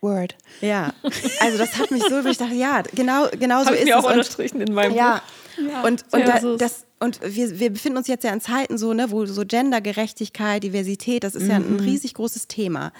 [0.01, 0.35] Word.
[0.61, 0.93] Ja,
[1.39, 4.03] also das hat mich so, ich dachte, ja, genau, genau so ist mir es.
[4.03, 5.21] auch Und- unterstrichen in meinem ja.
[5.57, 5.83] Buch.
[5.85, 6.57] Und, so und, da, ist es.
[6.59, 10.61] das, und wir, wir befinden uns jetzt ja in Zeiten so, ne, wo so Gendergerechtigkeit,
[10.63, 11.77] Diversität, das ist ja Mhm.
[11.77, 12.91] ein riesig großes Thema.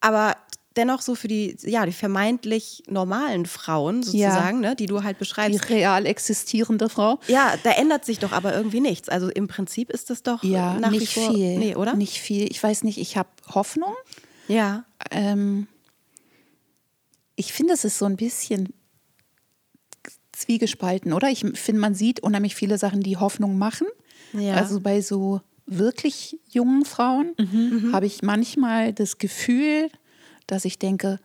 [0.00, 0.36] Aber
[0.76, 5.18] dennoch so für die, ja, die vermeintlich normalen Frauen sozusagen, ne, die du halt Die
[5.18, 5.70] beschreibst.
[5.70, 7.18] real existierende Frau.
[7.26, 9.08] Ja, da ändert sich doch aber irgendwie nichts.
[9.08, 11.34] Also im Prinzip ist das doch Ja, nach nicht wie vor.
[11.34, 11.58] viel.
[11.58, 11.94] Nee, oder?
[11.94, 12.48] Nicht viel.
[12.50, 13.92] Ich weiß nicht, ich habe Hoffnung.
[14.48, 14.84] Ja.
[15.10, 15.66] Ähm,
[17.36, 18.68] ich finde, es ist so ein bisschen
[20.32, 21.28] zwiegespalten, oder?
[21.28, 23.86] Ich finde, man sieht unheimlich viele Sachen, die Hoffnung machen.
[24.32, 24.54] Ja.
[24.54, 27.34] Also bei so wirklich jungen Frauen
[27.92, 29.88] habe ich manchmal das Gefühl,
[30.46, 31.20] dass ich denke,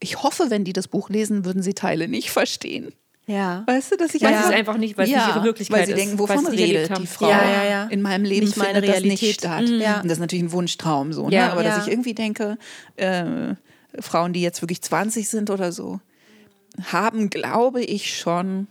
[0.00, 2.92] ich hoffe, wenn die das Buch lesen, würden sie Teile nicht verstehen.
[3.26, 3.62] Ja.
[3.66, 5.86] Weißt du, dass ich einfach, sie es einfach nicht- weil es nicht ihre Wirklichkeit weil
[5.86, 7.30] sie ist, denken, wovon redet die Frau?
[7.30, 7.84] Ja, ja, ja.
[7.86, 9.66] In meinem Leben Nicht findet das nicht statt.
[9.66, 10.00] Ja.
[10.02, 11.36] Und das ist natürlich ein Wunschtraum so, ne?
[11.36, 11.52] Ja.
[11.52, 11.76] aber Ja.
[11.76, 12.58] dass ich irgendwie denke,
[12.96, 13.54] äh,
[14.00, 16.00] Frauen, die jetzt wirklich 20 sind oder so,
[16.92, 18.66] haben, glaube ich, schon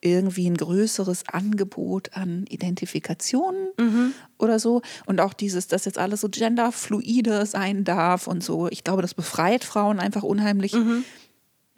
[0.00, 4.12] irgendwie ein größeres Angebot an Identifikationen Mhm.
[4.38, 4.82] oder so.
[5.06, 8.68] Und auch dieses, dass jetzt alles so genderfluide sein darf und so.
[8.68, 11.04] Ich glaube, das befreit Frauen einfach unheimlich, Mhm.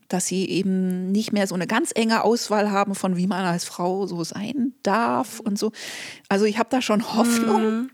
[0.09, 3.65] dass sie eben nicht mehr so eine ganz enge Auswahl haben von wie man als
[3.65, 5.71] Frau so sein darf und so.
[6.29, 7.91] Also ich habe da schon Hoffnung.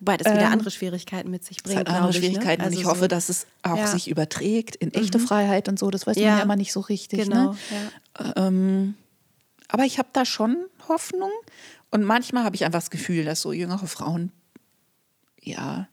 [0.00, 1.78] Wobei das wieder andere Schwierigkeiten mit sich Es bringt.
[1.80, 2.20] hat andere ich, ne?
[2.28, 3.86] Schwierigkeiten und Also ich so- hoffe, dass es auch Ja.
[3.86, 5.90] sich überträgt in echte Freiheit und so.
[5.90, 6.36] Das weiß man Ja.
[6.38, 7.20] ja immer nicht so richtig.
[7.24, 7.52] Genau.
[7.52, 7.58] Ne?
[8.18, 8.46] Ja.
[8.48, 8.94] Ähm,
[9.68, 10.56] aber ich habe da schon
[10.88, 11.30] Hoffnung
[11.90, 14.32] und manchmal habe ich einfach das Gefühl, dass so jüngere Frauen
[15.42, 15.88] ja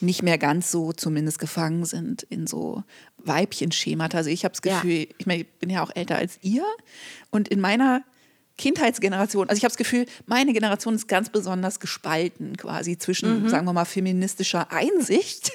[0.00, 2.82] nicht mehr ganz so zumindest gefangen sind in so
[3.18, 4.18] Weibchenschemata.
[4.18, 4.76] Also ich habe das Ja.
[4.80, 6.64] Gefühl, ich, meine, ich bin ja auch älter als ihr
[7.30, 8.02] und in meiner
[8.56, 13.66] Kindheitsgeneration, also ich habe das Gefühl, meine Generation ist ganz besonders gespalten quasi zwischen, sagen
[13.66, 15.52] wir mal, feministischer Einsicht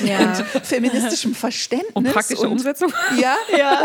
[0.00, 0.06] Mhm.
[0.06, 0.38] Ja.
[0.54, 2.92] und feministischem Verständnis Und praktische Umsetzung.
[3.20, 3.36] Ja,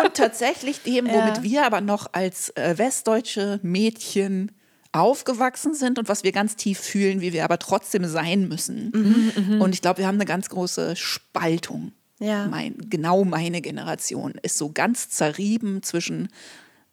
[0.03, 1.43] und tatsächlich dem, womit Ja.
[1.43, 4.51] wir aber noch als äh, westdeutsche Mädchen
[4.91, 8.91] aufgewachsen sind und was wir ganz tief fühlen, wie wir aber trotzdem sein müssen.
[8.93, 11.93] Mhm, Und ich glaube, wir haben eine ganz große Spaltung.
[12.19, 12.45] Ja.
[12.47, 16.29] Mein, genau meine Generation ist so ganz zerrieben zwischen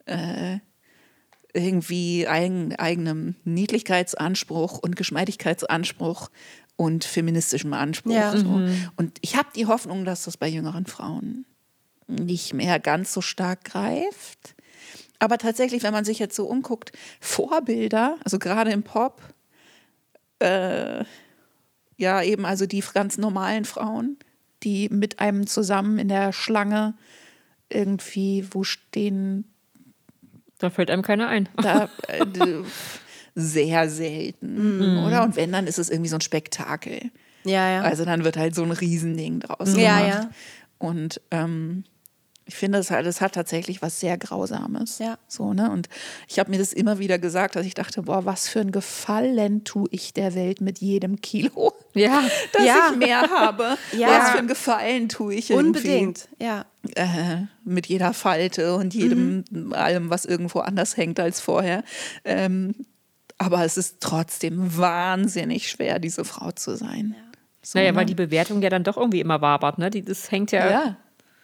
[0.07, 0.61] äh,
[1.55, 6.30] irgendwie eigen, eigenem Niedlichkeitsanspruch und Geschmeidigkeitsanspruch
[6.76, 8.12] und feministischem Anspruch.
[8.12, 8.36] Ja.
[8.36, 8.61] So.
[8.96, 11.46] Und ich habe die Hoffnung, dass das bei jüngeren Frauen
[12.09, 14.55] nicht mehr ganz so stark greift.
[15.20, 19.22] Aber tatsächlich, wenn man sich jetzt so umguckt, Vorbilder, also gerade im Pop,
[20.40, 21.05] äh,
[21.96, 24.18] ja, eben also die ganz normalen Frauen,
[24.64, 26.94] die mit einem zusammen in der Schlange
[27.68, 29.53] irgendwie wo stehen,
[30.65, 31.49] Da fällt einem keiner ein.
[31.57, 32.25] da äh,
[33.35, 35.23] sehr selten, oder?
[35.25, 37.11] Und wenn, dann ist es irgendwie so ein Spektakel.
[37.45, 37.81] Ja, ja.
[37.83, 40.09] Also dann wird halt so ein Riesending draus Ja, gemacht.
[40.25, 40.31] ja.
[40.79, 41.85] Und ähm,
[42.47, 44.99] ich finde, es hat, es hat tatsächlich was sehr Grausames.
[44.99, 45.16] Ja.
[45.28, 45.70] So, ne?
[45.70, 45.88] Und
[46.28, 49.64] ich habe mir das immer wieder gesagt, dass ich dachte, boah, was für ein Gefallen
[49.64, 52.22] tue ich der Welt mit jedem Kilo, Ja.
[52.53, 52.88] dass Ja.
[52.92, 53.78] ich mehr habe.
[53.97, 54.09] Ja.
[54.09, 56.28] Was für ein Gefallen tue ich irgendwie Unbedingt.
[56.38, 56.66] Ja.
[56.97, 61.82] äh, mit jeder Falte und jedem, allem, was irgendwo anders hängt als vorher.
[62.24, 62.74] Ähm,
[63.38, 67.14] aber es ist trotzdem wahnsinnig schwer, diese Frau zu sein.
[67.62, 67.99] So, Naja, ne?
[67.99, 69.88] weil die Bewertung ja dann doch irgendwie immer wabert, ne?
[69.90, 70.70] Die, das hängt ja.
[70.70, 70.97] Ja,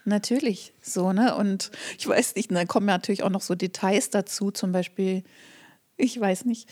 [0.05, 0.73] natürlich.
[0.81, 1.35] So, ne?
[1.35, 5.23] Und ich weiß nicht, da kommen natürlich auch noch so Details dazu, zum Beispiel,
[5.97, 6.69] ich weiß nicht,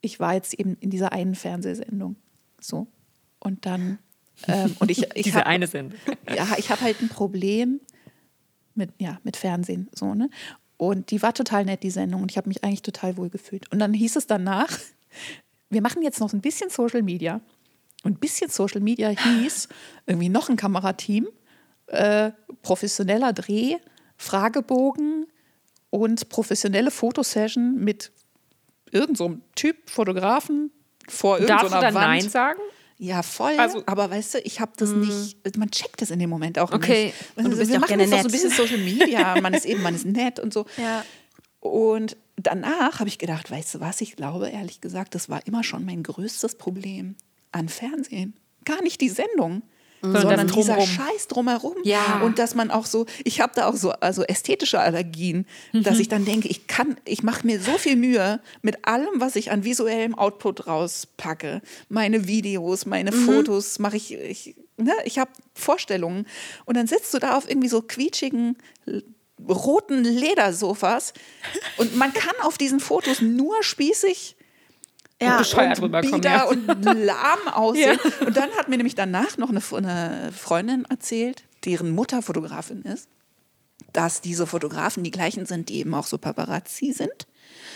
[0.00, 2.16] ich war jetzt eben in dieser einen Fernsehsendung.
[2.60, 2.86] So.
[3.38, 3.98] Und dann,
[4.46, 5.94] ähm, und ich, ich Diese hab, eine sind.
[6.34, 7.80] ja, ich habe halt ein Problem
[8.74, 10.30] mit, ja, mit Fernsehen, so, ne?
[10.78, 12.22] Und die war total nett, die Sendung.
[12.22, 13.70] Und ich habe mich eigentlich total wohl gefühlt.
[13.72, 14.68] Und dann hieß es danach,
[15.70, 17.40] wir machen jetzt noch ein bisschen Social Media.
[18.02, 19.68] Und ein bisschen Social Media hieß
[20.06, 21.26] irgendwie noch ein Kamerateam,
[21.88, 22.32] äh,
[22.62, 23.76] professioneller Dreh,
[24.16, 25.26] Fragebogen
[25.90, 28.10] und professionelle Fotosession mit
[28.90, 30.70] irgendeinem so Typ, Fotografen
[31.08, 32.06] vor Darfst du irgendeiner dann Wand.
[32.22, 32.60] Nein sagen?
[32.98, 33.54] Ja, voll.
[33.58, 36.72] Also- aber weißt du, ich habe das nicht, man checkt das in dem Moment auch
[36.72, 37.06] Okay.
[37.06, 37.14] nicht.
[37.36, 38.32] Und du bist wir auch gerne noch so ein nett.
[38.32, 40.64] bisschen Social Media, man ist eben, man ist nett und so.
[40.78, 41.04] Ja.
[41.60, 45.62] Und danach habe ich gedacht, weißt du was, ich glaube ehrlich gesagt, das war immer
[45.64, 47.16] schon mein größtes Problem
[47.52, 48.34] an Fernsehen.
[48.64, 49.62] Gar nicht die Sendung.
[50.12, 50.80] Sondern das dieser.
[50.80, 51.74] Scheiß drumherum.
[51.84, 52.20] Ja.
[52.24, 56.08] Und dass man auch so, ich habe da auch so also ästhetische Allergien, dass ich
[56.08, 59.64] dann denke, ich kann, ich mache mir so viel Mühe mit allem, was ich an
[59.64, 61.62] visuellem Output rauspacke.
[61.88, 66.26] Meine Videos, meine Fotos mache ich, ich, ne, ich habe Vorstellungen.
[66.64, 68.56] Und dann sitzt du da auf irgendwie so quietschigen
[69.48, 71.12] roten Ledersofas
[71.76, 74.35] und man kann auf diesen Fotos nur spießig
[75.20, 75.38] Ja.
[75.38, 76.44] Bescheuert und rüberkommen, ja.
[76.44, 77.98] und lahm aussehen.
[78.26, 83.08] Und dann hat mir nämlich danach noch eine, eine Freundin erzählt, deren Mutter Fotografin ist,
[83.92, 87.26] dass diese Fotografen die gleichen sind, die eben auch so Paparazzi sind.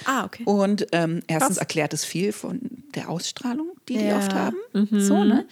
[0.04, 0.42] Ah, okay.
[0.44, 2.60] Und ähm, erstens erklärt es viel von
[2.94, 4.18] der Ausstrahlung, die die Ja.
[4.18, 4.56] oft haben.
[4.90, 5.46] So, ne?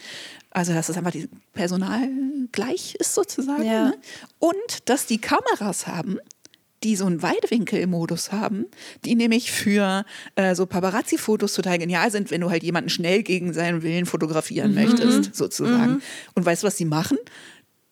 [0.51, 2.07] Also, dass das einfach die Personal
[2.51, 3.63] gleich ist sozusagen.
[3.63, 3.89] Ja.
[3.89, 3.97] Ne?
[4.39, 4.55] Und
[4.89, 6.19] dass die Kameras haben,
[6.83, 8.65] die so einen Weitwinkelmodus haben,
[9.05, 10.05] die nämlich für
[10.35, 14.73] äh, so Paparazzi-Fotos total genial sind, wenn du halt jemanden schnell gegen seinen Willen fotografieren
[14.75, 16.01] möchtest, sozusagen.
[16.35, 17.17] Und weißt du, was die machen?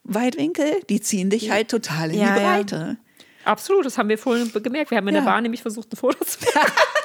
[0.04, 2.56] Weitwinkel, die ziehen dich halt total in Ja, die ja.
[2.56, 2.98] Breite.
[3.44, 4.92] Absolut, das haben wir vorhin gemerkt.
[4.92, 5.22] Wir haben in Ja.
[5.22, 6.72] der Bahn nämlich versucht, ein Foto zu machen.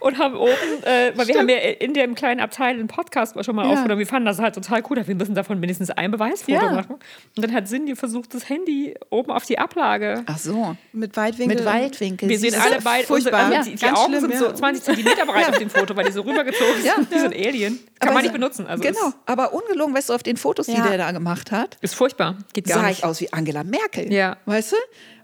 [0.00, 0.50] Und haben oben,
[0.84, 3.72] äh, weil wir haben ja in dem kleinen Abteil einen Podcast schon mal Ja.
[3.72, 3.98] aufgenommen.
[3.98, 5.02] Wir fanden das halt total cool.
[5.06, 6.72] Wir müssen davon mindestens ein Beweisfoto Ja.
[6.72, 6.94] machen.
[7.36, 10.22] Und dann hat Cindy versucht, das Handy oben auf die Ablage.
[10.26, 10.76] Ach so.
[10.92, 11.56] Mit Weitwinkel.
[11.56, 12.28] Mit Weitwinkel.
[12.28, 13.44] Wir sehen alle beide, furchtbar.
[13.46, 14.38] unsere, also die, die Augen schlimm, sind ja.
[14.38, 17.48] so 20 Zentimeter breit auf dem Foto, weil die so rübergezogen Ja, sind, ein ja.
[17.48, 17.78] Alien.
[17.98, 18.66] Kann Aber man nicht benutzen.
[18.66, 21.76] Also genau, ist, aber ungelogen, weißt du, auf den Fotos, die der da gemacht hat,
[21.80, 22.36] ist furchtbar.
[22.52, 22.98] Geht gar sah nicht.
[23.00, 24.12] ich aus wie Angela Merkel.
[24.12, 24.36] Ja.
[24.46, 24.76] Weißt du?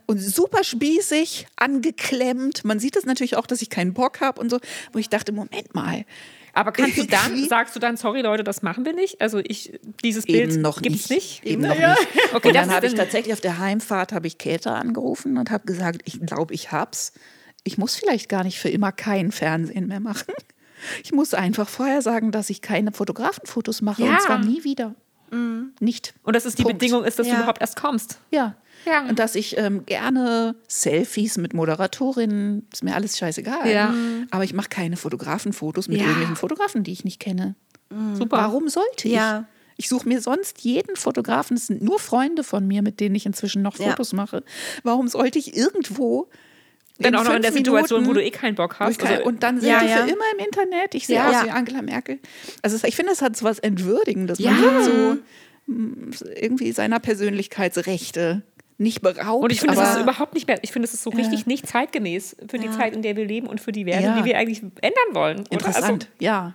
[0.06, 2.64] Und super spießig, angeklemmt.
[2.64, 4.60] Man sieht es natürlich auch, dass ich keinen Bock habe und so.
[4.92, 6.04] Wo ich dachte, Moment mal.
[6.52, 9.20] Aber kannst du dann, sagst du dann, sorry Leute, das machen wir nicht?
[9.20, 11.44] Also ich, dieses Bild Eben noch gibt's nicht.
[11.44, 11.52] nicht.
[11.52, 11.90] Eben noch Ja.
[11.90, 12.34] nicht.
[12.34, 15.36] Okay, und das dann ist habe ich tatsächlich auf der Heimfahrt habe ich Käthe angerufen
[15.38, 17.12] und habe gesagt, ich glaube, ich hab's.
[17.64, 20.32] Ich muss vielleicht gar nicht für immer kein Fernsehen mehr machen.
[21.02, 24.10] Ich muss einfach vorher sagen, dass ich keine Fotografenfotos mache Ja.
[24.12, 24.94] und zwar nie wieder.
[25.80, 26.14] Nicht.
[26.22, 26.78] Und dass es die Punkt.
[26.78, 27.38] Bedingung ist, dass du Ja.
[27.40, 28.18] überhaupt erst kommst.
[28.30, 28.54] Ja.
[28.86, 29.06] Ja.
[29.08, 33.68] Und dass ich ähm, gerne Selfies mit Moderatorinnen, ist mir alles scheißegal.
[33.70, 33.92] Ja.
[34.30, 36.04] Aber ich mache keine Fotografenfotos mit Ja.
[36.04, 37.54] irgendwelchen Fotografen, die ich nicht kenne.
[38.14, 38.36] Super.
[38.38, 39.14] Warum sollte ich?
[39.14, 39.46] Ja.
[39.76, 43.26] Ich suche mir sonst jeden Fotografen, es sind nur Freunde von mir, mit denen ich
[43.26, 43.90] inzwischen noch Ja.
[43.90, 44.42] Fotos mache.
[44.82, 46.28] Warum sollte ich irgendwo
[46.98, 48.98] Dann auch noch in der Situation, wo Minuten- du eh keinen Bock wo hast.
[48.98, 49.96] kein- Also, und dann sind Ja, die ja.
[49.98, 50.94] für immer im Internet.
[50.94, 51.26] Ich sehe Ja.
[51.28, 51.44] aus Ja.
[51.44, 52.18] wie Angela Merkel.
[52.62, 54.38] Also ich finde, es hat so was Entwürdigendes.
[54.38, 54.52] Ja.
[54.52, 55.16] Man so
[56.34, 58.42] irgendwie seiner Persönlichkeitsrechte
[58.78, 59.42] nicht beraubt.
[59.44, 61.46] und ich finde, es aber ist überhaupt nicht mehr, ich finde, es ist so richtig
[61.46, 64.18] nicht zeitgemäß für die Zeit, in der wir leben und für die Werte, Ja.
[64.18, 65.40] die wir eigentlich ändern wollen.
[65.40, 65.52] Oder?
[65.52, 66.04] interessant.
[66.04, 66.54] Also, ja.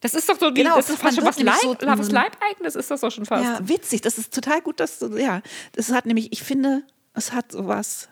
[0.00, 2.74] das ist doch so, wie, Genau, das ist fast schon was, Leib, so- was Leibeigenes
[2.74, 3.44] ist das doch schon fast.
[3.44, 3.58] Ja.
[3.68, 5.42] Witzig, das ist total gut, dass du, ja,
[5.72, 6.82] das hat nämlich, ich finde,
[7.14, 8.08] es hat sowas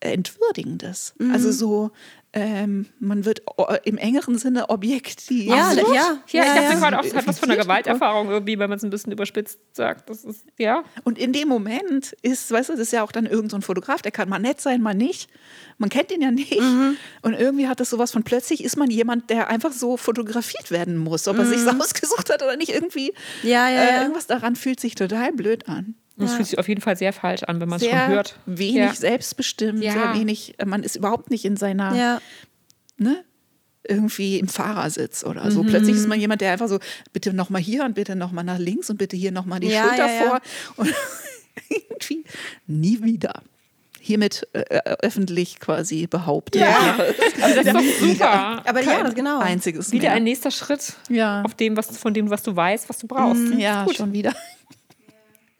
[0.00, 1.14] Entwürdigendes.
[1.18, 1.32] Mhm.
[1.32, 1.90] Also so,
[2.34, 3.42] ähm, man wird
[3.84, 5.44] im engeren Sinne objektiv.
[5.44, 5.94] Ja, Absolut.
[5.94, 6.02] ja.
[6.02, 6.74] Ja, ich Ja, dachte ja.
[6.78, 7.62] gerade auch, es hat was von einer.
[7.62, 10.08] Gewalterfahrung irgendwie, wenn man es ein bisschen überspitzt sagt.
[10.08, 10.82] Das ist, ja.
[11.04, 13.62] Und in dem Moment ist, weißt du, das ist ja auch dann irgendein so ein
[13.62, 15.28] Fotograf, der kann mal nett sein, mal nicht.
[15.78, 16.58] Man kennt ihn ja nicht.
[16.58, 16.96] Mhm.
[17.20, 20.96] Und irgendwie hat das sowas von plötzlich ist man jemand, der einfach so fotografiert werden
[20.96, 21.28] muss.
[21.28, 23.12] Ob er sich ausgesucht hat oder nicht, irgendwie.
[23.42, 23.48] Mhm.
[23.50, 24.00] Ja, ja, Äh, ja.
[24.02, 25.96] irgendwas daran fühlt sich total blöd an.
[26.16, 28.38] Und es fühlt sich auf jeden Fall sehr falsch an, wenn man es schon hört.
[28.46, 28.94] wenig ja.
[28.94, 29.92] selbstbestimmt, Ja.
[29.92, 32.20] sehr wenig, man ist überhaupt nicht in seiner, Ja.
[32.98, 33.24] ne?
[33.88, 35.50] irgendwie im Fahrersitz oder Mhm.
[35.50, 35.62] so.
[35.64, 36.78] Plötzlich ist man jemand, der einfach so,
[37.12, 40.06] bitte nochmal hier und bitte nochmal nach links und bitte hier nochmal die Ja, Schulter
[40.06, 40.28] ja, ja.
[40.28, 40.40] vor.
[40.76, 40.94] Und
[41.70, 42.24] irgendwie
[42.68, 43.42] nie wieder.
[43.98, 46.62] Hiermit äh, äh, öffentlich quasi behauptet.
[46.62, 46.96] Ja.
[47.40, 48.62] Also das ist doch super.
[48.66, 49.38] Aber ja, Kein das genau.
[49.40, 50.12] Einziges Wieder mehr.
[50.12, 51.42] ein nächster Schritt Ja.
[51.42, 53.52] auf dem, was, von dem, was du weißt, was du brauchst.
[53.58, 54.32] ja, schon wieder.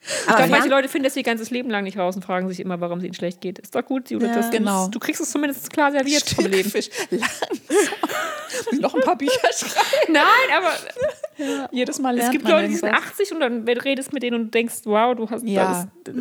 [0.04, 0.74] Ich Aber glaube, manche ja.
[0.76, 3.04] Leute finden das ihr ganzes Leben lang nicht raus und fragen sich immer, warum es
[3.04, 3.60] ihnen schlecht geht.
[3.60, 4.34] Ist doch gut, Judith, Ja.
[4.34, 4.84] dass du Genau.
[4.86, 6.68] es- du kriegst es zumindest klar serviert vom Leben.
[6.70, 6.88] Fisch.
[7.10, 8.80] Langsam.
[8.80, 10.12] Noch ein paar Bücher schreiben.
[10.12, 10.22] Nein,
[10.56, 13.10] aber Jedes Mal es lernt gibt man Leute, die sind irgendwas.
[13.12, 15.88] 80 und dann redest mit denen und denkst, wow, du hast Ja.
[16.04, 16.14] das.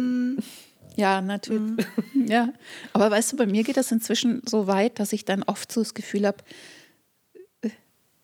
[0.95, 1.85] Ja, natürlich.
[2.13, 2.49] Ja.
[2.93, 5.81] Aber weißt du, bei mir geht das inzwischen so weit, dass ich dann oft so
[5.81, 6.37] das Gefühl habe,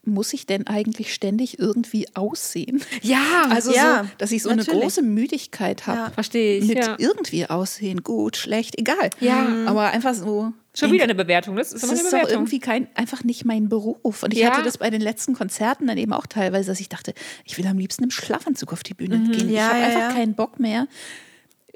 [0.08, 2.82] muss ich denn eigentlich ständig irgendwie aussehen?
[3.02, 4.70] Ja, Also ja, so, dass ich so natürlich.
[4.72, 5.98] eine große Müdigkeit habe.
[6.00, 6.10] Ja.
[6.12, 6.68] verstehe ich.
[6.68, 6.96] Mit Ja.
[6.98, 9.10] irgendwie aussehen, gut, schlecht, egal.
[9.20, 9.48] Ja.
[9.66, 10.52] Aber einfach so.
[10.74, 11.56] Schon wieder eine Bewertung.
[11.56, 12.34] Das ist Das immer eine ist doch Bewertung.
[12.44, 14.22] irgendwie kein, einfach nicht mein Beruf.
[14.22, 14.52] Und ich Ja.
[14.52, 17.14] hatte das bei den letzten Konzerten dann eben auch teilweise, dass ich dachte,
[17.46, 19.50] ich will am liebsten im Schlafanzug auf die Bühne gehen.
[19.50, 20.88] Ja, ich habe einfach keinen Bock mehr.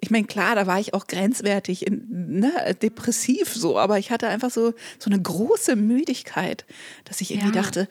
[0.04, 4.28] Ich meine, klar, da war ich auch grenzwertig, in, ne, depressiv so, aber ich hatte
[4.28, 6.66] einfach so, so eine große Müdigkeit,
[7.06, 7.62] dass ich irgendwie Ja.
[7.62, 7.88] dachte,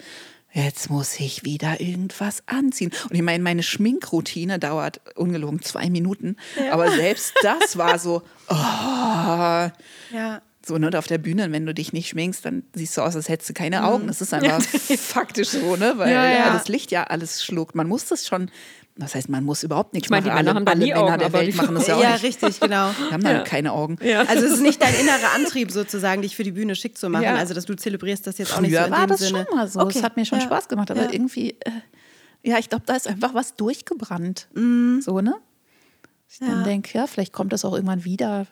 [0.53, 2.91] jetzt muss ich wieder irgendwas anziehen.
[3.09, 6.37] Und ich meine, meine Schminkroutine dauert ungelogen zwei Minuten,
[6.73, 8.55] aber selbst das war so, oh,
[10.13, 10.43] Ja.
[10.67, 13.29] so, ne, auf der Bühne, wenn du dich nicht schminkst, dann siehst du aus, als
[13.29, 14.09] hättest du keine Augen.
[14.09, 15.95] Das ist einfach faktisch so, ne?
[15.97, 16.53] Weil Ja, ja, ja.
[16.53, 17.75] das Licht ja alles schluckt.
[17.77, 18.51] Man muss das schon,
[18.97, 20.39] das heißt, man muss überhaupt nichts Ich meine, die machen.
[20.45, 22.03] Männer alle haben alle nie Männer Augen, der aber Welt die- machen das ja auch
[22.03, 22.23] Ja, nicht.
[22.25, 22.91] richtig, genau.
[23.09, 23.97] Die haben da keine Augen.
[24.29, 27.25] Also es ist nicht dein innerer Antrieb sozusagen, dich für die Bühne schick zu machen.
[27.25, 27.35] Ja.
[27.37, 29.47] Also dass du zelebrierst das jetzt auch nicht so in war dem das Sinne.
[29.49, 29.81] schon mal so.
[29.81, 29.99] Okay.
[29.99, 30.45] Es hat mir schon Ja.
[30.45, 31.13] Spaß gemacht, aber Ja.
[31.13, 31.71] irgendwie, äh,
[32.43, 34.49] ja, ich glaube, da ist einfach was durchgebrannt.
[34.55, 35.35] So, ne?
[36.29, 36.55] Ich dann Mhm.
[36.59, 36.63] Ja.
[36.65, 38.47] denke, ja, vielleicht kommt das auch irgendwann wieder.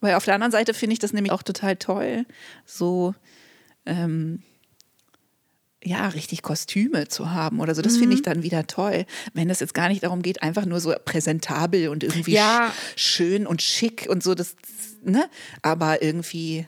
[0.00, 2.26] Weil auf der anderen Seite finde ich das nämlich auch total toll,
[2.66, 3.14] so
[3.86, 4.42] ähm,
[5.84, 7.82] ja, richtig Kostüme zu haben oder so.
[7.82, 8.12] Das finde Mhm.
[8.14, 9.04] ich dann wieder toll.
[9.34, 12.72] Wenn es jetzt gar nicht darum geht, einfach nur so präsentabel und irgendwie Ja.
[12.96, 14.54] sch schön und schick und so, das,
[15.04, 15.28] ne?
[15.62, 16.66] Aber irgendwie,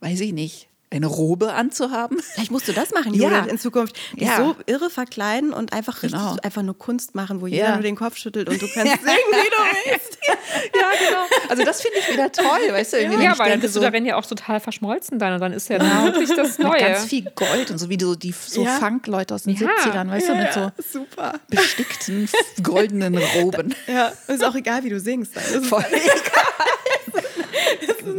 [0.00, 2.18] weiß ich nicht, eine Robe anzuhaben.
[2.20, 3.24] Vielleicht musst du das machen, Ja.
[3.28, 3.96] Julia, in Zukunft.
[4.12, 4.36] Dich Ja.
[4.36, 6.36] so irre verkleiden und einfach richtig Genau.
[6.42, 7.72] einfach nur Kunst machen, wo jeder Ja.
[7.74, 10.18] nur den Kopf schüttelt und du kannst singen, wie du willst.
[10.28, 11.24] ja, genau.
[11.48, 12.96] Also das finde ich wieder toll, weißt du?
[13.00, 15.52] Irgendwie, Ja, weil dann bist du so, darin ja auch total verschmolzen dann und dann
[15.52, 16.78] ist ja wirklich das mit Neue.
[16.80, 18.76] ganz viel Gold und so wie so die so Ja.
[18.78, 19.68] Funk-Leute aus den Ja.
[19.68, 20.70] 70ern, weißt du, mit so
[21.00, 21.34] Super.
[21.48, 22.28] bestickten
[22.62, 23.74] goldenen Roben.
[23.88, 25.34] Ja, ist auch egal, wie du singst.
[25.34, 25.84] Das ist Voll.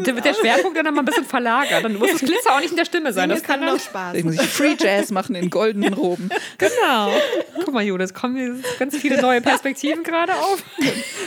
[0.05, 1.83] Da wird der Schwerpunkt dann nochmal ein bisschen verlagert.
[1.83, 3.29] Dann muss das Glitzer auch nicht in der Stimme sein.
[3.29, 3.79] Das kann noch dann.
[3.79, 4.15] Spaß.
[4.15, 6.29] Ich muss ich Free Jazz machen in goldenen Roben.
[6.57, 7.11] Genau.
[7.63, 10.63] Guck mal, Judas, kommen hier ganz viele neue Perspektiven gerade auf.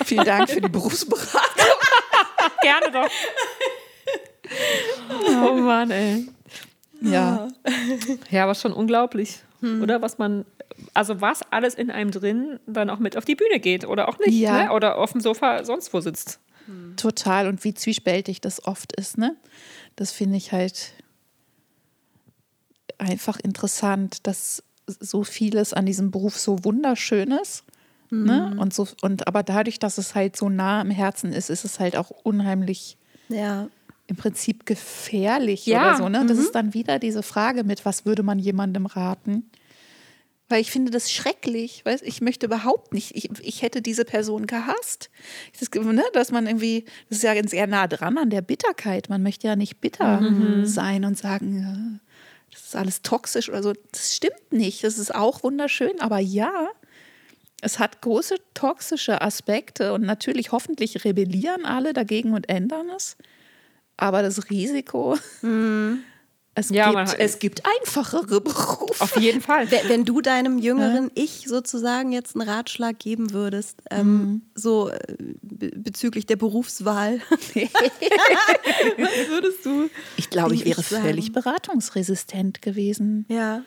[0.04, 1.30] Vielen Dank für die Berufsberatung.
[2.62, 3.08] Gerne doch.
[5.42, 6.26] Oh Mann, ey.
[7.00, 7.48] Ja.
[8.30, 9.38] Ja, aber schon unglaublich.
[9.82, 10.44] Oder was man,
[10.94, 14.18] also was alles in einem drin dann auch mit auf die Bühne geht oder auch
[14.18, 14.32] nicht.
[14.32, 14.64] Ja.
[14.64, 14.72] Ne?
[14.72, 16.40] Oder auf dem Sofa sonst wo sitzt.
[16.96, 17.48] Total.
[17.48, 19.36] Und wie zwiespältig das oft ist, ne?
[19.96, 20.92] Das finde ich halt
[22.98, 27.64] einfach interessant, dass so vieles an diesem Beruf so wunderschön ist.
[28.12, 28.56] Ne?
[28.58, 31.78] Und so, und aber dadurch, dass es halt so nah am Herzen ist, ist es
[31.78, 32.96] halt auch unheimlich
[33.28, 33.68] Ja.
[34.08, 36.08] im Prinzip gefährlich Ja, oder so.
[36.08, 36.26] Ne?
[36.26, 39.48] Das ist dann wieder diese Frage mit, was würde man jemandem raten?
[40.50, 41.84] Weil ich finde das schrecklich.
[41.84, 45.08] Weiß, ich möchte überhaupt nicht, ich, ich hätte diese Person gehasst.
[45.58, 49.08] Das, ne, dass man irgendwie, das ist ja sehr nah dran an der Bitterkeit.
[49.08, 50.20] Man möchte ja nicht bitter
[50.64, 52.00] sein und sagen, ja,
[52.50, 53.72] das ist alles toxisch oder so.
[53.92, 54.82] Das stimmt nicht.
[54.82, 56.68] Das ist auch wunderschön, aber ja,
[57.62, 63.16] es hat große toxische Aspekte und natürlich hoffentlich rebellieren alle dagegen und ändern es.
[63.96, 65.16] Aber das Risiko,
[66.60, 68.94] es, Ja, gibt, es gibt einfachere Berufe.
[69.02, 69.68] Auf jeden Fall.
[69.88, 74.98] Wenn du deinem jüngeren Ich sozusagen jetzt einen Ratschlag geben würdest, ähm, so äh,
[75.42, 77.54] be- bezüglich der Berufswahl, was
[79.28, 79.88] würdest du?
[80.16, 83.24] Ich glaube, ich wäre ich völlig beratungsresistent gewesen.
[83.28, 83.62] Ja.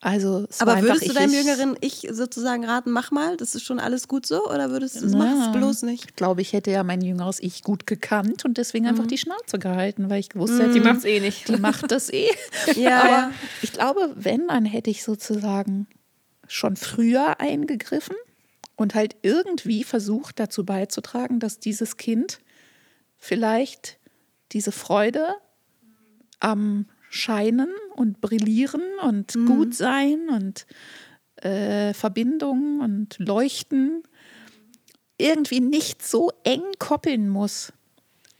[0.00, 3.64] Also, es Aber würdest du deinem ich- jüngeren Ich sozusagen raten, mach mal, das ist
[3.64, 4.46] schon alles gut so?
[4.48, 6.04] Oder würdest du, Na, mach's bloß nicht?
[6.04, 9.58] Ich glaube, ich hätte ja mein jüngeres Ich gut gekannt und deswegen einfach die Schnauze
[9.58, 11.48] gehalten, weil ich gewusst hätte, Die macht's eh nicht.
[11.48, 12.28] die macht das eh.
[12.76, 13.30] Ja, Aber ja.
[13.60, 15.88] ich glaube, wenn, dann hätte ich sozusagen
[16.46, 18.14] schon früher eingegriffen
[18.76, 22.38] und halt irgendwie versucht dazu beizutragen, dass dieses Kind
[23.16, 23.98] vielleicht
[24.52, 25.26] diese Freude
[26.38, 30.66] am Scheinen und Brillieren und gut sein und
[31.44, 34.02] äh, Verbindung und Leuchten
[35.18, 37.72] irgendwie nicht so eng koppeln muss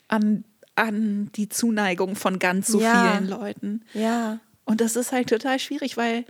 [0.08, 0.44] an,
[0.74, 3.14] an die Zuneigung von ganz so Ja.
[3.16, 3.84] vielen Leuten.
[3.94, 4.38] Ja.
[4.64, 6.24] Und das ist halt total schwierig, weil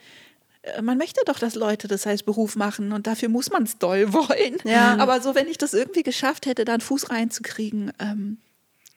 [0.62, 3.78] äh, man möchte doch, dass Leute das als Beruf machen und dafür muss man es
[3.78, 4.57] doll wollen.
[4.64, 4.97] Ja.
[4.99, 8.39] Aber so, wenn ich das irgendwie geschafft hätte, da einen Fuß reinzukriegen, ähm,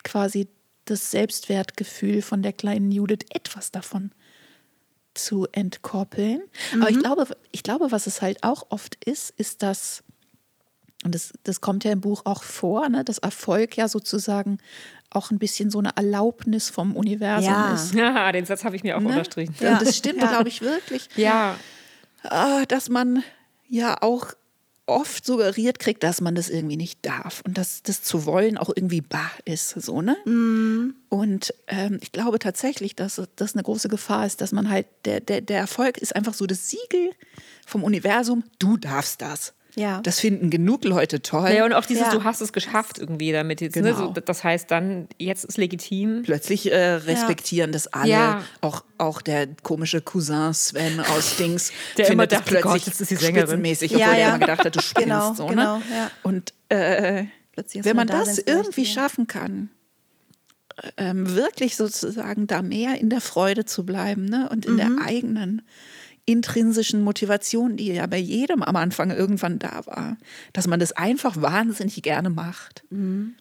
[0.03, 0.47] quasi
[0.91, 4.11] das Selbstwertgefühl von der kleinen Judith etwas davon
[5.13, 6.41] zu entkoppeln.
[6.79, 10.03] Aber ich glaube, ich glaube, was es halt auch oft ist, ist, dass,
[11.03, 14.59] und das, das kommt ja im Buch auch vor, ne, dass Erfolg ja sozusagen
[15.09, 17.73] auch ein bisschen so eine Erlaubnis vom Universum Ja.
[17.73, 17.93] ist.
[17.95, 19.09] Ja, den Satz habe ich mir auch Ne?
[19.09, 19.53] unterstrichen.
[19.59, 20.27] Und das stimmt, Ja.
[20.29, 21.09] glaube ich, wirklich.
[21.15, 21.57] Ja,
[22.23, 23.23] Ah, dass man
[23.67, 24.27] ja auch
[24.91, 28.69] oft suggeriert kriegt, dass man das irgendwie nicht darf und dass das zu wollen auch
[28.69, 30.15] irgendwie bar ist, so ne?
[31.09, 35.19] Und ähm, ich glaube tatsächlich, dass das eine große Gefahr ist, dass man halt der
[35.19, 37.11] der der Erfolg ist einfach so das Siegel
[37.65, 38.43] vom Universum.
[38.59, 39.53] Du darfst das.
[39.75, 40.01] Ja.
[40.01, 41.49] Das finden genug Leute toll.
[41.51, 42.11] Ja, und auch dieses, Ja.
[42.13, 43.75] du hast es geschafft irgendwie damit jetzt.
[43.77, 43.83] Ne?
[43.83, 44.13] Genau.
[44.13, 46.23] So, das heißt dann, jetzt ist legitim.
[46.23, 48.09] Plötzlich äh, respektieren das alle.
[48.09, 48.43] Ja.
[48.59, 52.85] Auch, auch der komische Cousin Sven aus Dings Der immer findet das dachte, Gott, plötzlich
[52.87, 53.47] jetzt ist sie Sängerin.
[53.47, 54.19] spitzenmäßig, Ja, obwohl ja.
[54.19, 55.07] er immer gedacht hat, du spinnst.
[55.07, 55.83] Genau, so, genau, ne?
[55.89, 56.11] ja.
[56.23, 57.25] Und äh,
[57.73, 58.89] wenn man da, das irgendwie ja.
[58.93, 59.69] schaffen kann,
[60.97, 64.49] ähm, wirklich sozusagen da mehr in der Freude zu bleiben ne?
[64.49, 64.77] und in Mhm.
[64.77, 65.61] der eigenen
[66.25, 70.17] intrinsischen Motivation, die ja bei jedem am Anfang irgendwann da war,
[70.53, 72.83] dass man das einfach wahnsinnig gerne macht.
[72.89, 73.35] Mhm.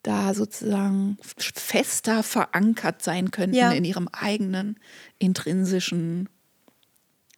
[0.02, 3.70] da sozusagen fester verankert sein könnten Ja.
[3.72, 4.78] in ihrem eigenen
[5.18, 6.28] intrinsischen,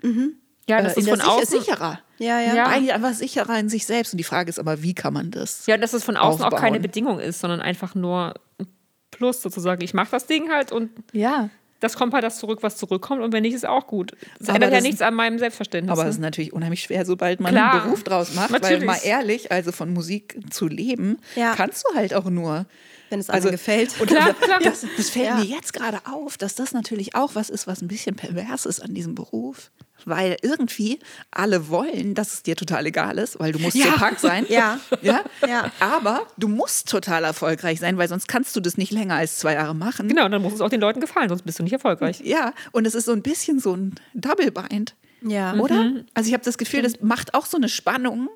[0.03, 1.61] Ja, äh, das in ist von außen.
[1.61, 2.01] sicherer.
[2.19, 2.55] Ja, ja.
[2.55, 2.67] Ja.
[2.69, 4.13] Eigentlich einfach sicherer in sich selbst.
[4.15, 5.67] Und die Frage ist aber, wie kann man das?
[5.67, 6.83] Ja, dass es von außen auch keine aufbauen?
[6.83, 8.67] Bedingung ist, sondern einfach nur ein
[9.11, 9.83] Plus sozusagen.
[9.83, 11.51] Ich mache das Ding halt und Ja.
[11.83, 13.21] Das kommt halt das zurück, was zurückkommt.
[13.23, 14.13] Und wenn nicht, ist auch gut.
[14.39, 15.93] Das Aber ändert ja das- nichts an meinem Selbstverständnis.
[15.93, 16.09] Aber ne?
[16.11, 17.73] es ist natürlich unheimlich schwer, sobald man Klar.
[17.75, 18.51] einen Beruf draus macht.
[18.53, 18.85] Weil Natürlich.
[18.87, 21.55] mal ehrlich, also von Musik zu leben, Ja.
[21.55, 22.67] kannst du halt auch nur
[23.13, 23.91] Wenn es anderen gefällt.
[23.93, 24.59] Also Und Klar, klar.
[24.63, 25.37] Das, das fällt Ja.
[25.37, 28.81] mir jetzt gerade auf, dass das natürlich auch was ist, was ein bisschen pervers ist
[28.83, 29.71] an diesem Beruf.
[30.05, 30.99] Weil irgendwie
[31.31, 33.85] alle wollen, dass es dir total egal ist, weil du musst Ja.
[33.85, 34.45] so Punk sein.
[34.49, 34.81] Ja.
[35.01, 35.21] ja.
[35.47, 35.71] Ja.
[35.79, 39.53] Aber du musst total erfolgreich sein, weil sonst kannst du das nicht länger als zwei
[39.55, 40.09] Jahre machen.
[40.09, 42.21] Genau, und dann muss es auch den Leuten gefallen, sonst bist du nicht erfolgreich.
[42.25, 44.97] Ja, und es ist so ein bisschen so ein Double Bind.
[45.25, 45.55] Ja.
[45.55, 45.93] Oder?
[46.15, 48.29] Also ich habe das Gefühl, das macht auch so eine Spannung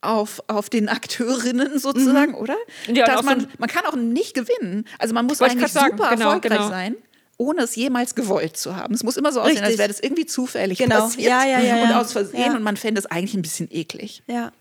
[0.00, 2.56] auf, auf den Akteurinnen sozusagen, oder?
[2.86, 4.86] Ja, Dass auch so man, man kann auch nicht gewinnen.
[4.98, 6.68] Also man muss eigentlich grad sagen, super genau, erfolgreich genau.
[6.70, 6.96] sein,
[7.38, 8.94] ohne es jemals gewollt zu haben.
[8.94, 9.78] Es muss immer so aussehen, als Richtig.
[9.78, 11.00] wäre das irgendwie zufällig Genau.
[11.00, 12.00] passiert Ja, ja, ja, und ja.
[12.00, 12.54] aus Versehen Ja.
[12.56, 14.22] und man fände es eigentlich ein bisschen eklig.
[14.26, 14.52] Ja.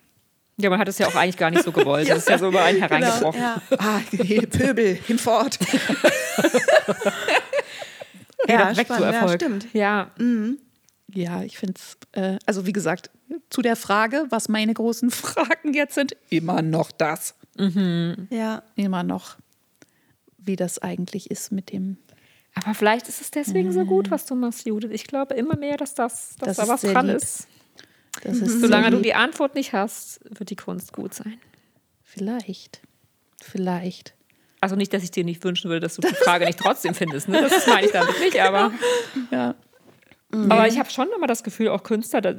[0.57, 2.07] Ja, man hat es ja auch eigentlich gar nicht so gewollt.
[2.09, 3.41] Das ist ja so über einen hereingebrochen.
[3.41, 3.61] Ja.
[3.77, 3.99] Ah,
[4.49, 5.59] Pöbel, hinfort.
[8.47, 9.01] Ja, Ja, weg zu spannend.
[9.13, 9.41] Ja, Erfolg.
[9.41, 9.67] stimmt.
[9.73, 10.11] Ja,
[11.15, 13.09] Ja, ich finde es, äh, also wie gesagt,
[13.49, 17.35] zu der Frage, was meine großen Fragen jetzt sind, immer noch das.
[17.57, 18.63] Ja.
[18.75, 19.37] Immer noch,
[20.37, 21.97] wie das eigentlich ist mit dem
[22.55, 24.89] aber vielleicht ist es deswegen so gut, was du machst, Judith.
[24.93, 27.17] Ich glaube immer mehr, dass, das, dass Das da was dran lieb.
[27.17, 27.47] ist.
[28.23, 31.37] Das ist Solange du die Antwort nicht hast, wird die Kunst gut sein.
[32.01, 32.81] Vielleicht.
[33.41, 34.13] Vielleicht.
[34.61, 37.27] Also nicht, dass ich dir nicht wünschen würde, dass du die Frage nicht trotzdem findest.
[37.27, 37.41] Ne?
[37.41, 38.71] Das meine ich damit nicht, aber,
[39.31, 39.55] Ja.
[40.49, 42.33] Aber ich habe schon immer das Gefühl, auch Künstler, da,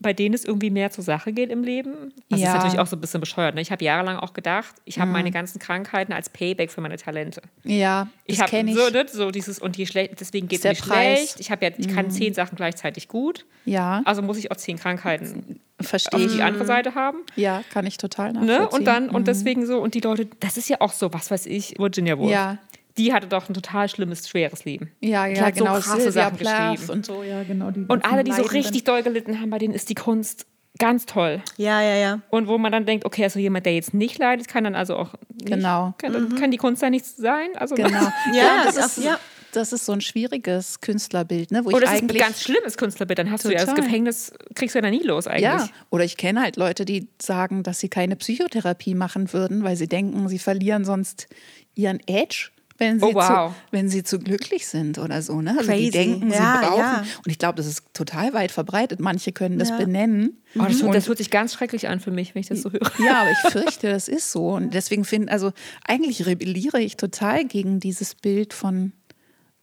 [0.00, 2.12] bei denen es irgendwie mehr zur Sache geht im Leben.
[2.28, 2.48] Das Ja.
[2.48, 3.54] ist natürlich auch so ein bisschen bescheuert.
[3.54, 3.60] Ne?
[3.62, 7.40] Ich habe jahrelang auch gedacht, ich habe meine ganzen Krankheiten als Payback für meine Talente.
[7.62, 8.76] Ja, Ich das habe kenne ich.
[8.76, 11.18] so, ne, so dieses und je schlecht, deswegen geht es mir Preis.
[11.18, 11.40] schlecht.
[11.40, 13.46] Ich habe ja, ich kann zehn Sachen gleichzeitig gut.
[13.64, 17.18] ja, Also muss ich auch zehn Krankheiten verstehe die andere Seite haben.
[17.36, 18.58] Ja, kann ich total nachvollziehen.
[18.62, 18.68] Ne?
[18.68, 21.46] Und dann, und deswegen so, und die Leute, das ist ja auch so, was weiß
[21.46, 22.30] ich, Virginia Woolf.
[22.30, 22.58] Ja.
[22.96, 24.90] Die hatte doch ein total schlimmes, schweres Leben.
[25.00, 25.76] Ja, Die ja, hat so genau.
[25.76, 26.92] krasse Sylvia Sachen Plath geschrieben.
[26.92, 27.70] und so, ja, genau.
[27.70, 30.46] Die Und alle, die so richtig doll gelitten haben, bei denen ist die Kunst
[30.78, 31.42] ganz toll.
[31.56, 32.20] Ja, ja, ja.
[32.30, 34.96] Und wo man dann denkt, okay, also jemand, der jetzt nicht leidet, kann dann also
[34.96, 35.94] auch nicht, Genau.
[35.98, 37.50] Kann, kann die Kunst da nichts sein?
[37.56, 37.88] Also Genau.
[38.34, 39.18] Ja, das das ist, ja.
[39.52, 41.64] das ist so ein schwieriges Künstlerbild, ne?
[41.64, 43.18] wo ich Oder das ist ein eigentlich ganz schlimmes Künstlerbild.
[43.20, 43.84] Dann hast du ja das Total.
[43.84, 45.42] Gefängnis, kriegst du ja da nie los eigentlich.
[45.42, 49.76] Ja, oder ich kenne halt Leute, die sagen, dass sie keine Psychotherapie machen würden, weil
[49.76, 51.28] sie denken, sie verlieren sonst
[51.76, 53.50] ihren Edge, wenn sie, Oh, wow.
[53.52, 55.40] zu, wenn sie zu glücklich sind oder so.
[55.40, 55.50] Ne?
[55.56, 55.84] Also Crazy.
[55.84, 56.78] die denken, Ja, sie brauchen.
[56.80, 57.04] ja.
[57.24, 58.98] Und ich glaube, das ist total weit verbreitet.
[59.00, 59.76] Manche können das Ja.
[59.78, 60.38] benennen.
[60.58, 62.72] Oh, das, Und- das hört sich ganz schrecklich an für mich, wenn ich das so
[62.72, 62.80] höre.
[63.04, 64.48] ja, aber ich fürchte, das ist so.
[64.54, 65.52] Und deswegen finde, also
[65.86, 68.92] eigentlich rebelliere ich total gegen dieses Bild von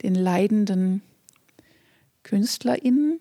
[0.03, 1.01] den leidenden
[2.23, 3.19] KünstlerInnen.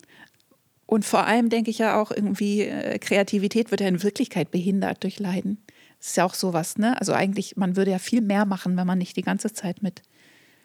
[0.86, 5.02] Und vor allem denke ich ja auch irgendwie, äh, Kreativität wird ja in Wirklichkeit behindert
[5.04, 5.58] durch Leiden.
[6.00, 6.98] Das ist ja auch sowas, ne?
[6.98, 10.02] Also eigentlich, man würde ja viel mehr machen, wenn man nicht die ganze Zeit mit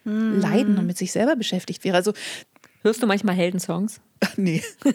[0.06, 1.98] Leiden und mit sich selber beschäftigt wäre.
[1.98, 2.14] Also,
[2.84, 4.00] Hörst du manchmal Heldensongs?
[4.38, 4.64] nee.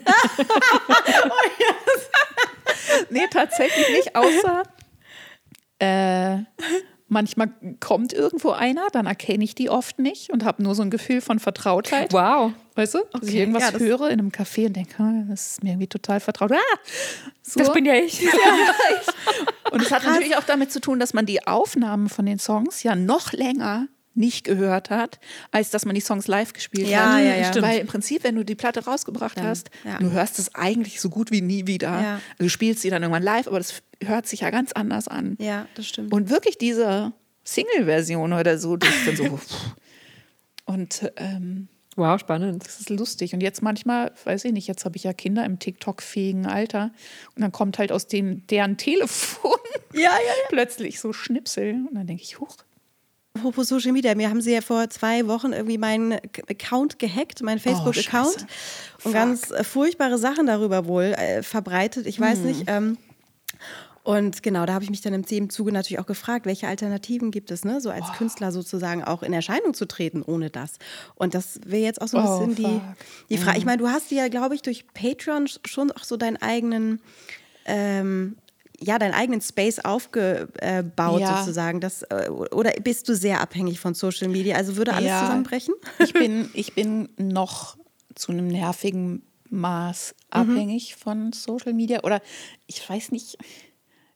[3.11, 4.63] nee, tatsächlich nicht, außer
[5.81, 6.39] äh,
[7.11, 10.91] manchmal kommt irgendwo einer, dann erkenne ich die oft nicht und habe nur so ein
[10.91, 12.13] Gefühl von Vertrautheit.
[12.13, 12.53] Wow.
[12.77, 12.99] Weißt du?
[13.13, 15.71] Dass ich Okay, irgendwas ja, höre in einem Café und denke, ah, das ist mir
[15.71, 16.53] irgendwie total vertraut.
[16.53, 16.79] Ah!
[17.43, 17.59] So.
[17.61, 18.23] Das bin ja ich.
[19.73, 22.83] Und es hat natürlich auch damit zu tun, dass man die Aufnahmen von den Songs
[22.83, 25.21] ja noch länger nicht gehört hat,
[25.51, 27.25] als dass man die Songs live gespielt Ja, hat.
[27.25, 27.45] ja, ja.
[27.49, 27.67] Stimmt.
[27.67, 29.99] Weil im Prinzip, wenn du die Platte rausgebracht Dann, hast, ja.
[29.99, 31.89] du hörst es eigentlich so gut wie nie wieder.
[31.89, 32.15] Ja.
[32.33, 35.37] Also du spielst sie dann irgendwann live, aber das hört sich ja ganz anders an.
[35.39, 36.13] Ja, das stimmt.
[36.13, 37.13] Und wirklich diese
[37.45, 39.41] Single-Version oder so, das ist dann so.
[40.65, 42.65] Und ähm, Wow, spannend.
[42.65, 43.35] das ist lustig.
[43.35, 46.93] Und jetzt manchmal, weiß ich nicht, jetzt habe ich ja Kinder im TikTok-fähigen Alter.
[47.35, 49.51] Und dann kommt halt aus den, deren Telefon
[49.93, 50.11] ja, ja,
[50.49, 51.75] plötzlich so Schnipsel.
[51.89, 52.57] Und dann denke ich, huch.
[53.35, 56.15] Apropos Social Media, mir haben sie ja vor zwei Wochen irgendwie meinen
[56.49, 58.33] Account gehackt, meinen Facebook-Account.
[58.41, 58.47] Scheiße.
[59.05, 62.07] und ganz äh, furchtbare Sachen darüber wohl äh, verbreitet.
[62.07, 62.25] Ich Hm.
[62.25, 62.65] weiß nicht.
[62.67, 62.99] Ähm,
[64.03, 67.31] und genau, da habe ich mich dann im im Zuge natürlich auch gefragt, welche Alternativen
[67.31, 67.81] gibt es, ne?
[67.81, 70.73] so als Künstler sozusagen auch in Erscheinung zu treten ohne das.
[71.15, 72.83] Und das wäre jetzt auch so ein Oh, bisschen die, fuck.
[73.29, 73.59] die Frage.
[73.59, 77.01] Ich meine, du hast ja, glaube ich, durch Patreon sch- schon auch so deinen eigenen
[77.67, 78.37] ähm,
[78.83, 81.37] ja, deinen eigenen Space aufgebaut Ja.
[81.37, 81.81] sozusagen.
[81.81, 84.57] Das, äh, oder bist du sehr abhängig von Social Media?
[84.57, 85.21] Also würde alles Ja.
[85.21, 85.75] zusammenbrechen?
[85.99, 87.77] Ich bin, ich bin noch
[88.15, 92.03] zu einem nervigen Maß abhängig von Social Media.
[92.05, 92.23] Oder
[92.67, 93.37] ich weiß nicht,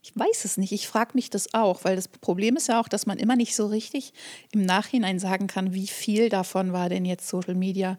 [0.03, 0.73] ich weiß es nicht.
[0.73, 3.55] Ich frage mich das auch, weil das Problem ist ja auch, dass man immer nicht
[3.57, 4.13] so richtig
[4.53, 7.99] im Nachhinein sagen kann, wie viel davon war denn jetzt Social Media.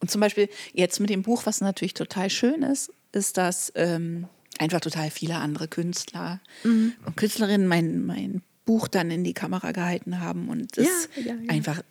[0.00, 4.28] Und zum Beispiel jetzt mit dem Buch, was natürlich total schön ist, ist, dass ähm,
[4.58, 10.20] einfach total viele andere Künstler und Künstlerinnen mein, mein Buch dann in die Kamera gehalten
[10.20, 11.50] haben und es Ja, ja, ja.
[11.50, 11.82] einfach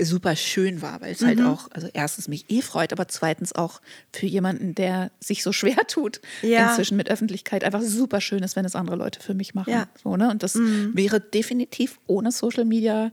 [0.00, 1.46] super schön war, weil es halt Mhm.
[1.46, 3.80] auch, also erstens mich eh freut, aber zweitens auch
[4.12, 6.68] für jemanden, der sich so schwer tut, Ja.
[6.68, 9.70] inzwischen mit Öffentlichkeit, einfach super schön ist, wenn es andere Leute für mich machen.
[9.72, 9.80] Ja.
[9.84, 9.88] Mhm.
[10.02, 10.30] So, ne?
[10.30, 13.10] Und das wäre definitiv ohne Social Media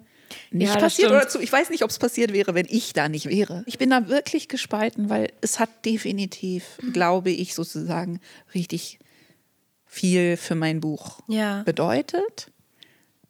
[0.52, 1.12] nicht Ja, passiert.
[1.12, 3.64] Oder zu, ich weiß nicht, ob es passiert wäre, wenn ich da nicht wäre.
[3.66, 6.94] Ich bin da wirklich gespalten, weil es hat definitiv, Mhm.
[6.94, 8.20] glaube ich, sozusagen
[8.54, 9.00] richtig
[9.86, 11.64] viel für mein Buch Ja.
[11.64, 12.52] bedeutet.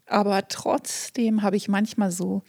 [0.06, 2.44] Aber trotzdem habe ich manchmal so,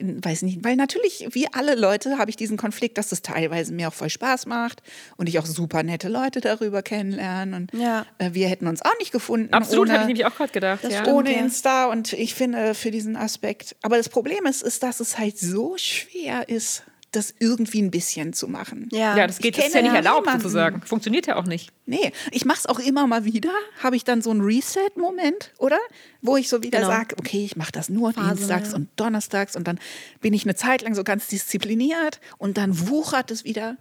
[0.00, 3.88] weiß nicht, weil natürlich, wie alle Leute, habe ich diesen Konflikt, dass es teilweise mir
[3.88, 4.82] auch voll Spaß macht
[5.16, 7.56] und ich auch super nette Leute darüber kennenlerne.
[7.56, 8.06] Und Ja.
[8.18, 9.52] äh, wir hätten uns auch nicht gefunden.
[9.52, 10.82] Absolut, habe ich nämlich auch gerade gedacht.
[10.82, 11.00] Das ja.
[11.00, 11.16] stimmt.
[11.16, 11.32] ohne.
[11.32, 13.76] Insta und ich finde für diesen Aspekt.
[13.82, 18.32] Aber das Problem ist, ist, dass es halt so schwer ist, das irgendwie ein bisschen
[18.32, 18.88] zu machen.
[18.90, 19.16] Ja.
[19.16, 20.40] Ja, das geht, Ich das ist ja nicht erlaubt niemanden.
[20.42, 20.82] sozusagen.
[20.82, 21.70] Funktioniert ja auch nicht.
[21.86, 23.50] Nee, ich mache es auch immer mal wieder.
[23.82, 25.78] Habe ich dann so einen Reset-Moment, oder?
[26.22, 26.90] Wo ich so wieder Genau.
[26.90, 28.76] sage, okay, ich mache das nur Phase, dienstags ja.
[28.76, 29.78] und donnerstags und dann
[30.20, 33.76] bin ich eine Zeit lang so ganz diszipliniert und dann wuchert es wieder.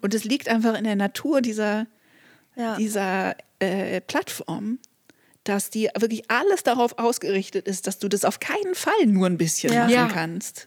[0.00, 1.86] Und es liegt einfach in der Natur dieser,
[2.54, 2.76] Ja.
[2.76, 4.78] dieser äh, Plattform,
[5.42, 9.36] dass die wirklich alles darauf ausgerichtet ist, dass du das auf keinen Fall nur ein
[9.38, 9.80] bisschen Ja.
[9.84, 10.08] machen Ja.
[10.12, 10.66] kannst.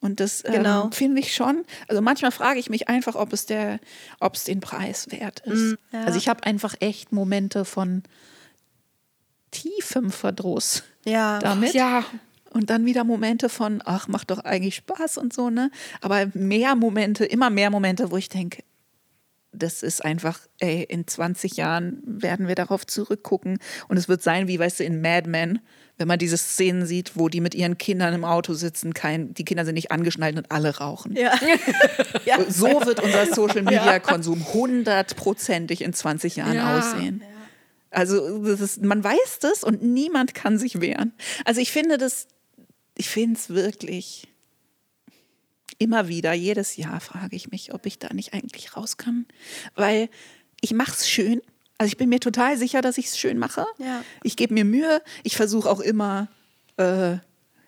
[0.00, 0.90] Und das ähm, Genau.
[0.92, 1.64] finde ich schon.
[1.88, 3.78] Also manchmal frage ich mich einfach, ob es der,
[4.18, 5.72] ob es den Preis wert ist.
[5.72, 6.04] Mm, ja.
[6.04, 8.02] Also ich habe einfach echt Momente von
[9.50, 11.38] tiefem Verdruss Ja.
[11.38, 11.74] damit.
[11.74, 12.04] Ja,
[12.52, 15.70] Und dann wieder Momente von, ach, macht doch eigentlich Spaß und so, ne?
[16.00, 18.64] Aber mehr Momente, immer mehr Momente, wo ich denke,
[19.52, 23.58] das ist einfach, ey, in 20 Jahren werden wir darauf zurückgucken.
[23.88, 25.58] Und es wird sein, wie, weißt du, in Mad Men,
[25.98, 29.44] wenn man diese Szenen sieht, wo die mit ihren Kindern im Auto sitzen, kein, die
[29.44, 31.14] Kinder sind nicht angeschnallt und alle rauchen.
[31.16, 31.34] Ja.
[32.24, 32.38] ja.
[32.48, 36.78] So wird unser Social Media Konsum hundertprozentig in 20 Jahren Ja.
[36.78, 37.22] aussehen.
[37.90, 41.12] Also ist, man weiß das und niemand kann sich wehren.
[41.44, 42.28] Also ich finde das,
[42.96, 44.28] ich finde es wirklich
[45.80, 49.26] immer wieder, jedes Jahr frage ich mich, ob ich da nicht eigentlich raus kann.
[49.74, 50.08] Weil
[50.60, 51.40] ich mache es schön.
[51.78, 53.64] Also ich bin mir total sicher, dass ich es schön mache.
[53.78, 54.04] Ja.
[54.22, 55.02] Ich gebe mir Mühe.
[55.24, 56.28] Ich versuche auch immer
[56.76, 57.16] äh,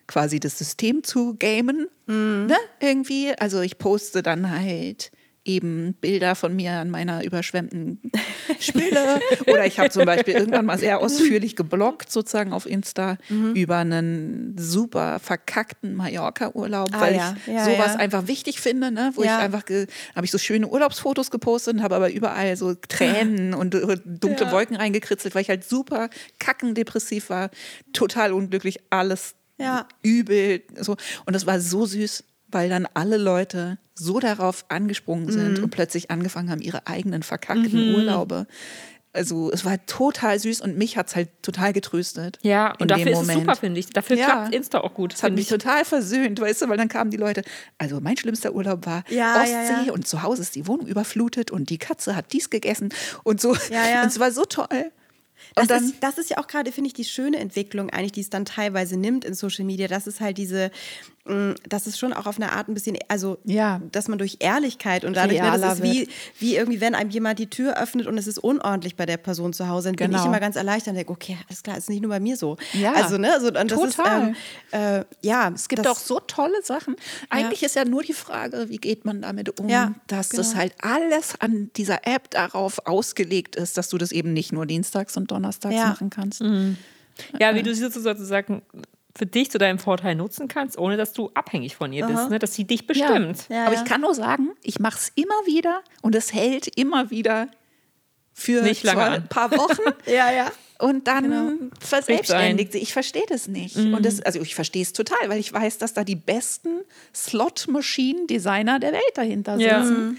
[0.07, 1.89] quasi das System zu gamen.
[2.07, 2.57] Ne?
[2.81, 3.33] Irgendwie.
[3.39, 5.11] Also ich poste dann halt
[5.45, 8.01] eben Bilder von mir an meiner überschwemmten
[8.61, 9.21] Spüle.
[9.47, 13.17] Oder ich habe zum Beispiel irgendwann mal sehr ausführlich gebloggt, sozusagen auf Insta,
[13.55, 17.35] über einen super verkackten Mallorca-Urlaub, Ah, weil ja.
[17.47, 17.99] ich Ja, sowas ja.
[17.99, 19.13] einfach wichtig finde, ne?
[19.15, 19.65] wo ich einfach,
[20.15, 24.51] habe ich so schöne Urlaubsfotos gepostet und habe aber überall so Tränen und äh, dunkle
[24.53, 26.09] Wolken reingekritzelt, weil ich halt super
[26.39, 27.51] kackendepressiv war,
[27.93, 29.87] total unglücklich, alles Ja.
[30.03, 30.63] übel.
[30.79, 30.97] So.
[31.27, 35.65] Und das war so süß, weil dann alle Leute so darauf angesprungen sind Mhm.
[35.65, 38.47] und plötzlich angefangen haben, ihre eigenen verkackten Urlaube.
[39.15, 42.39] Also es war total süß und mich hat es halt total getröstet.
[42.41, 43.41] Ja, und dafür ist es Moment.
[43.41, 43.91] super, finde ich.
[43.91, 44.25] Dafür Ja.
[44.25, 45.13] klappt Insta auch gut.
[45.13, 45.49] Das hat mich ich.
[45.51, 47.43] total versöhnt, weißt du, weil dann kamen die Leute,
[47.77, 49.93] also mein schlimmster Urlaub war Ja, Ostsee ja, ja.
[49.93, 52.89] und zu Hause ist die Wohnung überflutet und die Katze hat dies gegessen
[53.23, 53.51] und so.
[53.51, 53.59] Und
[54.07, 54.91] es war so toll.
[55.57, 58.13] Das, Und dann, ist, das ist ja auch gerade, finde ich, die schöne Entwicklung eigentlich,
[58.13, 59.89] die es dann teilweise nimmt in Social Media.
[59.89, 60.71] Das ist halt diese,
[61.25, 63.81] mh, das ist schon auch auf eine Art ein bisschen, also, Ja.
[63.93, 66.09] dass man durch Ehrlichkeit und dadurch, ne, das ist wie,
[66.39, 69.53] wie irgendwie, wenn einem jemand die Tür öffnet und es ist unordentlich bei der Person
[69.53, 70.27] zu Hause, dann bin ich Genau.
[70.29, 72.57] immer ganz erleichtert und denke, okay, alles klar, ist nicht nur bei mir so.
[72.73, 74.31] Ja, also, ne, also, und das total.
[74.31, 74.37] ist,
[74.73, 75.51] ähm, äh, ja.
[75.55, 76.97] Es gibt das, auch so tolle Sachen.
[77.31, 80.61] Eigentlich ist ja nur die Frage, wie geht man damit um, Ja, dass das genau.
[80.61, 85.17] halt alles an dieser App darauf ausgelegt ist, dass du das eben nicht nur dienstags
[85.17, 85.87] und donnerstags Ja.
[85.89, 86.41] machen kannst.
[87.39, 88.63] Ja, wie du sie sozusagen
[89.17, 92.39] für dich zu deinem Vorteil nutzen kannst, ohne dass du abhängig von ihr bist, ne?
[92.39, 93.47] dass sie dich bestimmt.
[93.51, 93.83] Ja, Aber ja.
[93.83, 97.49] ich kann nur sagen, ich mache es immer wieder und es hält immer wieder
[98.33, 99.83] für Nicht lange ein paar Wochen.
[100.07, 100.51] ja, ja.
[100.79, 101.53] Und dann Genau.
[101.79, 102.83] verselbstständigt sich.
[102.83, 103.77] Ich verstehe das nicht.
[103.77, 103.95] Mhm.
[103.95, 106.81] Und das, also ich verstehe es total, weil ich weiß, dass da die besten
[107.15, 109.85] Slot-Machine-Designer der Welt dahinter Ja.
[109.85, 110.19] sitzen.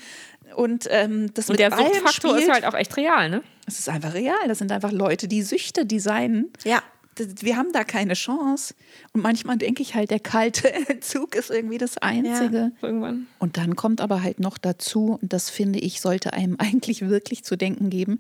[0.56, 2.54] Und ähm, das Und mit der Suchtfaktor ist spielt.
[2.54, 3.44] halt auch echt real, ne?
[3.66, 4.36] Es ist einfach real.
[4.48, 6.52] Das sind einfach Leute, die Süchte designen.
[6.64, 6.84] Ja.
[7.18, 8.74] Wir haben da keine Chance.
[9.14, 12.72] Und manchmal denke ich halt, der kalte Entzug ist irgendwie das Einzige.
[12.82, 13.28] Irgendwann.
[13.40, 17.44] Und dann kommt aber halt noch dazu, und das finde ich, sollte einem eigentlich wirklich
[17.44, 18.20] zu denken geben,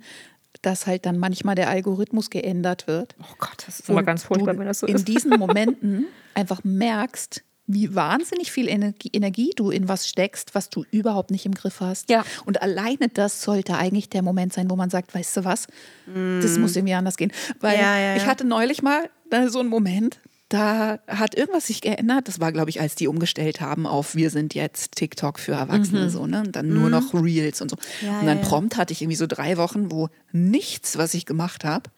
[0.62, 3.16] dass halt dann manchmal der Algorithmus geändert wird.
[3.20, 5.08] Oh Gott, das ist immer Und ganz furchtbar, wenn das so in ist.
[5.08, 6.06] diesen Momenten
[6.36, 11.46] einfach merkst, wie wahnsinnig viel Energie, Energie du in was steckst, was du überhaupt nicht
[11.46, 12.10] im Griff hast.
[12.10, 12.26] Ja.
[12.46, 15.68] Und alleine das sollte eigentlich der Moment sein, wo man sagt, weißt du was,
[16.06, 17.32] das muss irgendwie anders gehen.
[17.60, 17.82] Weil Mm.
[17.82, 20.20] Ja, ja, ich hatte neulich mal da so einen Moment,
[20.50, 22.28] da hat irgendwas sich geändert.
[22.28, 26.10] Das war, glaube ich, als die umgestellt haben auf wir sind jetzt TikTok für Erwachsene
[26.12, 26.42] so, ne?
[26.42, 27.78] Und dann nur noch Reels und so.
[28.02, 28.08] Mhm.
[28.08, 31.66] Ja, und dann prompt hatte ich irgendwie so drei Wochen, wo nichts, was ich gemacht
[31.66, 31.90] habe,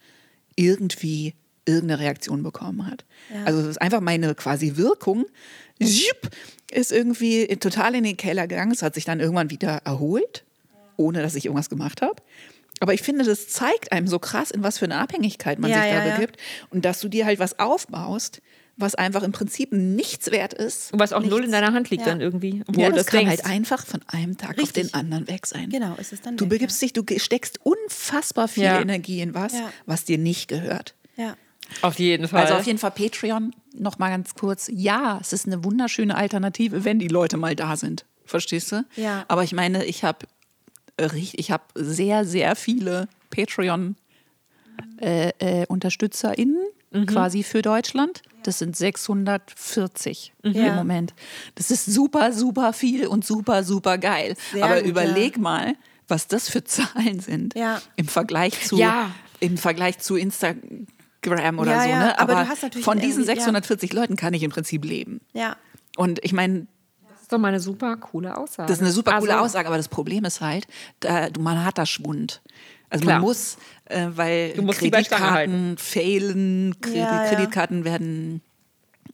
[0.54, 1.34] irgendwie
[1.66, 3.04] irgendeine Reaktion bekommen hat.
[3.44, 5.26] Also es ist einfach meine quasi Wirkung.
[5.78, 8.72] Ist irgendwie total in den Keller gegangen.
[8.72, 10.44] Es hat sich dann irgendwann wieder erholt,
[10.96, 12.16] ohne dass ich irgendwas gemacht habe.
[12.80, 15.82] Aber ich finde, das zeigt einem so krass, in was für eine Abhängigkeit man Ja,
[15.82, 16.14] sich da ja, ja.
[16.16, 16.38] begibt.
[16.70, 18.42] Und dass du dir halt was aufbaust,
[18.76, 20.92] was einfach im Prinzip nichts wert ist.
[20.92, 22.08] Und was auch null in deiner Hand liegt Ja.
[22.10, 22.62] dann irgendwie.
[22.76, 23.42] Ja, das das kann denkst.
[23.44, 24.88] halt einfach von einem Tag auf Richtig.
[24.90, 25.70] den anderen weg sein.
[25.70, 28.78] Genau, ist es dann Du weg, begibst dich, du steckst unfassbar viel Ja.
[28.80, 29.72] Energie in was, Ja.
[29.86, 30.94] was dir nicht gehört.
[31.16, 31.34] Ja.
[31.82, 32.42] Auf jeden Fall.
[32.42, 34.68] Also auf jeden Fall Patreon, noch mal ganz kurz.
[34.72, 38.04] Ja, es ist eine wunderschöne Alternative, wenn die Leute mal da sind.
[38.24, 38.84] Verstehst du?
[38.96, 39.24] Ja.
[39.28, 40.26] Aber ich meine, ich habe
[41.12, 43.96] ich habe sehr, sehr viele Patreon
[45.00, 46.56] äh, äh, UnterstützerInnen
[46.92, 47.06] Mhm.
[47.06, 48.22] quasi für Deutschland.
[48.44, 50.50] Das sind 640 Mhm.
[50.52, 50.74] im Ja.
[50.74, 51.14] Moment.
[51.56, 54.36] Das ist super, super viel und super, super geil.
[54.52, 55.74] Sehr Aber gut, überleg mal,
[56.08, 57.82] was das für Zahlen sind Ja.
[57.96, 59.10] im Vergleich zu Ja.
[59.40, 60.86] im Vergleich zu Instagram
[61.26, 61.88] oder Ja, so.
[61.88, 62.18] ja, Ne?
[62.18, 63.44] aber Aber, du hast natürlich von diesen irgendwie- ja.
[63.44, 65.20] 640 Leuten kann ich im Prinzip leben.
[65.32, 65.56] Ja.
[65.96, 66.66] Und ich meine,
[67.08, 68.68] das ist doch mal eine super coole Aussage.
[68.68, 70.66] das ist eine super coole Also, Aussage, aber das Problem ist halt,
[71.00, 72.42] da, du- man hat da Schwund.
[72.88, 73.16] Also Klar.
[73.16, 77.28] man muss, äh, weil Kreditkarten failen, Kredit, Ja, ja.
[77.34, 78.42] Kreditkarten werden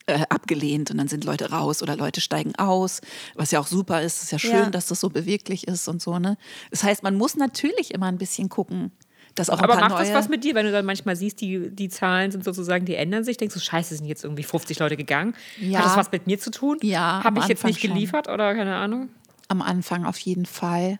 [0.07, 3.01] äh, abgelehnt und dann sind Leute raus oder Leute steigen aus,
[3.37, 4.17] was ja auch super ist.
[4.17, 4.71] Es ist ja schön, Ja.
[4.71, 6.19] dass das so beweglich ist und so.
[6.19, 6.37] Ne?
[6.73, 8.91] Das heißt, man muss natürlich immer ein bisschen gucken,
[9.35, 10.07] dass auch ein Aber paar macht neue...
[10.07, 12.95] das was mit dir, wenn du dann manchmal siehst, die, die Zahlen sind sozusagen, die
[12.95, 13.37] ändern sich?
[13.37, 15.35] Denkst du, scheiße, sind jetzt irgendwie 50 Leute gegangen?
[15.61, 15.81] Ja.
[15.81, 16.79] Hat das was mit mir zu tun?
[16.83, 17.91] Ja, Habe ich jetzt Anfang nicht schon.
[17.95, 19.09] geliefert oder keine Ahnung?
[19.53, 20.99] am Anfang auf jeden Fall.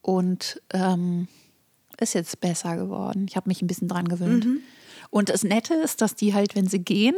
[0.00, 1.28] Und ähm,
[2.00, 3.26] ist jetzt besser geworden.
[3.28, 4.46] Ich habe mich ein bisschen dran gewöhnt.
[5.10, 7.14] Und das Nette ist, dass die halt, wenn sie gehen,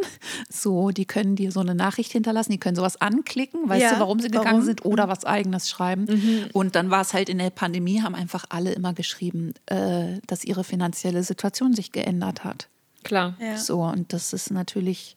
[0.50, 4.00] so, die können dir so eine Nachricht hinterlassen, die können sowas anklicken, weißt Ja, du,
[4.00, 4.62] warum sie gegangen warum?
[4.62, 6.06] sind oder was eigenes schreiben.
[6.52, 10.44] Und dann war es halt in der Pandemie, haben einfach alle immer geschrieben, äh, dass
[10.44, 12.68] ihre finanzielle Situation sich geändert hat.
[13.04, 13.36] Klar.
[13.40, 13.56] Ja.
[13.56, 15.16] So, und das ist natürlich,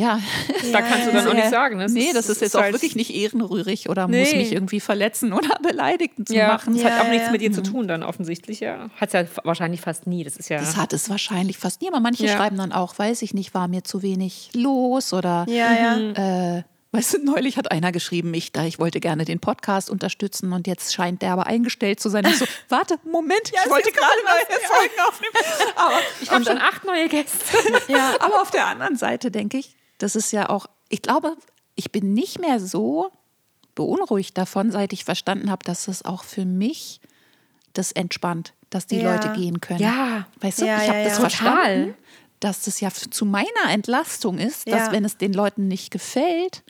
[0.00, 0.20] Ja,
[0.72, 1.40] Da kannst du dann auch ja.
[1.40, 1.76] nicht sagen.
[1.78, 1.84] Ne?
[1.84, 4.36] Es nee, das ist jetzt auch halt- wirklich nicht ehrenrührig oder muss Nee.
[4.38, 6.74] mich irgendwie verletzen oder beleidigen zu Ja, machen.
[6.74, 7.32] es hat Ja, auch nichts ja.
[7.32, 8.88] mit dir zu tun dann offensichtlich, ja.
[9.00, 10.24] Hat es ja wahrscheinlich fast nie.
[10.24, 10.58] Das ist ja.
[10.58, 12.36] Das hat es wahrscheinlich fast nie, aber manche Ja.
[12.36, 16.56] schreiben dann auch, weiß ich nicht, war mir zu wenig los oder Ja, ja.
[16.58, 16.62] äh,
[16.92, 20.66] weißt du, neulich hat einer geschrieben, ich, da ich wollte gerne den Podcast unterstützen und
[20.66, 22.24] jetzt scheint der aber eingestellt zu sein.
[22.26, 25.74] Ich so, warte, Moment, ich wollte gerade neue Folgen aufnehmen.
[25.76, 27.38] Aber ich habe schon acht neue Gäste.
[27.88, 31.36] ja, aber auf der anderen Seite denke ich, das ist ja auch, ich glaube,
[31.76, 33.10] ich bin nicht mehr so
[33.74, 37.00] beunruhigt davon, seit ich verstanden habe, dass es auch für mich
[37.72, 39.12] das entspannt, dass die Ja.
[39.14, 39.80] Leute gehen können.
[39.80, 40.26] Ja.
[40.40, 41.94] Weißt du, Ja, ich habe ja, das verstanden,
[42.40, 46.62] dass das ja zu meiner Entlastung ist, dass wenn es den Leuten nicht gefällt,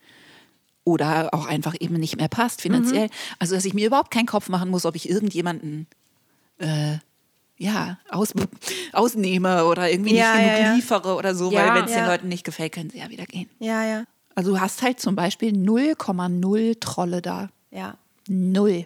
[0.84, 3.06] oder auch einfach eben nicht mehr passt finanziell.
[3.06, 3.12] Mhm.
[3.38, 5.86] Also, dass ich mir überhaupt keinen Kopf machen muss, ob ich irgendjemanden
[6.58, 6.96] äh,
[7.60, 8.32] ja, aus,
[8.92, 10.74] ausnehme oder irgendwie Ja, nicht ja, genug ja.
[10.74, 12.06] liefere oder so, weil wenn es den.
[12.06, 13.50] Leuten nicht gefällt, können sie ja wieder gehen.
[13.58, 14.04] Ja, ja.
[14.34, 17.50] Also du hast halt zum Beispiel 0,0 Trolle da.
[17.70, 17.98] Ja.
[18.28, 18.84] Null.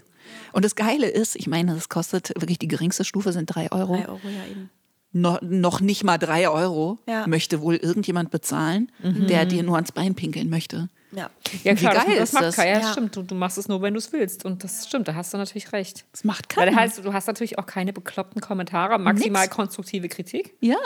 [0.53, 3.95] Und das Geile ist, ich meine, das kostet wirklich die geringste Stufe sind drei Euro.
[3.95, 4.71] Drei Euro, ja eben.
[5.17, 7.27] No, noch nicht mal drei Euro Ja.
[7.29, 10.89] möchte wohl irgendjemand bezahlen, der dir nur ans Bein pinkeln möchte.
[11.13, 11.31] Ja.
[11.63, 12.57] Ja, Wie klar, geil das, das ist macht das?
[12.57, 12.81] keiner.
[12.81, 12.91] Ja, Ja.
[12.93, 13.15] stimmt.
[13.15, 14.45] Du, du machst es nur, wenn du es willst.
[14.45, 16.05] Und das stimmt, da hast du natürlich recht.
[16.11, 16.77] Das macht Weil keiner.
[16.77, 19.55] das heißt, du hast natürlich auch keine bekloppten Kommentare, maximal Nix.
[19.55, 20.55] konstruktive Kritik.
[20.61, 20.77] ja,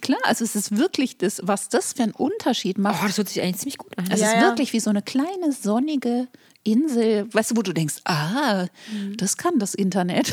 [0.00, 0.18] klar.
[0.24, 3.04] Also es ist wirklich das, was das für einen Unterschied Oh, macht.
[3.08, 4.06] das hört sich eigentlich ziemlich gut an.
[4.10, 4.40] Es Ja, ist ja.
[4.42, 6.26] wirklich wie so eine kleine sonnige
[6.64, 8.66] Insel, weißt du, wo du denkst, ah,
[9.16, 10.32] das kann das Internet.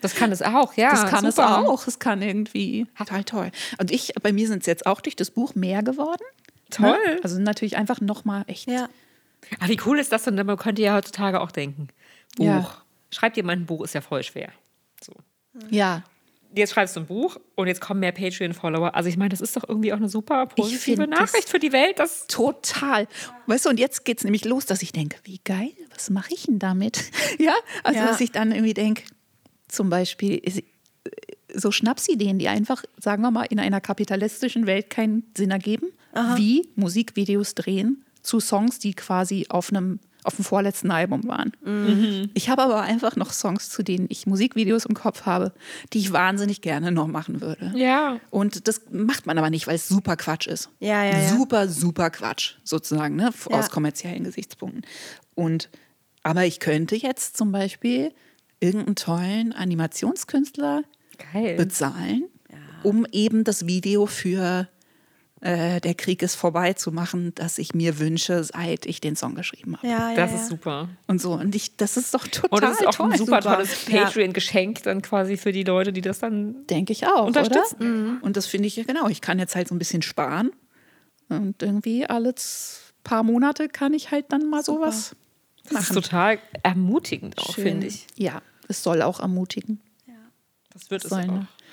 [0.00, 0.90] Das kann es auch, ja.
[0.90, 1.58] Das kann es super.
[1.58, 1.86] auch.
[1.86, 3.50] Es kann irgendwie total toll.
[3.78, 6.22] Und ich, bei mir sind es jetzt auch durch das Buch mehr geworden.
[6.70, 6.98] Toll.
[7.06, 7.20] Ne?
[7.22, 8.68] Also natürlich einfach nochmal echt.
[8.68, 8.88] Ja.
[9.58, 10.34] Aber wie cool ist das denn?
[10.34, 11.88] Man könnte ja heutzutage auch denken.
[12.36, 12.44] Buch.
[12.44, 12.82] Ja.
[13.10, 14.50] Schreibt jemand ein Buch, ist ja voll schwer.
[15.02, 15.14] So.
[15.70, 16.02] ja.
[16.54, 18.94] Jetzt schreibst du ein Buch und jetzt kommen mehr Patreon-Follower.
[18.94, 21.72] Also ich meine, das ist doch irgendwie auch eine super positive das- Nachricht für die
[21.72, 21.98] Welt.
[21.98, 23.06] Dass Total.
[23.46, 26.32] Weißt du, und jetzt geht es nämlich los, dass ich denke, wie geil, was mache
[26.34, 27.10] ich denn damit?
[27.38, 27.54] Ja,
[27.84, 28.06] also Ja.
[28.06, 29.02] dass ich dann irgendwie denke,
[29.68, 30.62] zum Beispiel ist-
[31.54, 35.88] so Schnapsideen, die einfach, sagen wir mal, in einer kapitalistischen Welt keinen Sinn ergeben,
[36.36, 42.30] wie Musikvideos drehen zu Songs, die quasi auf einem auf dem vorletzten Album waren.
[42.34, 45.52] Ich habe aber einfach noch Songs, zu denen ich Musikvideos im Kopf habe,
[45.92, 47.72] die ich wahnsinnig gerne noch machen würde.
[47.74, 48.20] Ja.
[48.30, 50.70] Und das macht man aber nicht, weil es super Quatsch ist.
[50.80, 51.28] Ja, ja, ja.
[51.36, 53.28] Super, super Quatsch, sozusagen, ne?
[53.28, 53.58] f- Ja.
[53.58, 54.82] aus kommerziellen Gesichtspunkten.
[55.34, 55.68] Und,
[56.22, 58.12] aber ich könnte jetzt zum Beispiel
[58.60, 60.82] irgendeinen tollen Animationskünstler
[61.32, 61.56] Geil.
[61.56, 62.24] bezahlen,
[62.82, 64.68] um eben das Video für
[65.40, 69.34] äh, Der Krieg ist vorbei zu machen, das ich mir wünsche, seit ich den Song
[69.34, 69.86] geschrieben habe.
[69.86, 70.36] Ja, ja, Das ja.
[70.38, 70.88] ist super.
[71.06, 71.32] Und so.
[71.34, 73.12] Und ich, das ist doch total Und das ist auch toll.
[73.12, 73.54] ein super, super.
[73.54, 74.04] tolles Ja.
[74.04, 76.66] Patreon-Geschenk dann quasi für die Leute, die das dann.
[76.66, 77.26] Denke ich auch.
[77.26, 77.76] Unterstützen.
[77.76, 77.84] Oder?
[77.88, 78.18] Mhm.
[78.22, 79.08] Und das finde ich ja genau.
[79.08, 80.50] Ich kann jetzt halt so ein bisschen sparen.
[81.28, 82.34] Und irgendwie alle
[83.04, 85.14] paar Monate kann ich halt dann mal sowas
[85.64, 86.02] Das ist machen.
[86.02, 88.06] total ermutigend auch, finde ich.
[88.16, 89.80] Ja, es soll auch ermutigen.
[90.72, 91.18] Das wird es auch.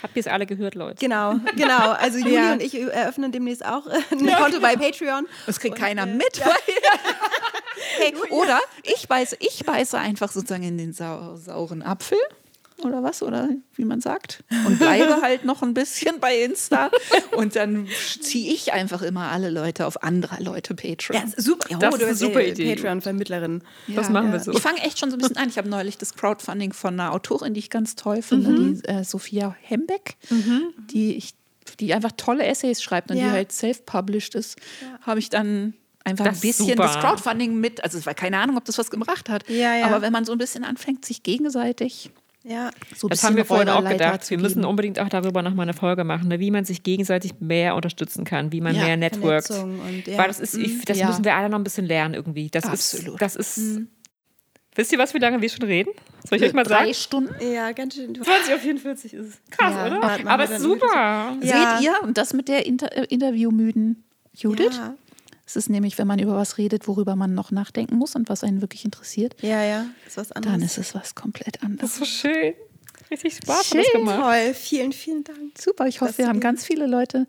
[0.01, 0.97] Habt ihr es alle gehört, Leute?
[0.99, 1.91] Genau, genau.
[1.91, 2.53] Also Juli Ja.
[2.53, 5.27] und ich eröffnen demnächst auch äh, ein Konto bei Patreon.
[5.45, 6.39] Das kriegt Und, keiner äh, mit.
[6.39, 6.53] Weil
[7.97, 12.17] hey, oder ich beiße, ich beiße einfach sozusagen in den sau sauren Apfel.
[12.83, 13.23] Oder was?
[13.23, 14.43] Oder wie man sagt.
[14.67, 16.91] Und bleibe halt noch ein bisschen bei Insta.
[17.37, 17.87] Und dann
[18.19, 21.21] ziehe ich einfach immer alle Leute auf anderer Leute Patreon.
[21.21, 21.67] Ja, super.
[21.73, 22.75] Oh, Das du ist eine super Idee.
[22.75, 23.61] Patreon-Vermittlerin.
[23.87, 24.51] Das machen wir so.
[24.51, 25.47] Ich fange echt schon so ein bisschen an.
[25.49, 29.03] Ich habe neulich das Crowdfunding von einer Autorin, die ich ganz toll finde, die äh,
[29.05, 30.17] Sophia Hembeck,
[30.91, 31.33] die, ich,
[31.79, 33.25] die einfach tolle Essays schreibt und Ja.
[33.27, 34.57] die halt self-published ist,
[35.01, 35.73] habe ich dann
[36.03, 36.83] einfach Das ein bisschen super.
[36.83, 39.85] das Crowdfunding mit, also es war keine Ahnung, ob das was gebracht hat, Ja, ja.
[39.87, 42.11] aber wenn man so ein bisschen anfängt, sich gegenseitig
[42.47, 42.69] Ja.
[42.95, 44.29] so Das haben wir vorhin auch gedacht.
[44.29, 47.33] Wir müssen unbedingt auch darüber noch mal eine Folge machen, ne, wie man sich gegenseitig
[47.39, 49.49] mehr unterstützen kann, wie man Ja, mehr networkt.
[49.49, 50.17] Und, ja.
[50.19, 51.07] Weil das ist, ich, das Ja.
[51.07, 52.49] müssen wir alle noch ein bisschen lernen irgendwie.
[52.49, 53.15] Das Absolut.
[53.15, 53.81] ist, das ist.
[54.75, 55.91] Wisst ihr was, wie lange wir schon reden?
[56.29, 56.93] Soll ich euch mal drei sagen?
[56.93, 57.35] Stunden.
[57.53, 58.13] Ja, ganz schön.
[58.13, 59.37] 20 auf 44 ist es.
[59.49, 59.87] Krass, Ja.
[59.97, 60.29] oder?
[60.29, 60.85] Aber ist super.
[61.41, 61.77] Ja.
[61.77, 64.03] Seht ihr, und das mit der Inter interviewmüden
[64.33, 64.75] Judith?
[64.77, 64.95] Ja.
[65.47, 68.43] Es ist nämlich, wenn man über was redet, worüber man noch nachdenken muss und was
[68.43, 69.85] einen wirklich interessiert, Ja, ja.
[70.07, 70.53] Ist was anderes.
[70.53, 71.91] dann ist es was komplett Das anderes.
[71.91, 72.53] ist so schön.
[73.11, 73.99] Richtig Spaß hat das Schön.
[74.01, 74.21] gemacht.
[74.21, 74.53] Toll.
[74.55, 75.59] Vielen, vielen Dank.
[75.59, 77.27] Super, ich hoffe, Das wir haben ganz viele Leute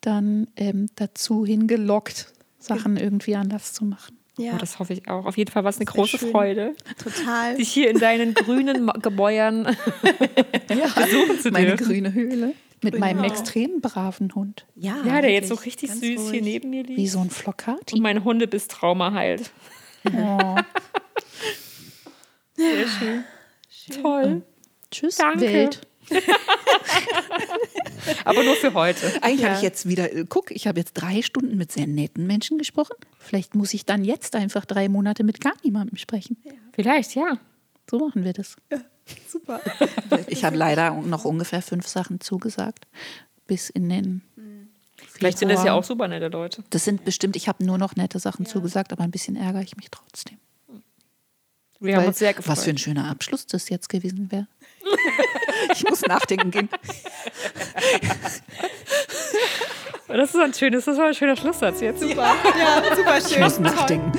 [0.00, 2.26] dann ähm, dazu hingelockt,
[2.58, 4.18] Sachen irgendwie anders zu machen.
[4.38, 5.26] Ja, Oh, das hoffe ich auch.
[5.26, 6.30] Auf jeden Fall war es eine große schön.
[6.30, 7.54] Freude, total.
[7.56, 9.64] dich hier in deinen grünen Mo- Gebäuern
[10.68, 11.86] besuchen zu Meine dürfen.
[11.86, 13.28] grüne Höhle mit meinem Genau.
[13.32, 14.66] extrem braven Hund.
[14.74, 15.74] Ja, Ja, der jetzt so wirklich.
[15.74, 16.42] richtig Ganz süß hier ruhig.
[16.42, 16.98] neben mir liegt.
[16.98, 17.94] Wie so ein Flocati.
[17.96, 19.50] Und mein Hundebiss-Trauma heilt.
[20.06, 20.56] Oh.
[22.56, 23.24] Sehr schön.
[24.02, 24.42] Toll.
[24.90, 25.40] Tschüss, Danke.
[25.42, 25.86] Welt.
[28.24, 29.22] Aber nur für heute.
[29.22, 32.26] Eigentlich habe ich jetzt wieder, äh, guck, ich habe jetzt drei Stunden mit sehr netten
[32.26, 32.94] Menschen gesprochen.
[33.18, 36.36] Vielleicht muss ich dann jetzt einfach drei Monate mit gar niemandem sprechen.
[36.72, 37.38] Vielleicht, ja.
[37.90, 38.56] So machen wir das.
[39.28, 39.60] Super.
[40.28, 42.86] Ich habe leider noch ungefähr fünf Sachen zugesagt.
[43.46, 44.22] Bis in den.
[45.08, 46.62] Vielleicht sind das ja auch super nette Leute.
[46.70, 49.76] Das sind bestimmt, ich habe nur noch nette Sachen zugesagt, aber ein bisschen ärgere ich
[49.76, 50.38] mich trotzdem.
[51.80, 52.56] Wir haben uns sehr gefreut.
[52.56, 54.46] Was für ein schöner Abschluss das jetzt gewesen wäre.
[55.74, 56.68] ich muss nachdenken gehen.
[60.08, 62.00] Das ist ein schönes, das war ein schöner Schlusssatz jetzt.
[62.00, 62.34] Super.
[62.58, 63.42] Ja, super Ich schön.
[63.42, 64.18] muss nachdenken.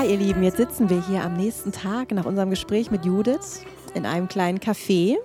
[0.00, 3.66] Ja, ihr Lieben, jetzt sitzen wir hier am nächsten Tag nach unserem Gespräch mit Judith
[3.92, 5.16] in einem kleinen Café.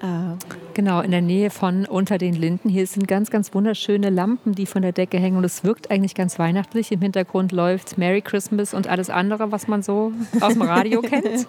[0.00, 0.36] Äh,
[0.72, 2.70] Genau, in der Nähe von Unter den Linden.
[2.70, 5.36] Hier sind ganz, ganz wunderschöne Lampen, die von der Decke hängen.
[5.36, 6.90] Und es wirkt eigentlich ganz weihnachtlich.
[6.90, 11.46] Im Hintergrund läuft Merry Christmas und alles andere, was man so aus dem Radio kennt.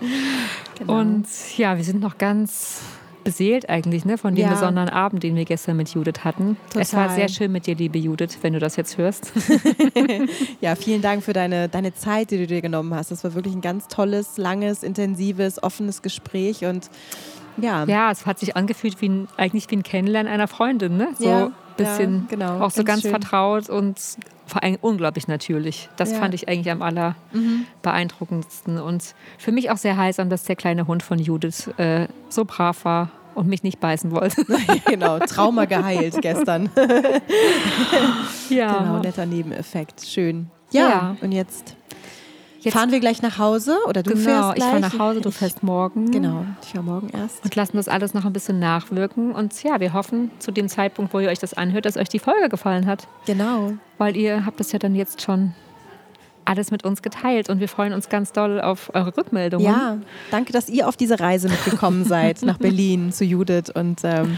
[0.78, 1.00] Genau.
[1.00, 1.28] Und
[1.58, 2.82] ja, wir sind noch ganz
[3.26, 4.52] beseelt eigentlich ne, von dem Ja.
[4.52, 6.56] besonderen Abend, den wir gestern mit Judith hatten.
[6.80, 7.16] Es war Total.
[7.18, 9.34] sehr schön mit dir, liebe Judith, wenn du das jetzt hörst.
[10.62, 13.12] ja, vielen Dank für deine, deine Zeit, die du dir genommen hast.
[13.12, 16.90] Das war wirklich ein ganz tolles, langes, intensives, offenes Gespräch und
[17.58, 21.10] ja, Ja, es hat sich angefühlt wie ein, eigentlich wie ein Kennenlernen einer Freundin, ne?
[21.18, 23.98] So Ja, bisschen ja, genau, auch so ganz ganz vertraut und
[24.48, 25.90] vor allem unglaublich natürlich.
[25.98, 26.18] Das Ja.
[26.18, 26.22] Mhm.
[26.22, 27.16] fand ich eigentlich am aller
[27.82, 28.80] beeindruckendsten.
[28.80, 32.86] Und für mich auch sehr heilsam, dass der kleine Hund von Judith äh, so brav
[32.86, 34.46] war und mich nicht beißen wollte.
[34.86, 36.70] genau, Trauma geheilt gestern.
[38.50, 38.78] ja.
[38.78, 40.06] Genau, netter Nebeneffekt.
[40.06, 40.50] Schön.
[40.72, 41.18] Ja, Ja.
[41.22, 41.76] und jetzt,
[42.66, 44.70] Jetzt- fahren wir gleich nach Hause oder du genau, fährst ich gleich?
[44.70, 46.12] fahre nach Hause, du Ich- fährst morgen.
[46.12, 47.44] Genau, ich fahre morgen erst.
[47.44, 49.32] Und lassen das alles noch ein bisschen nachwirken.
[49.34, 52.20] Und ja, wir hoffen zu dem Zeitpunkt, wo ihr euch das anhört, dass euch die
[52.20, 53.08] Folge gefallen hat.
[53.26, 53.74] Genau.
[53.98, 55.54] Weil ihr habt das ja dann jetzt schon
[56.48, 59.66] alles mit uns geteilt und wir freuen uns ganz doll auf eure Rückmeldungen.
[59.66, 59.98] Ja,
[60.30, 64.38] danke, dass ihr auf diese Reise mitgekommen seid nach Berlin zu Judith und ähm,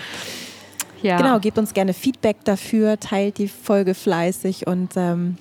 [1.02, 1.18] ja.
[1.18, 5.38] genau, gebt uns gerne Feedback dafür, teilt die Folge fleißig und ähm,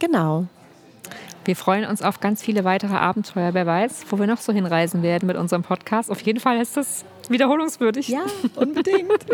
[0.00, 0.46] genau.
[1.48, 3.54] Wir freuen uns auf ganz viele weitere Abenteuer.
[3.54, 6.10] Wer weiß, wo wir noch so hinreisen werden mit unserem Podcast.
[6.10, 8.08] Auf jeden Fall ist das wiederholungswürdig.
[8.08, 9.24] Ja, unbedingt.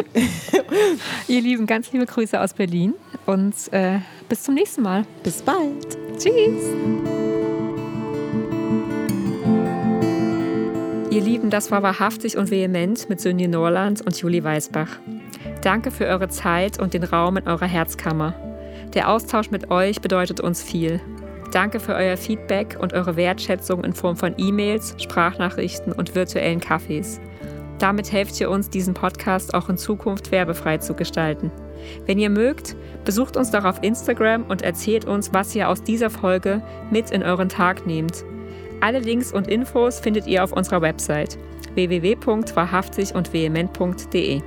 [1.27, 2.95] Ihr Lieben, ganz liebe Grüße aus Berlin
[3.27, 5.05] und äh, bis zum nächsten Mal.
[5.25, 5.99] Bis bald.
[6.17, 6.63] Tschüss.
[11.11, 15.01] Ihr Lieben, das war wahrhaftig und vehement mit Sönje Norland und Julie Weisbach.
[15.63, 18.35] Danke für eure Zeit und den Raum in eurer Herzkammer.
[18.95, 21.01] Der Austausch mit euch bedeutet uns viel.
[21.55, 27.21] Danke für euer Feedback und eure Wertschätzung in Form von E-Mails, Sprachnachrichten und virtuellen Kaffees.
[27.79, 31.53] Damit helft ihr uns, diesen Podcast auch in Zukunft werbefrei zu gestalten.
[32.07, 32.75] Wenn ihr mögt,
[33.05, 36.61] besucht uns doch auf Instagram und erzählt uns, was ihr aus dieser Folge
[36.91, 38.25] mit in euren Tag nehmt.
[38.81, 41.39] Alle Links und Infos findet ihr auf unserer Website
[41.75, 44.43] www.wahrhaftig und vehement.de.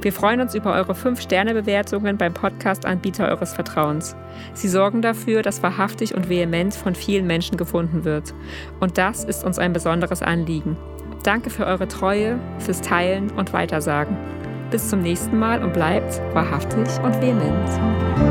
[0.00, 4.16] Wir freuen uns über eure 5-Sterne-Bewertungen beim Podcast-Anbieter eures Vertrauens.
[4.54, 8.34] Sie sorgen dafür, dass wahrhaftig und vehement von vielen Menschen gefunden wird.
[8.80, 10.76] Und das ist uns ein besonderes Anliegen.
[11.22, 14.16] Danke für eure Treue, fürs Teilen und Weitersagen.
[14.70, 18.29] Bis zum nächsten Mal und bleibt wahrhaftig und vehement.